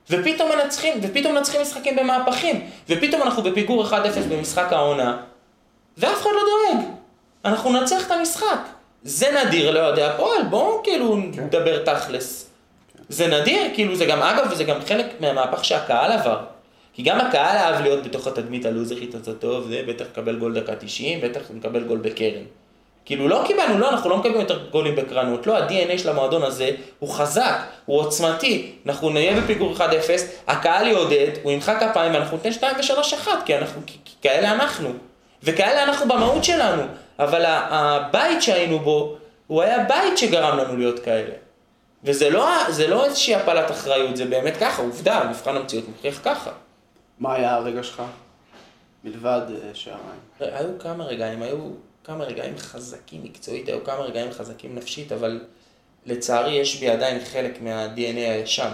ופתאום 0.10 0.50
מנצחים, 0.50 1.00
ופתאום 1.04 1.36
מנצחים 1.36 1.62
משחקים 1.62 1.96
במהפכים. 1.96 2.68
ופתאום 2.90 3.22
אנחנו 3.22 3.44
בפיגור 3.44 3.86
1-0 3.86 3.94
במשחק 4.30 4.74
העונה, 4.74 5.24
ואף 5.98 6.22
אחד 6.22 6.30
לא 6.36 6.42
דואג. 6.42 6.86
אנחנו 7.46 7.72
ננצח 7.72 8.08
את 8.08 8.12
המשחק. 8.12 8.60
זה 9.04 9.28
נדיר 9.32 9.72
לאוהדי 9.72 10.04
הפועל, 10.04 10.44
בואו 10.50 10.84
כאילו 10.84 11.16
נדבר 11.16 11.84
תכלס. 11.84 12.50
זה 13.10 13.28
נדיר, 13.28 13.62
כאילו 13.74 13.96
זה 13.96 14.06
גם, 14.06 14.22
אגב, 14.22 14.48
וזה 14.52 14.64
גם 14.64 14.78
חלק 14.88 15.06
מהמהפך 15.20 15.66
שהקהל 15.66 16.12
עבר. 16.12 16.40
כי 16.94 17.04
גם 17.04 17.20
הקהל 17.20 17.58
אהב 17.58 17.82
להיות 17.82 18.04
בתוך 18.04 18.28
התדמית 18.28 18.66
הלוזרית 18.66 19.16
הזאת, 19.16 19.40
טוב, 19.40 19.68
זה 19.70 19.82
בטח 19.88 20.06
מקבל 20.12 20.36
גול 20.36 20.60
דקה 20.60 20.76
90, 20.76 21.22
בטח 21.22 21.42
מקבל 21.50 21.84
גול 21.84 21.98
בקרן. 21.98 22.44
כאילו 23.06 23.28
לא 23.28 23.44
קיבלנו, 23.48 23.80
לא, 23.80 23.90
אנחנו 23.90 24.10
לא 24.10 24.18
מקבלים 24.18 24.40
יותר 24.40 24.68
גולים 24.70 24.96
בקרנות, 24.96 25.48
לא, 25.48 25.58
ה-DNA 25.58 25.98
של 25.98 26.10
המועדון 26.10 26.44
הזה 26.44 26.72
הוא 27.00 27.10
חזק, 27.10 27.60
הוא 27.86 28.00
עוצמתי, 28.00 28.72
אנחנו 28.86 29.10
נהיה 29.10 29.42
בפיגור 29.42 29.76
1-0, 29.78 29.82
הקהל 30.48 30.88
יעודד, 30.88 31.28
הוא 31.44 31.52
ימחא 31.52 31.80
כפיים 31.80 32.14
ואנחנו 32.14 32.38
ניתן 32.38 32.52
2 32.52 32.76
ו-3-1, 32.78 33.28
כי 33.46 33.58
אנחנו, 33.58 33.82
כי 33.86 33.98
כאלה 34.22 34.52
אנחנו. 34.52 34.90
וכאלה 35.46 35.84
אנחנו 35.84 36.08
במהות 36.08 36.44
שלנו, 36.44 36.84
אבל 37.20 37.46
הבית 37.46 38.42
שהיינו 38.42 38.80
בו, 38.80 39.18
הוא 39.48 39.62
היה 39.62 39.84
בית 39.84 40.18
שגרם 40.18 40.58
לנו 40.58 40.78
להיות 40.78 41.00
כאלה. 41.00 41.34
וזה 42.04 42.30
לא, 42.30 42.50
לא 42.88 43.06
איזושהי 43.06 43.36
הפלת 43.36 43.72
אחריות, 43.72 44.18
זה 44.18 44.26
באמת 44.26 44.54
ככה, 44.58 44.82
עובדה, 44.82 45.30
מבחן 45.30 45.56
המציאות 45.56 45.88
מוכיח 45.88 46.20
ככה. 46.24 46.52
מה 47.20 47.34
היה 47.34 47.56
הרגע 47.56 47.84
שלך? 47.84 48.04
מלבד 49.04 49.42
אה, 49.50 49.70
שעריים. 49.74 50.20
היו 50.40 50.80
כמה 50.80 51.04
רגעים, 51.06 51.42
היו 51.42 51.58
כמה 52.04 52.24
רגעים 52.24 52.58
חזקים 52.58 53.24
מקצועית, 53.24 53.68
היו 53.68 53.84
כמה 53.84 54.00
רגעים 54.00 54.32
חזקים 54.32 54.76
נפשית, 54.76 55.12
אבל 55.12 55.42
לצערי 56.06 56.54
יש 56.54 56.80
בי 56.80 56.90
עדיין 56.90 57.26
חלק 57.26 57.62
מה-DNA 57.62 58.32
הישן. 58.32 58.72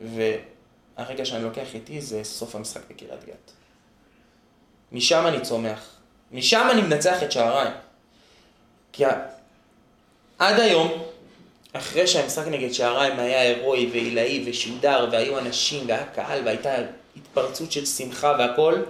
והרגע 0.00 1.24
שאני 1.24 1.44
לוקח 1.44 1.74
איתי 1.74 2.00
זה 2.00 2.24
סוף 2.24 2.54
המשחק 2.54 2.80
בקריית 2.90 3.24
גת. 3.24 3.57
משם 4.92 5.26
אני 5.26 5.40
צומח. 5.40 5.88
משם 6.32 6.68
אני 6.70 6.82
מנצח 6.82 7.22
את 7.22 7.32
שעריים. 7.32 7.72
כי 8.92 9.04
עד 10.38 10.60
היום, 10.60 11.02
אחרי 11.72 12.06
שהמשחק 12.06 12.46
נגד 12.46 12.72
שעריים 12.72 13.18
היה 13.18 13.40
הירואי 13.40 13.88
ועילאי 13.92 14.44
ושודר 14.46 15.08
והיו 15.12 15.38
אנשים 15.38 15.88
והיה 15.88 16.06
קהל 16.06 16.40
והייתה 16.44 16.74
התפרצות 17.16 17.72
של 17.72 17.86
שמחה 17.86 18.34
והכל, 18.38 18.82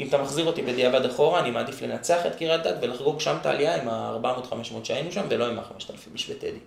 אם 0.00 0.08
אתה 0.08 0.18
מחזיר 0.18 0.46
אותי 0.46 0.62
בדיעבד 0.62 1.04
אחורה, 1.04 1.40
אני 1.40 1.50
מעדיף 1.50 1.82
לנצח 1.82 2.26
את 2.26 2.34
קריית 2.34 2.62
גת 2.62 2.74
ולחגוג 2.80 3.20
שם 3.20 3.36
את 3.40 3.46
העלייה 3.46 3.82
עם 3.82 3.88
ה-400-500 3.88 4.84
שהיינו 4.84 5.12
שם 5.12 5.26
ולא 5.28 5.46
עם 5.46 5.58
ה-5,000 5.58 6.14
איש 6.14 6.30
בטדי. 6.30 6.58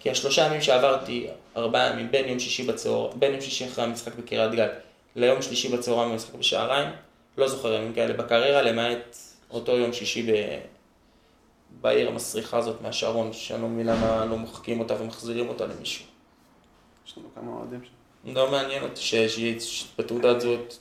כי 0.00 0.10
השלושה 0.10 0.46
ימים 0.46 0.62
שעברתי, 0.62 1.26
ארבעה 1.56 1.90
ימים, 1.90 2.10
בין 2.10 2.28
יום 2.28 2.38
שישי 2.38 2.62
בצהר, 2.62 3.10
בין 3.14 3.32
יום 3.32 3.40
שישי 3.40 3.66
אחרי 3.66 3.84
המשחק 3.84 4.14
בקריית 4.14 4.52
גת 4.52 4.70
ליום 5.16 5.42
שלישי 5.42 5.68
בצהריים 5.68 6.12
במשחק 6.12 6.34
בשעריים, 6.34 6.88
לא 7.38 7.48
זוכר 7.48 7.72
ימים 7.72 7.92
כאלה 7.94 8.12
בקריירה, 8.14 8.62
למעט 8.62 9.16
אותו 9.50 9.72
יום 9.72 9.92
שישי 9.92 10.32
ב... 10.32 10.58
בעיר 11.80 12.08
המסריחה 12.08 12.58
הזאת 12.58 12.82
מהשרון, 12.82 13.32
שאני 13.32 13.62
לא 13.62 13.68
מבין 13.68 13.86
למה 13.86 14.24
לא 14.24 14.36
מוחקים 14.36 14.80
אותה 14.80 15.02
ומחזירים 15.02 15.48
אותה 15.48 15.66
למישהו. 15.66 16.04
יש 17.06 17.18
לנו 17.18 17.28
כמה 17.34 17.52
אוהדים 17.52 17.80
שם. 17.84 18.34
לא 18.34 18.50
מעניין 18.50 18.82
אותי 18.82 19.00
ש- 19.00 19.14
ש- 19.14 19.58
שבתעודת 19.80 20.40
זהות 20.40 20.78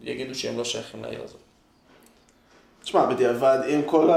יגידו 0.00 0.34
שהם 0.34 0.58
לא 0.58 0.64
שייכים 0.64 1.02
לעיר 1.02 1.22
הזאת. 1.24 1.40
תשמע, 2.82 3.06
בדיעבד, 3.06 3.58
אם 3.68 3.80
כל 3.86 4.10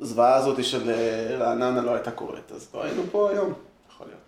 הזוועה 0.00 0.34
הזאת 0.34 0.64
של 0.64 0.90
אה, 0.90 1.36
רעננה 1.38 1.82
לא 1.82 1.94
הייתה 1.94 2.10
קורית, 2.10 2.52
אז 2.52 2.68
לא 2.74 2.84
היינו 2.84 3.02
פה 3.12 3.30
היום. 3.30 3.52
יכול 3.90 4.06
להיות. 4.06 4.20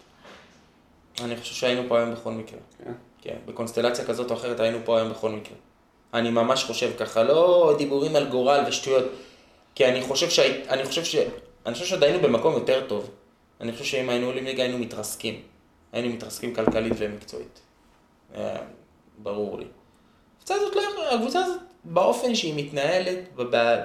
אני 1.31 1.37
חושב 1.41 1.55
שהיינו 1.55 1.89
פה 1.89 1.99
היום 1.99 2.13
בכל 2.13 2.33
מקרה. 2.33 2.59
כן. 2.85 2.93
כן, 3.23 3.37
בקונסטלציה 3.47 4.05
כזאת 4.05 4.31
או 4.31 4.37
אחרת 4.37 4.61
היינו 4.61 4.79
פה 4.85 4.99
היום 4.99 5.11
בכל 5.11 5.31
מקרה. 5.31 5.57
אני 6.15 6.31
ממש 6.31 6.65
חושב 6.65 6.91
ככה, 6.99 7.23
לא 7.23 7.75
דיבורים 7.79 8.17
על 8.17 8.29
גורל 8.29 8.65
ושטויות, 8.69 9.05
כי 9.75 9.87
אני 9.87 10.03
חושב 10.03 10.31
שהי... 10.31 10.69
אני 10.69 10.85
חושב 10.85 11.05
ש... 11.05 11.17
אני 11.67 11.75
חושב 11.75 11.87
שעוד 11.87 12.03
היינו 12.03 12.21
במקום 12.21 12.55
יותר 12.55 12.87
טוב. 12.89 13.11
אני 13.61 13.73
חושב 13.73 13.85
שאם 13.85 14.09
היינו 14.09 14.27
עולים 14.27 14.45
ליגה 14.45 14.63
היינו 14.63 14.79
מתרסקים. 14.79 15.43
היינו 15.93 16.09
מתרסקים 16.09 16.55
כלכלית 16.55 16.93
ומקצועית. 16.97 17.61
אה, 18.35 18.57
ברור 19.19 19.59
לי. 19.59 19.67
הקבוצה 20.37 20.55
הזאת, 20.55 20.77
לא... 20.77 21.15
הקבוצה 21.15 21.45
הזאת, 21.45 21.61
באופן 21.85 22.35
שהיא 22.35 22.67
מתנהלת, 22.67 23.19
ב... 23.37 23.57
ב... 23.57 23.77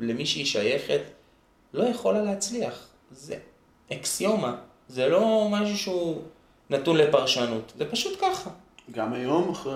למי 0.00 0.26
שהיא 0.26 0.46
שייכת, 0.46 1.00
לא 1.74 1.84
יכולה 1.84 2.22
להצליח. 2.22 2.86
זה 3.10 3.36
אקסיומה, 3.92 4.56
זה 4.88 5.08
לא 5.08 5.48
משהו 5.50 5.78
שהוא 5.78 6.22
נתון 6.70 6.96
לפרשנות, 6.96 7.72
זה 7.78 7.90
פשוט 7.90 8.18
ככה. 8.20 8.50
גם 8.90 9.12
היום, 9.12 9.50
אחרי... 9.50 9.72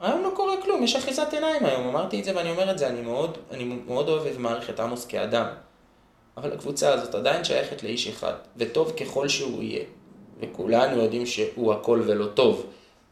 היום 0.00 0.22
לא 0.22 0.30
קורה 0.36 0.62
כלום, 0.62 0.82
יש 0.82 0.96
אחיזת 0.96 1.32
עיניים 1.32 1.64
היום, 1.64 1.88
אמרתי 1.88 2.20
את 2.20 2.24
זה 2.24 2.36
ואני 2.36 2.50
אומר 2.50 2.70
את 2.70 2.78
זה, 2.78 2.88
אני 2.88 3.00
מאוד, 3.00 3.38
אני 3.50 3.64
מאוד 3.64 4.08
אוהב 4.08 4.22
ומעריך 4.36 4.70
את 4.70 4.80
עמוס 4.80 5.06
כאדם. 5.06 5.46
אבל 6.36 6.52
הקבוצה 6.52 6.94
הזאת 6.94 7.14
עדיין 7.14 7.44
שייכת 7.44 7.82
לאיש 7.82 8.08
אחד, 8.08 8.32
וטוב 8.56 8.92
ככל 8.92 9.28
שהוא 9.28 9.62
יהיה. 9.62 9.84
וכולנו 10.40 11.02
יודעים 11.02 11.26
שהוא 11.26 11.72
הכל 11.72 12.02
ולא 12.06 12.26
טוב, 12.26 12.66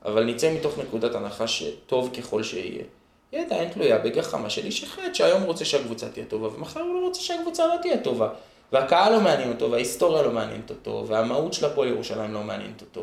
אבל 0.05 0.25
נצא 0.25 0.53
מתוך 0.53 0.79
נקודת 0.79 1.15
הנחה 1.15 1.47
שטוב 1.47 2.11
ככל 2.19 2.43
שיהיה. 2.43 2.85
היא 3.33 3.41
עדיין 3.41 3.69
תלויה 3.69 3.99
בגחמה 3.99 4.51
של 4.51 4.65
איש 4.65 4.85
אחד, 4.85 5.15
שהיום 5.15 5.43
רוצה 5.43 5.65
שהקבוצה 5.65 6.09
תהיה 6.09 6.27
טובה, 6.27 6.49
ומחר 6.57 6.81
הוא 6.81 6.95
לא 6.95 7.07
רוצה 7.07 7.21
שהקבוצה 7.21 7.67
לא 7.67 7.75
תהיה 7.83 7.99
טובה. 7.99 8.29
והקהל 8.73 9.13
לא 9.13 9.21
מעניין 9.21 9.53
אותו, 9.53 9.71
וההיסטוריה 9.71 10.23
לא 10.23 10.33
מעניינת 10.33 10.71
אותו, 10.71 11.05
והמהות 11.07 11.53
של 11.53 11.67
הפועל 11.67 11.89
ירושלים 11.89 12.35
לא 12.35 12.43
מעניינת 12.43 12.81
אותו. 12.81 13.03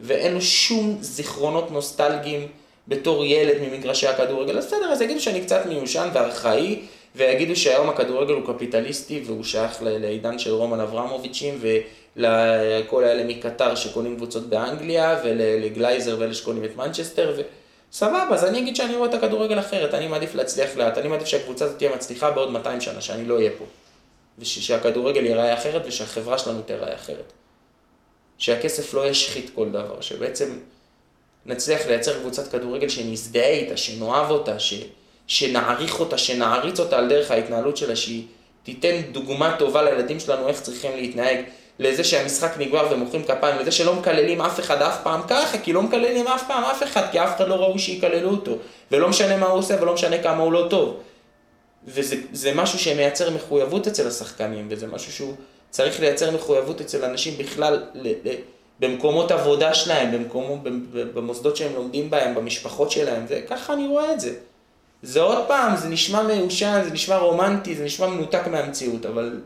ואין 0.00 0.34
לו 0.34 0.40
שום 0.40 0.96
זיכרונות 1.00 1.70
נוסטלגיים 1.70 2.48
בתור 2.88 3.24
ילד 3.24 3.56
ממגרשי 3.62 4.06
הכדורגל. 4.06 4.58
אז 4.58 4.66
בסדר, 4.66 4.92
אז 4.92 5.02
יגידו 5.02 5.20
שאני 5.20 5.40
קצת 5.40 5.66
מיושן 5.66 6.08
וארכאי, 6.12 6.82
ויגידו 7.16 7.56
שהיום 7.56 7.88
הכדורגל 7.88 8.34
הוא 8.34 8.54
קפיטליסטי 8.54 9.22
והוא 9.26 9.44
שייך 9.44 9.78
לעידן 9.82 10.38
של 10.38 10.50
רומן 10.50 10.80
אברמוביצ'ים 10.80 11.58
ולכל 12.16 13.04
האלה 13.04 13.24
מקטר 13.24 13.74
שקונים 13.74 14.16
קבוצות 14.16 14.48
באנגליה 14.48 15.20
ולגלייזר 15.24 16.16
ואלה 16.18 16.34
שקונים 16.34 16.64
את 16.64 16.76
מנצ'סטר. 16.76 17.34
ו... 17.36 17.42
סבבה, 17.92 18.34
אז 18.34 18.44
אני 18.44 18.58
אגיד 18.58 18.76
שאני 18.76 18.96
רואה 18.96 19.08
את 19.08 19.14
הכדורגל 19.14 19.58
אחרת, 19.58 19.94
אני 19.94 20.08
מעדיף 20.08 20.34
להצליח 20.34 20.76
לאט, 20.76 20.98
אני 20.98 21.08
מעדיף 21.08 21.26
שהקבוצה 21.26 21.64
הזאת 21.64 21.78
תהיה 21.78 21.94
מצליחה 21.94 22.30
בעוד 22.30 22.50
200 22.50 22.80
שנה, 22.80 23.00
שאני 23.00 23.24
לא 23.24 23.34
אהיה 23.36 23.50
פה. 23.58 23.64
ושהכדורגל 24.38 25.26
ייראה 25.26 25.54
אחרת 25.54 25.82
ושהחברה 25.86 26.38
שלנו 26.38 26.62
תיראה 26.62 26.94
אחרת. 26.94 27.32
שהכסף 28.38 28.94
לא 28.94 29.06
ישחית 29.06 29.50
כל 29.54 29.68
דבר, 29.68 30.00
שבעצם 30.00 30.58
נצליח 31.46 31.86
לייצר 31.86 32.18
קבוצת 32.20 32.52
כדורגל 32.52 32.88
שנזדהה 32.88 33.48
איתה, 33.48 33.76
שנאהב 33.76 34.30
אותה, 34.30 34.58
ש, 34.58 34.74
שנעריך 35.26 36.00
אותה, 36.00 36.18
שנעריץ 36.18 36.80
אותה 36.80 36.98
על 36.98 37.08
דרך 37.08 37.30
ההתנהלות 37.30 37.76
שלה, 37.76 37.96
שהיא 37.96 38.24
תיתן 38.62 39.00
דוגמה 39.12 39.56
טובה 39.58 39.82
לילדים 39.82 40.20
שלנו 40.20 40.48
איך 40.48 40.60
צריכים 40.60 40.96
להתנהג, 40.96 41.38
לזה 41.78 42.04
שהמשחק 42.04 42.52
נגמר 42.58 42.88
ומוחאים 42.90 43.24
כפיים, 43.24 43.58
לזה 43.58 43.70
שלא 43.70 43.94
מקללים 43.94 44.40
אף 44.40 44.60
אחד 44.60 44.82
אף 44.82 45.02
פעם 45.02 45.20
ככה, 45.28 45.58
כי 45.58 45.72
לא 45.72 45.82
מקללים 45.82 46.26
אף 46.26 46.46
פעם 46.46 46.64
אף 46.64 46.82
אחד, 46.82 47.02
כי 47.10 47.20
אף 47.20 47.36
אחד 47.36 47.48
לא 47.48 47.54
ראוי 47.54 47.78
שיקללו 47.78 48.30
אותו, 48.30 48.56
ולא 48.90 49.08
משנה 49.08 49.36
מה 49.36 49.46
הוא 49.46 49.58
עושה 49.58 49.82
ולא 49.82 49.94
משנה 49.94 50.22
כמה 50.22 50.42
הוא 50.42 50.52
לא 50.52 50.66
טוב. 50.70 51.00
וזה 51.86 52.16
זה 52.32 52.54
משהו 52.54 52.78
שמייצר 52.78 53.30
מחויבות 53.30 53.86
אצל 53.86 54.08
השחקנים, 54.08 54.68
וזה 54.70 54.86
משהו 54.86 55.12
שהוא 55.12 55.34
צריך 55.70 56.00
לייצר 56.00 56.30
מחויבות 56.30 56.80
אצל 56.80 57.04
אנשים 57.04 57.38
בכלל, 57.38 57.82
ל, 57.94 58.08
ל, 58.08 58.34
במקומות 58.82 59.30
עבודה 59.30 59.74
שלהם, 59.74 60.12
במקומו, 60.12 60.58
במוסדות 60.92 61.56
שהם 61.56 61.74
לומדים 61.74 62.10
בהם, 62.10 62.34
במשפחות 62.34 62.90
שלהם, 62.90 63.24
וככה 63.28 63.72
אני 63.72 63.86
רואה 63.86 64.12
את 64.12 64.20
זה. 64.20 64.34
זה 65.02 65.20
עוד 65.20 65.44
פעם, 65.48 65.76
זה 65.76 65.88
נשמע 65.88 66.22
מיושן, 66.22 66.80
זה 66.84 66.90
נשמע 66.90 67.16
רומנטי, 67.16 67.74
זה 67.74 67.84
נשמע 67.84 68.06
מנותק 68.06 68.42
מהמציאות, 68.46 69.06
אבל 69.06 69.40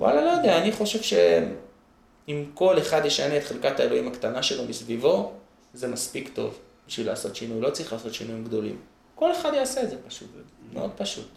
וואלה, 0.00 0.24
לא 0.24 0.30
יודע, 0.30 0.58
אני 0.58 0.72
חושב 0.72 1.02
שאם 1.02 2.44
כל 2.54 2.78
אחד 2.78 3.04
ישנה 3.04 3.36
את 3.36 3.44
חלקת 3.44 3.80
האלוהים 3.80 4.08
הקטנה 4.08 4.42
שלו 4.42 4.64
מסביבו, 4.64 5.32
זה 5.74 5.88
מספיק 5.88 6.30
טוב 6.34 6.58
בשביל 6.88 7.06
לעשות 7.06 7.36
שינוי, 7.36 7.60
לא 7.60 7.70
צריך 7.70 7.92
לעשות 7.92 8.14
שינויים 8.14 8.44
גדולים. 8.44 8.76
כל 9.14 9.32
אחד 9.32 9.54
יעשה 9.54 9.82
את 9.82 9.90
זה 9.90 9.96
פשוט, 10.08 10.28
זה 10.34 10.40
מאוד 10.78 10.90
פשוט. 10.96 11.28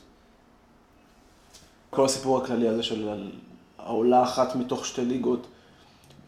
כל 1.90 2.06
הסיפור 2.06 2.44
הכללי 2.44 2.68
הזה 2.68 2.84
של 2.84 3.10
העולה 3.78 4.24
אחת 4.24 4.56
מתוך 4.56 4.86
שתי 4.86 5.06
ליגות, 5.06 5.48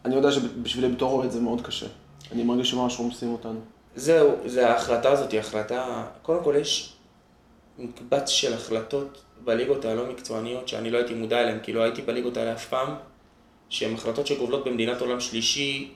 אני 0.04 0.14
יודע 0.14 0.32
שבשבילי 0.32 0.88
בתור 0.88 1.12
אוהד 1.12 1.30
זה 1.30 1.40
מאוד 1.40 1.66
קשה. 1.66 1.86
אני 2.32 2.44
מרגיש 2.44 2.70
שממש 2.70 2.98
רומסים 2.98 3.32
אותנו. 3.32 3.60
זהו, 3.96 4.36
זה 4.46 4.70
ההחלטה 4.70 5.10
הזאת 5.10 5.32
היא 5.32 5.40
החלטה, 5.40 6.04
קודם 6.22 6.44
כל 6.44 6.54
יש 6.60 6.92
מקבץ 7.78 8.28
של 8.28 8.54
החלטות 8.54 9.22
בליגות 9.44 9.84
הלא 9.84 10.06
מקצועניות 10.06 10.68
שאני 10.68 10.90
לא 10.90 10.98
הייתי 10.98 11.14
מודע 11.14 11.40
אליהן, 11.40 11.58
כי 11.62 11.72
לא 11.72 11.82
הייתי 11.82 12.02
בליגות 12.02 12.36
האלה 12.36 12.52
אף 12.52 12.68
פעם, 12.68 12.94
שהן 13.68 13.94
החלטות 13.94 14.26
שגובלות 14.26 14.64
במדינת 14.64 15.00
עולם 15.00 15.20
שלישי, 15.20 15.92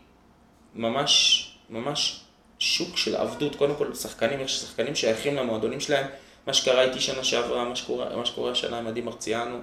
ממש, 0.75 1.43
ממש 1.71 2.21
שוק 2.59 2.97
של 2.97 3.17
עבדות, 3.17 3.57
קודם 3.57 3.75
כל 3.75 3.95
שחקנים, 3.95 4.41
יש 4.41 4.61
שחקנים 4.61 4.95
שייכים 4.95 5.37
למועדונים 5.37 5.81
שלהם, 5.81 6.07
מה 6.47 6.53
שקרה 6.53 6.83
איתי 6.83 7.01
שנה 7.01 7.25
שעברה, 7.25 7.65
מה 7.65 7.77
שקורה, 7.77 8.17
מה 8.17 8.27
שקורה 8.27 8.51
השנה 8.51 8.79
עם 8.79 8.87
עדי 8.87 9.01
מרציאנו, 9.01 9.59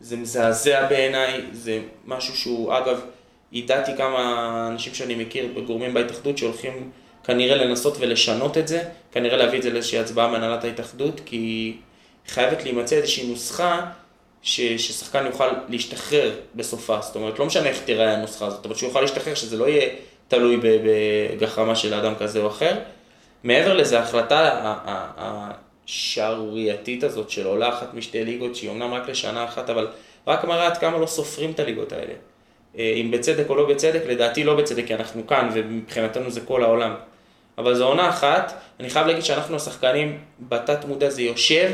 זה 0.00 0.16
מזעזע 0.16 0.88
בעיניי, 0.88 1.46
זה 1.52 1.82
משהו 2.04 2.36
שהוא, 2.36 2.78
אגב, 2.78 3.00
ידעתי 3.54 3.96
כמה 3.96 4.68
אנשים 4.72 4.94
שאני 4.94 5.14
מכיר, 5.14 5.46
גורמים 5.66 5.94
בהתאחדות, 5.94 6.38
שהולכים 6.38 6.90
כנראה 7.24 7.56
לנסות 7.56 7.96
ולשנות 8.00 8.58
את 8.58 8.68
זה, 8.68 8.82
כנראה 9.12 9.36
להביא 9.36 9.58
את 9.58 9.62
זה 9.62 9.70
לאיזושהי 9.70 9.98
הצבעה 9.98 10.28
מהנהלת 10.28 10.64
ההתאחדות, 10.64 11.20
כי 11.26 11.76
חייבת 12.28 12.62
להימצא 12.64 12.96
איזושהי 12.96 13.26
נוסחה 13.26 13.80
ש, 14.42 14.60
ששחקן 14.60 15.26
יוכל 15.26 15.48
להשתחרר 15.68 16.34
בסופה, 16.54 17.00
זאת 17.00 17.16
אומרת, 17.16 17.38
לא 17.38 17.46
משנה 17.46 17.68
איך 17.68 17.82
תיראה 17.82 18.12
הנוסחה 18.12 18.46
הזאת, 18.46 18.66
אבל 18.66 18.74
שהוא 18.74 18.88
יוכל 18.88 19.00
להשתחרר, 19.00 19.34
שזה 19.34 19.56
לא 19.56 19.68
יהיה 19.68 19.88
תלוי 20.28 20.60
בגחמה 20.62 21.76
של 21.76 21.94
אדם 21.94 22.14
כזה 22.14 22.40
או 22.40 22.46
אחר. 22.46 22.78
מעבר 23.44 23.74
לזה, 23.74 23.98
ההחלטה 24.00 24.74
השערורייתית 25.86 27.04
הזאת 27.04 27.30
של 27.30 27.46
עולה 27.46 27.68
אחת 27.68 27.94
משתי 27.94 28.24
ליגות, 28.24 28.56
שהיא 28.56 28.70
אמנם 28.70 28.94
רק 28.94 29.08
לשנה 29.08 29.44
אחת, 29.44 29.70
אבל 29.70 29.88
רק 30.26 30.44
מראה 30.44 30.66
עד 30.66 30.76
כמה 30.76 30.98
לא 30.98 31.06
סופרים 31.06 31.50
את 31.50 31.60
הליגות 31.60 31.92
האלה. 31.92 32.14
אם 32.78 33.10
בצדק 33.10 33.50
או 33.50 33.54
לא 33.54 33.68
בצדק, 33.68 34.02
לדעתי 34.06 34.44
לא 34.44 34.54
בצדק, 34.54 34.86
כי 34.86 34.94
אנחנו 34.94 35.26
כאן, 35.26 35.50
ומבחינתנו 35.54 36.30
זה 36.30 36.40
כל 36.40 36.64
העולם. 36.64 36.94
אבל 37.58 37.74
זו 37.74 37.86
עונה 37.86 38.08
אחת, 38.08 38.52
אני 38.80 38.90
חייב 38.90 39.06
להגיד 39.06 39.24
שאנחנו 39.24 39.56
השחקנים, 39.56 40.18
בתת 40.40 40.84
מודע 40.84 41.10
זה 41.10 41.22
יושב, 41.22 41.72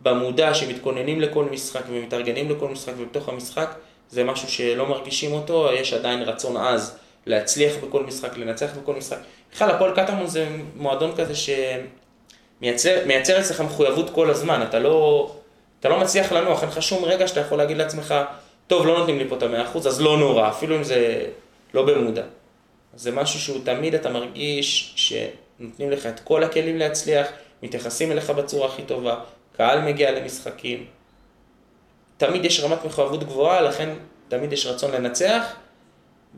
במודע 0.00 0.54
שמתכוננים 0.54 1.20
לכל 1.20 1.44
משחק 1.44 1.82
ומתארגנים 1.90 2.50
לכל 2.50 2.68
משחק, 2.68 2.92
ובתוך 2.98 3.28
המשחק 3.28 3.74
זה 4.10 4.24
משהו 4.24 4.48
שלא 4.48 4.86
מרגישים 4.88 5.32
אותו, 5.32 5.68
יש 5.72 5.92
עדיין 5.92 6.22
רצון 6.22 6.56
עז 6.56 6.98
להצליח 7.26 7.72
בכל 7.84 8.02
משחק, 8.02 8.36
לנצח 8.36 8.70
בכל 8.82 8.94
משחק. 8.94 9.18
בכלל, 9.54 9.70
הפועל 9.70 9.96
קטמון 9.96 10.26
זה 10.26 10.48
מועדון 10.76 11.12
כזה 11.16 11.34
שמייצר 12.60 13.40
אצלך 13.40 13.60
מחויבות 13.60 14.10
כל 14.10 14.30
הזמן, 14.30 14.62
אתה 14.68 14.78
לא, 14.78 15.30
אתה 15.80 15.88
לא 15.88 16.00
מצליח 16.00 16.32
לנוח, 16.32 16.62
אין 16.62 16.68
לך 16.70 16.82
שום 16.82 17.04
רגע 17.04 17.28
שאתה 17.28 17.40
יכול 17.40 17.58
להגיד 17.58 17.76
לעצמך, 17.76 18.14
טוב, 18.66 18.86
לא 18.86 18.98
נותנים 18.98 19.18
לי 19.18 19.28
פה 19.28 19.36
את 19.36 19.42
המאה 19.42 19.62
אחוז, 19.62 19.86
אז 19.86 20.00
לא 20.00 20.18
נורא, 20.18 20.48
אפילו 20.48 20.76
אם 20.76 20.84
זה 20.84 21.26
לא 21.74 21.86
במודע. 21.86 22.22
זה 22.94 23.10
משהו 23.10 23.40
שהוא 23.40 23.64
תמיד 23.64 23.94
אתה 23.94 24.10
מרגיש 24.10 24.92
שנותנים 24.96 25.90
לך 25.90 26.06
את 26.06 26.20
כל 26.20 26.44
הכלים 26.44 26.78
להצליח, 26.78 27.28
מתייחסים 27.62 28.12
אליך 28.12 28.30
בצורה 28.30 28.68
הכי 28.68 28.82
טובה, 28.82 29.20
קהל 29.56 29.80
מגיע 29.80 30.10
למשחקים. 30.10 30.86
תמיד 32.16 32.44
יש 32.44 32.60
רמת 32.60 32.84
מחויבות 32.84 33.24
גבוהה, 33.24 33.60
לכן 33.60 33.94
תמיד 34.28 34.52
יש 34.52 34.66
רצון 34.66 34.90
לנצח. 34.90 35.54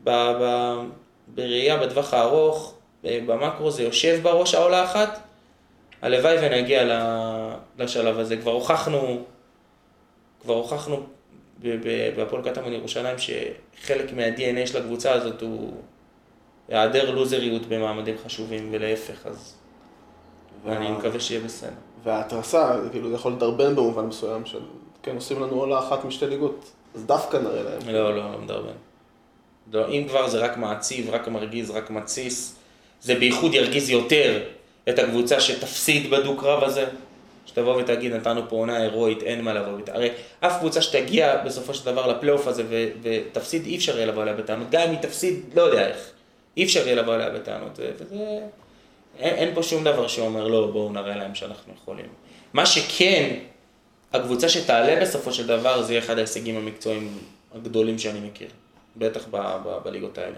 ב- 0.03 0.31
ב- 0.41 0.81
בראייה 1.27 1.77
בטווח 1.77 2.13
הארוך, 2.13 2.73
במקרו 3.03 3.71
זה 3.71 3.83
יושב 3.83 4.19
בראש 4.23 4.55
העולה 4.55 4.83
אחת. 4.83 5.19
הלוואי 6.01 6.35
ונגיע 6.41 6.99
לשלב 7.77 8.19
הזה. 8.19 8.37
כבר 8.37 8.51
הוכחנו, 8.51 9.23
כבר 10.41 10.53
הוכחנו 10.53 11.03
בהפועל 12.15 12.43
קטמון 12.43 12.73
ירושלים 12.73 13.15
שחלק 13.17 14.13
מה-DNA 14.13 14.67
של 14.67 14.77
הקבוצה 14.77 15.13
הזאת 15.13 15.41
הוא 15.41 15.73
היעדר 16.67 17.11
לוזריות 17.11 17.65
במעמדים 17.65 18.15
חשובים 18.25 18.69
ולהפך, 18.71 19.25
אז 19.25 19.55
אני 20.67 20.91
מקווה 20.91 21.19
שיהיה 21.19 21.41
בסדר. 21.41 21.69
וההתרסה, 22.03 22.75
כאילו 22.91 23.09
זה 23.09 23.15
יכול 23.15 23.31
לדרבן 23.31 23.75
במובן 23.75 24.05
מסוים 24.05 24.45
של, 24.45 24.59
כן, 25.03 25.15
עושים 25.15 25.41
לנו 25.41 25.53
עולה 25.59 25.79
אחת 25.79 26.05
משתי 26.05 26.27
ליגות, 26.27 26.71
אז 26.95 27.05
דווקא 27.05 27.37
נראה 27.37 27.63
להם. 27.63 27.79
לא, 27.87 28.15
לא, 28.15 28.31
לא 28.31 28.39
מדרבן. 28.39 28.73
לא, 29.73 29.87
אם 29.89 30.05
כבר 30.07 30.27
זה 30.27 30.39
רק 30.39 30.57
מעציב, 30.57 31.09
רק 31.09 31.27
מרגיז, 31.27 31.71
רק 31.71 31.89
מתסיס, 31.89 32.55
זה 33.01 33.15
בייחוד 33.15 33.53
ירגיז 33.53 33.89
יותר 33.89 34.43
את 34.89 34.99
הקבוצה 34.99 35.39
שתפסיד 35.39 36.09
בדו-קרב 36.09 36.63
הזה. 36.63 36.85
שתבוא 37.45 37.81
ותגיד, 37.81 38.13
נתנו 38.13 38.49
פה 38.49 38.55
עונה 38.55 38.77
הירואית, 38.77 39.23
אין 39.23 39.41
מה 39.41 39.53
לבוא 39.53 39.77
בטענות. 39.77 39.89
הרי 39.89 40.09
אף 40.39 40.59
קבוצה 40.59 40.81
שתגיע 40.81 41.37
בסופו 41.45 41.73
של 41.73 41.85
דבר 41.85 42.07
לפלייאוף 42.07 42.47
הזה 42.47 42.63
ו- 42.69 42.87
ותפסיד, 43.01 43.65
אי 43.65 43.75
אפשר 43.75 43.95
יהיה 43.95 44.05
לבוא 44.05 44.23
אליה 44.23 44.33
בטענות. 44.33 44.69
גם 44.69 44.81
אם 44.81 44.89
היא 44.89 44.99
תפסיד, 44.99 45.43
לא 45.55 45.61
יודע 45.61 45.87
איך. 45.87 46.09
אי 46.57 46.63
אפשר 46.63 46.85
יהיה 46.85 46.95
לבוא 46.95 47.15
אליה 47.15 47.29
בטענות. 47.29 47.79
וזה... 47.79 48.39
אין, 49.19 49.35
אין 49.35 49.55
פה 49.55 49.63
שום 49.63 49.83
דבר 49.83 50.07
שאומר, 50.07 50.47
לא, 50.47 50.67
בואו 50.73 50.91
נראה 50.91 51.15
להם 51.15 51.35
שאנחנו 51.35 51.73
יכולים. 51.81 52.05
מה 52.53 52.65
שכן, 52.65 53.35
הקבוצה 54.13 54.49
שתעלה 54.49 55.01
בסופו 55.01 55.31
של 55.33 55.47
דבר, 55.47 55.81
זה 55.81 55.93
יהיה 55.93 56.03
אחד 56.03 56.17
ההישגים 56.17 56.57
המקצועיים 56.57 57.17
הגדולים 57.55 57.99
שאני 57.99 58.19
מכיר. 58.19 58.47
בטח 58.97 59.25
ב- 59.31 59.37
ב- 59.65 59.77
בליגות 59.83 60.17
האלה. 60.17 60.35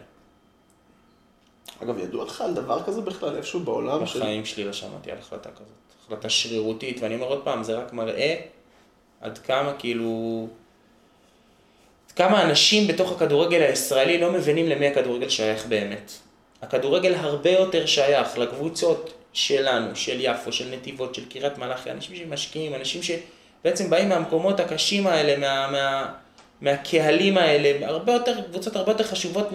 אגב, 1.84 2.00
ידוע 2.00 2.26
לך 2.26 2.42
על 2.42 2.54
דבר 2.54 2.84
כזה 2.84 3.02
בכלל 3.02 3.36
איפשהו 3.36 3.60
בעולם? 3.60 4.04
בחיים 4.04 4.46
שלי 4.46 4.64
לא 4.64 4.74
שמעתי 4.74 5.12
על 5.12 5.18
החלטה 5.18 5.50
כזאת. 5.52 5.68
החלטה 6.06 6.30
שרירותית, 6.30 6.98
ואני 7.02 7.16
אומר 7.16 7.28
עוד 7.28 7.42
פעם, 7.44 7.64
זה 7.64 7.76
רק 7.78 7.94
מראה 7.94 8.36
עד 9.22 9.38
כמה 9.38 9.74
כאילו... 9.80 10.48
כמה 12.16 12.44
אנשים 12.44 12.88
בתוך 12.88 13.12
הכדורגל 13.12 13.62
הישראלי 13.62 14.18
לא 14.18 14.32
מבינים 14.32 14.68
למי 14.68 14.88
הכדורגל 14.88 15.30
שייך 15.30 15.66
באמת. 15.66 16.12
הכדורגל 16.62 17.16
הרבה 17.16 17.52
יותר 17.52 17.86
שייך 17.86 18.38
לקבוצות 18.38 19.14
שלנו, 19.34 19.96
של 19.96 20.18
יפו, 20.20 20.52
של 20.52 20.70
נתיבות, 20.72 21.16
של 21.16 21.30
קריית 21.30 21.58
מלאכי, 21.58 21.92
אנשים 21.92 22.16
שמשקיעים, 22.16 22.76
אנשים 22.76 23.02
שבעצם 23.04 23.90
באים 23.90 24.10
מהמקומות 24.10 24.60
הקשים 24.60 25.08
האלה, 25.08 25.38
מה, 25.38 25.72
מה, 25.72 26.14
מהקהלים 26.62 27.38
האלה, 27.38 27.88
הרבה 27.88 28.14
יותר, 28.14 28.42
קבוצות 28.42 28.76
הרבה 28.76 28.92
יותר 28.92 29.04
חשובות 29.04 29.52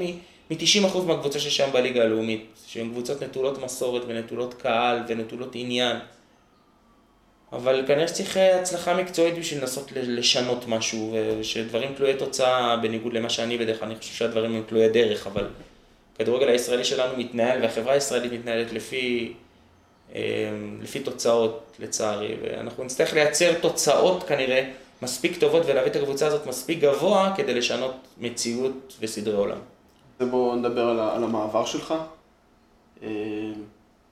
מ-90% 0.51 0.99
מהקבוצה 1.07 1.41
שיש 1.41 1.57
שם 1.57 1.71
בליגה 1.73 2.03
הלאומית, 2.03 2.47
שהן 2.67 2.91
קבוצות 2.91 3.23
נטולות 3.23 3.63
מסורת 3.63 4.03
ונטולות 4.07 4.55
קהל 4.55 5.03
ונטולות 5.09 5.51
עניין. 5.55 5.97
אבל 7.53 7.85
כנראה 7.87 8.09
שצריך 8.09 8.37
הצלחה 8.37 8.95
מקצועית 8.95 9.39
בשביל 9.39 9.61
לנסות 9.61 9.93
לשנות 9.95 10.69
משהו, 10.69 11.17
ושדברים 11.41 11.95
תלויי 11.95 12.17
תוצאה, 12.17 12.77
בניגוד 12.77 13.13
למה 13.13 13.31
שאני 13.31 13.59
בדרך 13.59 13.79
כלל, 13.79 13.89
אני 13.89 13.99
חושב 13.99 14.15
שהדברים 14.15 14.55
הם 14.55 14.63
תלויי 14.67 14.89
דרך, 14.89 15.27
אבל 15.27 15.47
הכדורגל 16.15 16.49
הישראלי 16.49 16.85
שלנו 16.85 17.17
מתנהל, 17.17 17.63
והחברה 17.63 17.93
הישראלית 17.93 18.33
מתנהלת 18.33 18.73
לפי, 18.73 19.33
אה, 20.15 20.21
לפי 20.83 21.01
תוצאות, 21.01 21.77
לצערי, 21.79 22.37
ואנחנו 22.43 22.85
נצטרך 22.85 23.15
לייצר 23.15 23.53
תוצאות 23.61 24.23
כנראה 24.23 24.71
מספיק 25.03 25.41
טובות 25.41 25.63
ולהביא 25.67 25.91
את 25.91 25.97
הקבוצה 25.97 26.27
הזאת 26.27 26.47
מספיק 26.47 26.79
גבוה 26.79 27.33
כדי 27.37 27.55
לשנות 27.55 27.95
מציאות 28.19 28.97
וסדרי 29.01 29.37
עולם. 29.37 29.59
בואו 30.25 30.57
נדבר 30.57 30.89
על, 30.89 31.01
על 31.01 31.25
המעבר 31.25 31.65
שלך. 31.65 31.95
אה, 33.03 33.09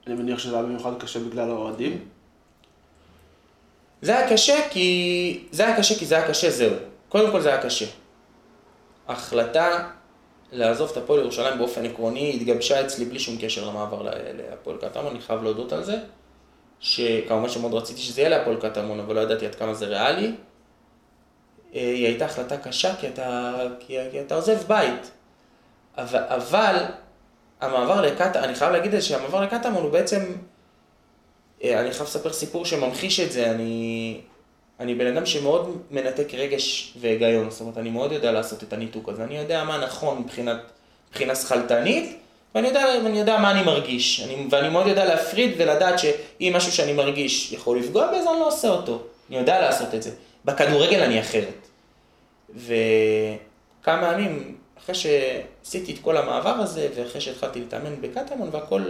אני 0.07 0.15
מניח 0.15 0.39
שזה 0.39 0.55
היה 0.55 0.63
במיוחד 0.63 0.91
קשה 0.99 1.19
בגלל 1.19 1.49
האוהדים. 1.49 2.05
זה 4.01 4.17
היה 4.17 4.29
קשה 4.29 4.55
כי... 4.69 5.43
זה 5.51 5.67
היה 5.67 5.77
קשה 5.77 5.99
כי 5.99 6.05
זה 6.05 6.15
היה 6.15 6.27
קשה, 6.27 6.49
זהו. 6.49 6.75
קודם 7.09 7.31
כל 7.31 7.41
זה 7.41 7.49
היה 7.49 7.61
קשה. 7.61 7.85
ההחלטה 9.07 9.89
לעזוב 10.51 10.89
את 10.91 10.97
הפועל 10.97 11.19
ירושלים 11.19 11.57
באופן 11.57 11.85
עקרוני 11.85 12.35
התגבשה 12.35 12.85
אצלי 12.85 13.05
בלי 13.05 13.19
שום 13.19 13.37
קשר 13.41 13.69
למעבר 13.69 14.09
להפועל 14.33 14.77
קטמון, 14.77 15.07
אני 15.07 15.21
חייב 15.21 15.43
להודות 15.43 15.73
על 15.73 15.83
זה. 15.83 15.99
שכמובן 16.79 17.49
שמאוד 17.49 17.73
רציתי 17.73 18.01
שזה 18.01 18.21
יהיה 18.21 18.29
להפועל 18.29 18.57
קטמון, 18.57 18.99
אבל 18.99 19.15
לא 19.15 19.19
ידעתי 19.19 19.45
עד 19.45 19.55
כמה 19.55 19.73
זה 19.73 19.85
ריאלי. 19.85 20.31
אה, 21.75 21.81
היא 21.81 22.05
הייתה 22.05 22.25
החלטה 22.25 22.57
קשה 22.57 22.95
כי 22.95 23.07
אתה, 23.07 23.53
כי, 23.79 23.97
כי 24.11 24.21
אתה 24.21 24.35
עוזב 24.35 24.57
בית. 24.67 25.11
אבל, 26.01 26.23
אבל 26.29 26.75
המעבר 27.61 28.01
לקטמון, 28.01 28.43
אני 28.43 28.55
חייב 28.55 28.71
להגיד 28.71 28.99
שהמעבר 28.99 29.41
לקטמון 29.41 29.83
הוא 29.83 29.91
בעצם 29.91 30.25
אה, 31.63 31.79
אני 31.79 31.91
חייב 31.91 32.09
לספר 32.09 32.33
סיפור 32.33 32.65
שממחיש 32.65 33.19
את 33.19 33.31
זה, 33.31 33.51
אני, 33.51 34.17
אני 34.79 34.95
בן 34.95 35.07
אדם 35.07 35.25
שמאוד 35.25 35.81
מנתק 35.91 36.33
רגש 36.33 36.93
והיגיון, 36.99 37.49
זאת 37.49 37.61
אומרת, 37.61 37.77
אני 37.77 37.89
מאוד 37.89 38.11
יודע 38.11 38.31
לעשות 38.31 38.63
את 38.63 38.73
הניתוק 38.73 39.09
הזה, 39.09 39.23
אני 39.23 39.37
יודע 39.37 39.63
מה 39.63 39.77
נכון 39.77 40.17
מבחינת, 40.17 40.57
מבחינה 41.09 41.35
שכלתנית, 41.35 42.17
ואני 42.55 42.67
יודע, 42.67 42.85
ואני 43.03 43.19
יודע 43.19 43.37
מה 43.37 43.51
אני 43.51 43.63
מרגיש, 43.63 44.21
אני, 44.21 44.47
ואני 44.49 44.69
מאוד 44.69 44.87
יודע 44.87 45.05
להפריד 45.05 45.53
ולדעת 45.57 45.99
שאם 45.99 46.53
משהו 46.55 46.71
שאני 46.71 46.93
מרגיש 46.93 47.51
יכול 47.51 47.79
לפגוע 47.79 48.07
בזה, 48.07 48.31
אני 48.31 48.39
לא 48.39 48.47
עושה 48.47 48.69
אותו, 48.69 49.03
אני 49.29 49.37
יודע 49.37 49.61
לעשות 49.61 49.95
את 49.95 50.03
זה. 50.03 50.11
בכדורגל 50.45 51.03
אני 51.03 51.19
אחרת. 51.21 51.67
וכמה 52.55 54.13
ימים 54.13 54.55
אחרי 54.83 54.95
שעשיתי 54.95 55.93
את 55.93 55.97
כל 56.01 56.17
המעבר 56.17 56.49
הזה, 56.49 56.87
ואחרי 56.95 57.21
שהתחלתי 57.21 57.59
להתאמן 57.59 58.01
בקטמון 58.01 58.49
והכל 58.51 58.83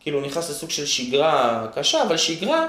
כאילו 0.00 0.20
נכנס 0.20 0.50
לסוג 0.50 0.70
של 0.70 0.86
שגרה 0.86 1.66
קשה, 1.74 2.02
אבל 2.02 2.16
שגרה, 2.16 2.66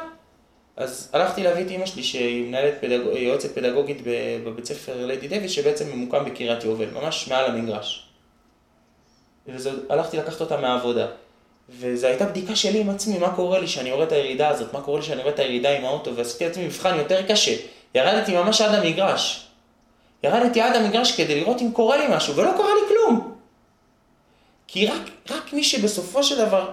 אז 0.77 1.09
הלכתי 1.13 1.43
להביא 1.43 1.65
את 1.65 1.71
אימא 1.71 1.85
שלי, 1.85 2.03
שהיא 2.03 2.47
מנהלת 2.47 2.73
פדג... 2.81 2.99
יועצת 3.15 3.55
פדגוגית 3.55 3.97
בבית 4.43 4.65
ספר 4.65 5.05
ליידי 5.05 5.27
דויד, 5.27 5.49
שבעצם 5.49 5.89
ממוקם 5.89 6.25
בקריית 6.25 6.63
יובל, 6.63 6.89
ממש 6.93 7.27
מעל 7.27 7.45
המגרש. 7.45 8.09
והלכתי 9.47 10.17
לקחת 10.17 10.41
אותה 10.41 10.57
מהעבודה. 10.57 11.07
וזו 11.69 12.07
הייתה 12.07 12.25
בדיקה 12.25 12.55
שלי 12.55 12.79
עם 12.79 12.89
עצמי, 12.89 13.17
מה 13.17 13.35
קורה 13.35 13.59
לי 13.59 13.67
שאני 13.67 13.89
יורד 13.89 14.07
את 14.07 14.11
הירידה 14.11 14.49
הזאת, 14.49 14.73
מה 14.73 14.81
קורה 14.81 14.99
לי 14.99 15.05
שאני 15.05 15.21
יורד 15.21 15.33
את 15.33 15.39
הירידה 15.39 15.77
עם 15.77 15.85
האוטו, 15.85 16.15
ועשיתי 16.15 16.47
לעצמי 16.47 16.65
מבחן 16.65 16.97
יותר 16.97 17.21
קשה. 17.27 17.55
ירדתי 17.95 18.35
ממש 18.35 18.61
עד 18.61 18.75
המגרש. 18.75 19.48
ירדתי 20.23 20.61
עד 20.61 20.75
המגרש 20.75 21.11
כדי 21.11 21.39
לראות 21.39 21.61
אם 21.61 21.71
קורה 21.71 21.97
לי 21.97 22.15
משהו, 22.15 22.35
ולא 22.35 22.51
קרה 22.51 22.73
לי 22.73 22.87
כלום. 22.87 23.35
כי 24.67 24.87
רק, 24.87 25.01
רק 25.29 25.53
מי 25.53 25.63
שבסופו 25.63 26.23
של 26.23 26.45
דבר 26.45 26.71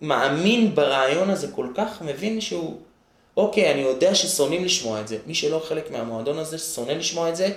מאמין 0.00 0.74
ברעיון 0.74 1.30
הזה 1.30 1.48
כל 1.52 1.66
כך, 1.74 2.02
מבין 2.02 2.40
שהוא, 2.40 2.76
אוקיי, 3.36 3.72
אני 3.72 3.80
יודע 3.80 4.14
ששונאים 4.14 4.64
לשמוע 4.64 5.00
את 5.00 5.08
זה. 5.08 5.18
מי 5.26 5.34
שלא 5.34 5.62
חלק 5.68 5.90
מהמועדון 5.90 6.38
הזה 6.38 6.58
שונא 6.58 6.92
לשמוע 6.92 7.28
את 7.28 7.36
זה, 7.36 7.48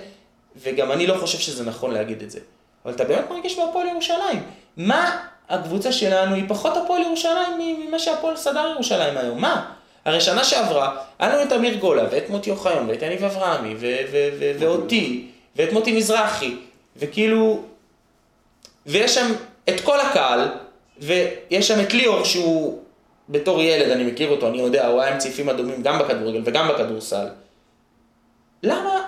וגם 0.56 0.92
אני 0.92 1.06
לא 1.06 1.18
חושב 1.20 1.38
שזה 1.38 1.64
נכון 1.64 1.90
להגיד 1.90 2.22
את 2.22 2.30
זה. 2.30 2.38
אבל 2.84 2.94
אתה 2.94 3.04
באמת 3.04 3.30
מרגיש 3.30 3.58
בהפועל 3.58 3.88
ירושלים. 3.88 4.42
מה 4.76 5.26
הקבוצה 5.48 5.92
שלנו 5.92 6.34
היא 6.34 6.44
פחות 6.48 6.76
הפועל 6.76 7.02
ירושלים 7.02 7.78
ממה 7.88 7.98
שהפועל 7.98 8.36
סדר 8.36 8.70
ירושלים 8.74 9.16
היום? 9.16 9.40
מה? 9.40 9.72
הרי 10.04 10.20
שנה 10.20 10.44
שעברה, 10.44 10.96
היה 11.18 11.36
לנו 11.36 11.42
את 11.42 11.52
אמיר 11.52 11.74
גולה, 11.74 12.04
ואת 12.10 12.30
מוטי 12.30 12.50
אוחיון, 12.50 12.88
ואת 12.88 13.02
יניב 13.02 13.24
אברהמי, 13.24 13.74
ואותי, 14.58 15.31
ואת 15.56 15.72
מוטי 15.72 15.92
מזרחי, 15.92 16.56
וכאילו... 16.96 17.62
ויש 18.86 19.14
שם 19.14 19.32
את 19.68 19.80
כל 19.80 20.00
הקהל, 20.00 20.48
ויש 20.98 21.68
שם 21.68 21.80
את 21.82 21.92
ליאור 21.92 22.24
שהוא, 22.24 22.82
בתור 23.28 23.62
ילד, 23.62 23.90
אני 23.90 24.04
מכיר 24.04 24.30
אותו, 24.30 24.48
אני 24.48 24.58
יודע, 24.58 24.86
הוא 24.86 25.00
היה 25.00 25.12
עם 25.12 25.18
צעיפים 25.18 25.48
אדומים 25.48 25.82
גם 25.82 25.98
בכדורגל 25.98 26.42
וגם 26.44 26.68
בכדורסל. 26.68 27.28
למה? 28.62 29.06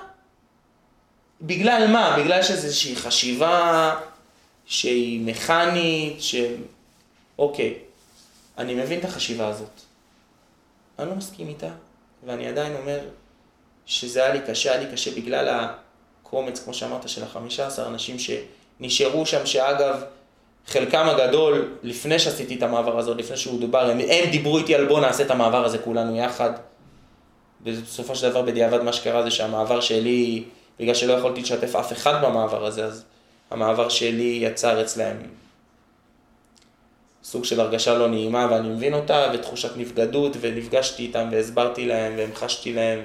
בגלל 1.42 1.86
מה? 1.92 2.16
בגלל 2.18 2.42
שזה 2.42 2.66
איזושהי 2.66 2.96
חשיבה 2.96 3.94
שהיא 4.66 5.20
מכנית, 5.20 6.22
ש... 6.22 6.34
אוקיי, 7.38 7.74
אני 8.58 8.74
מבין 8.74 8.98
את 8.98 9.04
החשיבה 9.04 9.48
הזאת. 9.48 9.80
אני 10.98 11.08
לא 11.08 11.14
מסכים 11.14 11.48
איתה, 11.48 11.70
ואני 12.26 12.48
עדיין 12.48 12.76
אומר 12.76 13.00
שזה 13.86 14.24
היה 14.24 14.34
לי 14.34 14.40
קשה, 14.46 14.72
היה 14.72 14.82
לי 14.82 14.92
קשה 14.92 15.10
בגלל 15.10 15.48
הקומץ, 16.34 16.64
כמו 16.64 16.74
שאמרת, 16.74 17.08
של 17.08 17.22
החמישה 17.22 17.66
עשר 17.66 17.86
אנשים 17.86 18.16
שנשארו 18.18 19.26
שם, 19.26 19.46
שאגב, 19.46 20.02
חלקם 20.66 21.06
הגדול, 21.08 21.68
לפני 21.82 22.18
שעשיתי 22.18 22.54
את 22.54 22.62
המעבר 22.62 22.98
הזה, 22.98 23.14
לפני 23.14 23.36
שהוא 23.36 23.60
דובר, 23.60 23.90
הם, 23.90 23.98
הם 23.98 24.30
דיברו 24.30 24.58
איתי 24.58 24.74
על 24.74 24.86
בוא 24.86 25.00
נעשה 25.00 25.22
את 25.22 25.30
המעבר 25.30 25.64
הזה 25.64 25.78
כולנו 25.78 26.16
יחד. 26.16 26.50
בסופו 27.62 28.16
של 28.16 28.30
דבר 28.30 28.42
בדיעבד 28.42 28.82
מה 28.82 28.92
שקרה 28.92 29.22
זה 29.22 29.30
שהמעבר 29.30 29.80
שלי, 29.80 30.44
בגלל 30.80 30.94
שלא 30.94 31.12
יכולתי 31.12 31.40
לשתף 31.40 31.76
אף 31.76 31.92
אחד 31.92 32.24
במעבר 32.24 32.66
הזה, 32.66 32.84
אז 32.84 33.04
המעבר 33.50 33.88
שלי 33.88 34.38
יצר 34.42 34.82
אצלם 34.82 35.16
סוג 37.24 37.44
של 37.44 37.60
הרגשה 37.60 37.94
לא 37.94 38.08
נעימה 38.08 38.46
ואני 38.50 38.68
מבין 38.68 38.94
אותה, 38.94 39.30
ותחושת 39.34 39.76
נבגדות, 39.76 40.36
ונפגשתי 40.40 41.02
איתם 41.02 41.28
והסברתי 41.32 41.86
להם 41.86 42.12
והמחשתי 42.16 42.72
להם, 42.72 43.00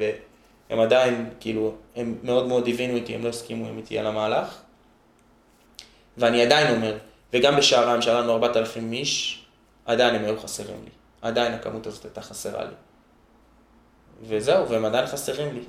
והם 0.70 0.80
עדיין, 0.80 1.30
כאילו, 1.40 1.76
הם 1.96 2.16
מאוד 2.24 2.48
מאוד 2.48 2.68
הבינו 2.68 2.96
איתי, 2.96 3.16
הם 3.16 3.24
לא 3.24 3.30
הסכימו 3.30 3.78
איתי 3.78 4.00
על 4.00 4.06
המהלך. 4.06 4.58
ואני 6.18 6.42
עדיין 6.42 6.76
אומר, 6.76 6.98
וגם 7.34 7.56
בשעריים, 7.56 8.02
שהיה 8.02 8.20
לנו 8.20 8.34
4,000 8.34 8.94
איש, 8.94 9.46
עדיין 9.86 10.16
הם 10.16 10.26
היו 10.26 10.40
חסרים 10.40 10.84
לי. 10.84 10.90
עדיין 11.22 11.54
הכמות 11.54 11.88
הזאת 11.88 12.06
הייתה 12.06 12.22
חסרה 12.22 12.64
לי. 12.64 12.74
וזהו, 14.24 14.70
והם 14.70 14.86
עדיין 14.86 15.06
חסרים 15.06 15.54
לי. 15.54 15.62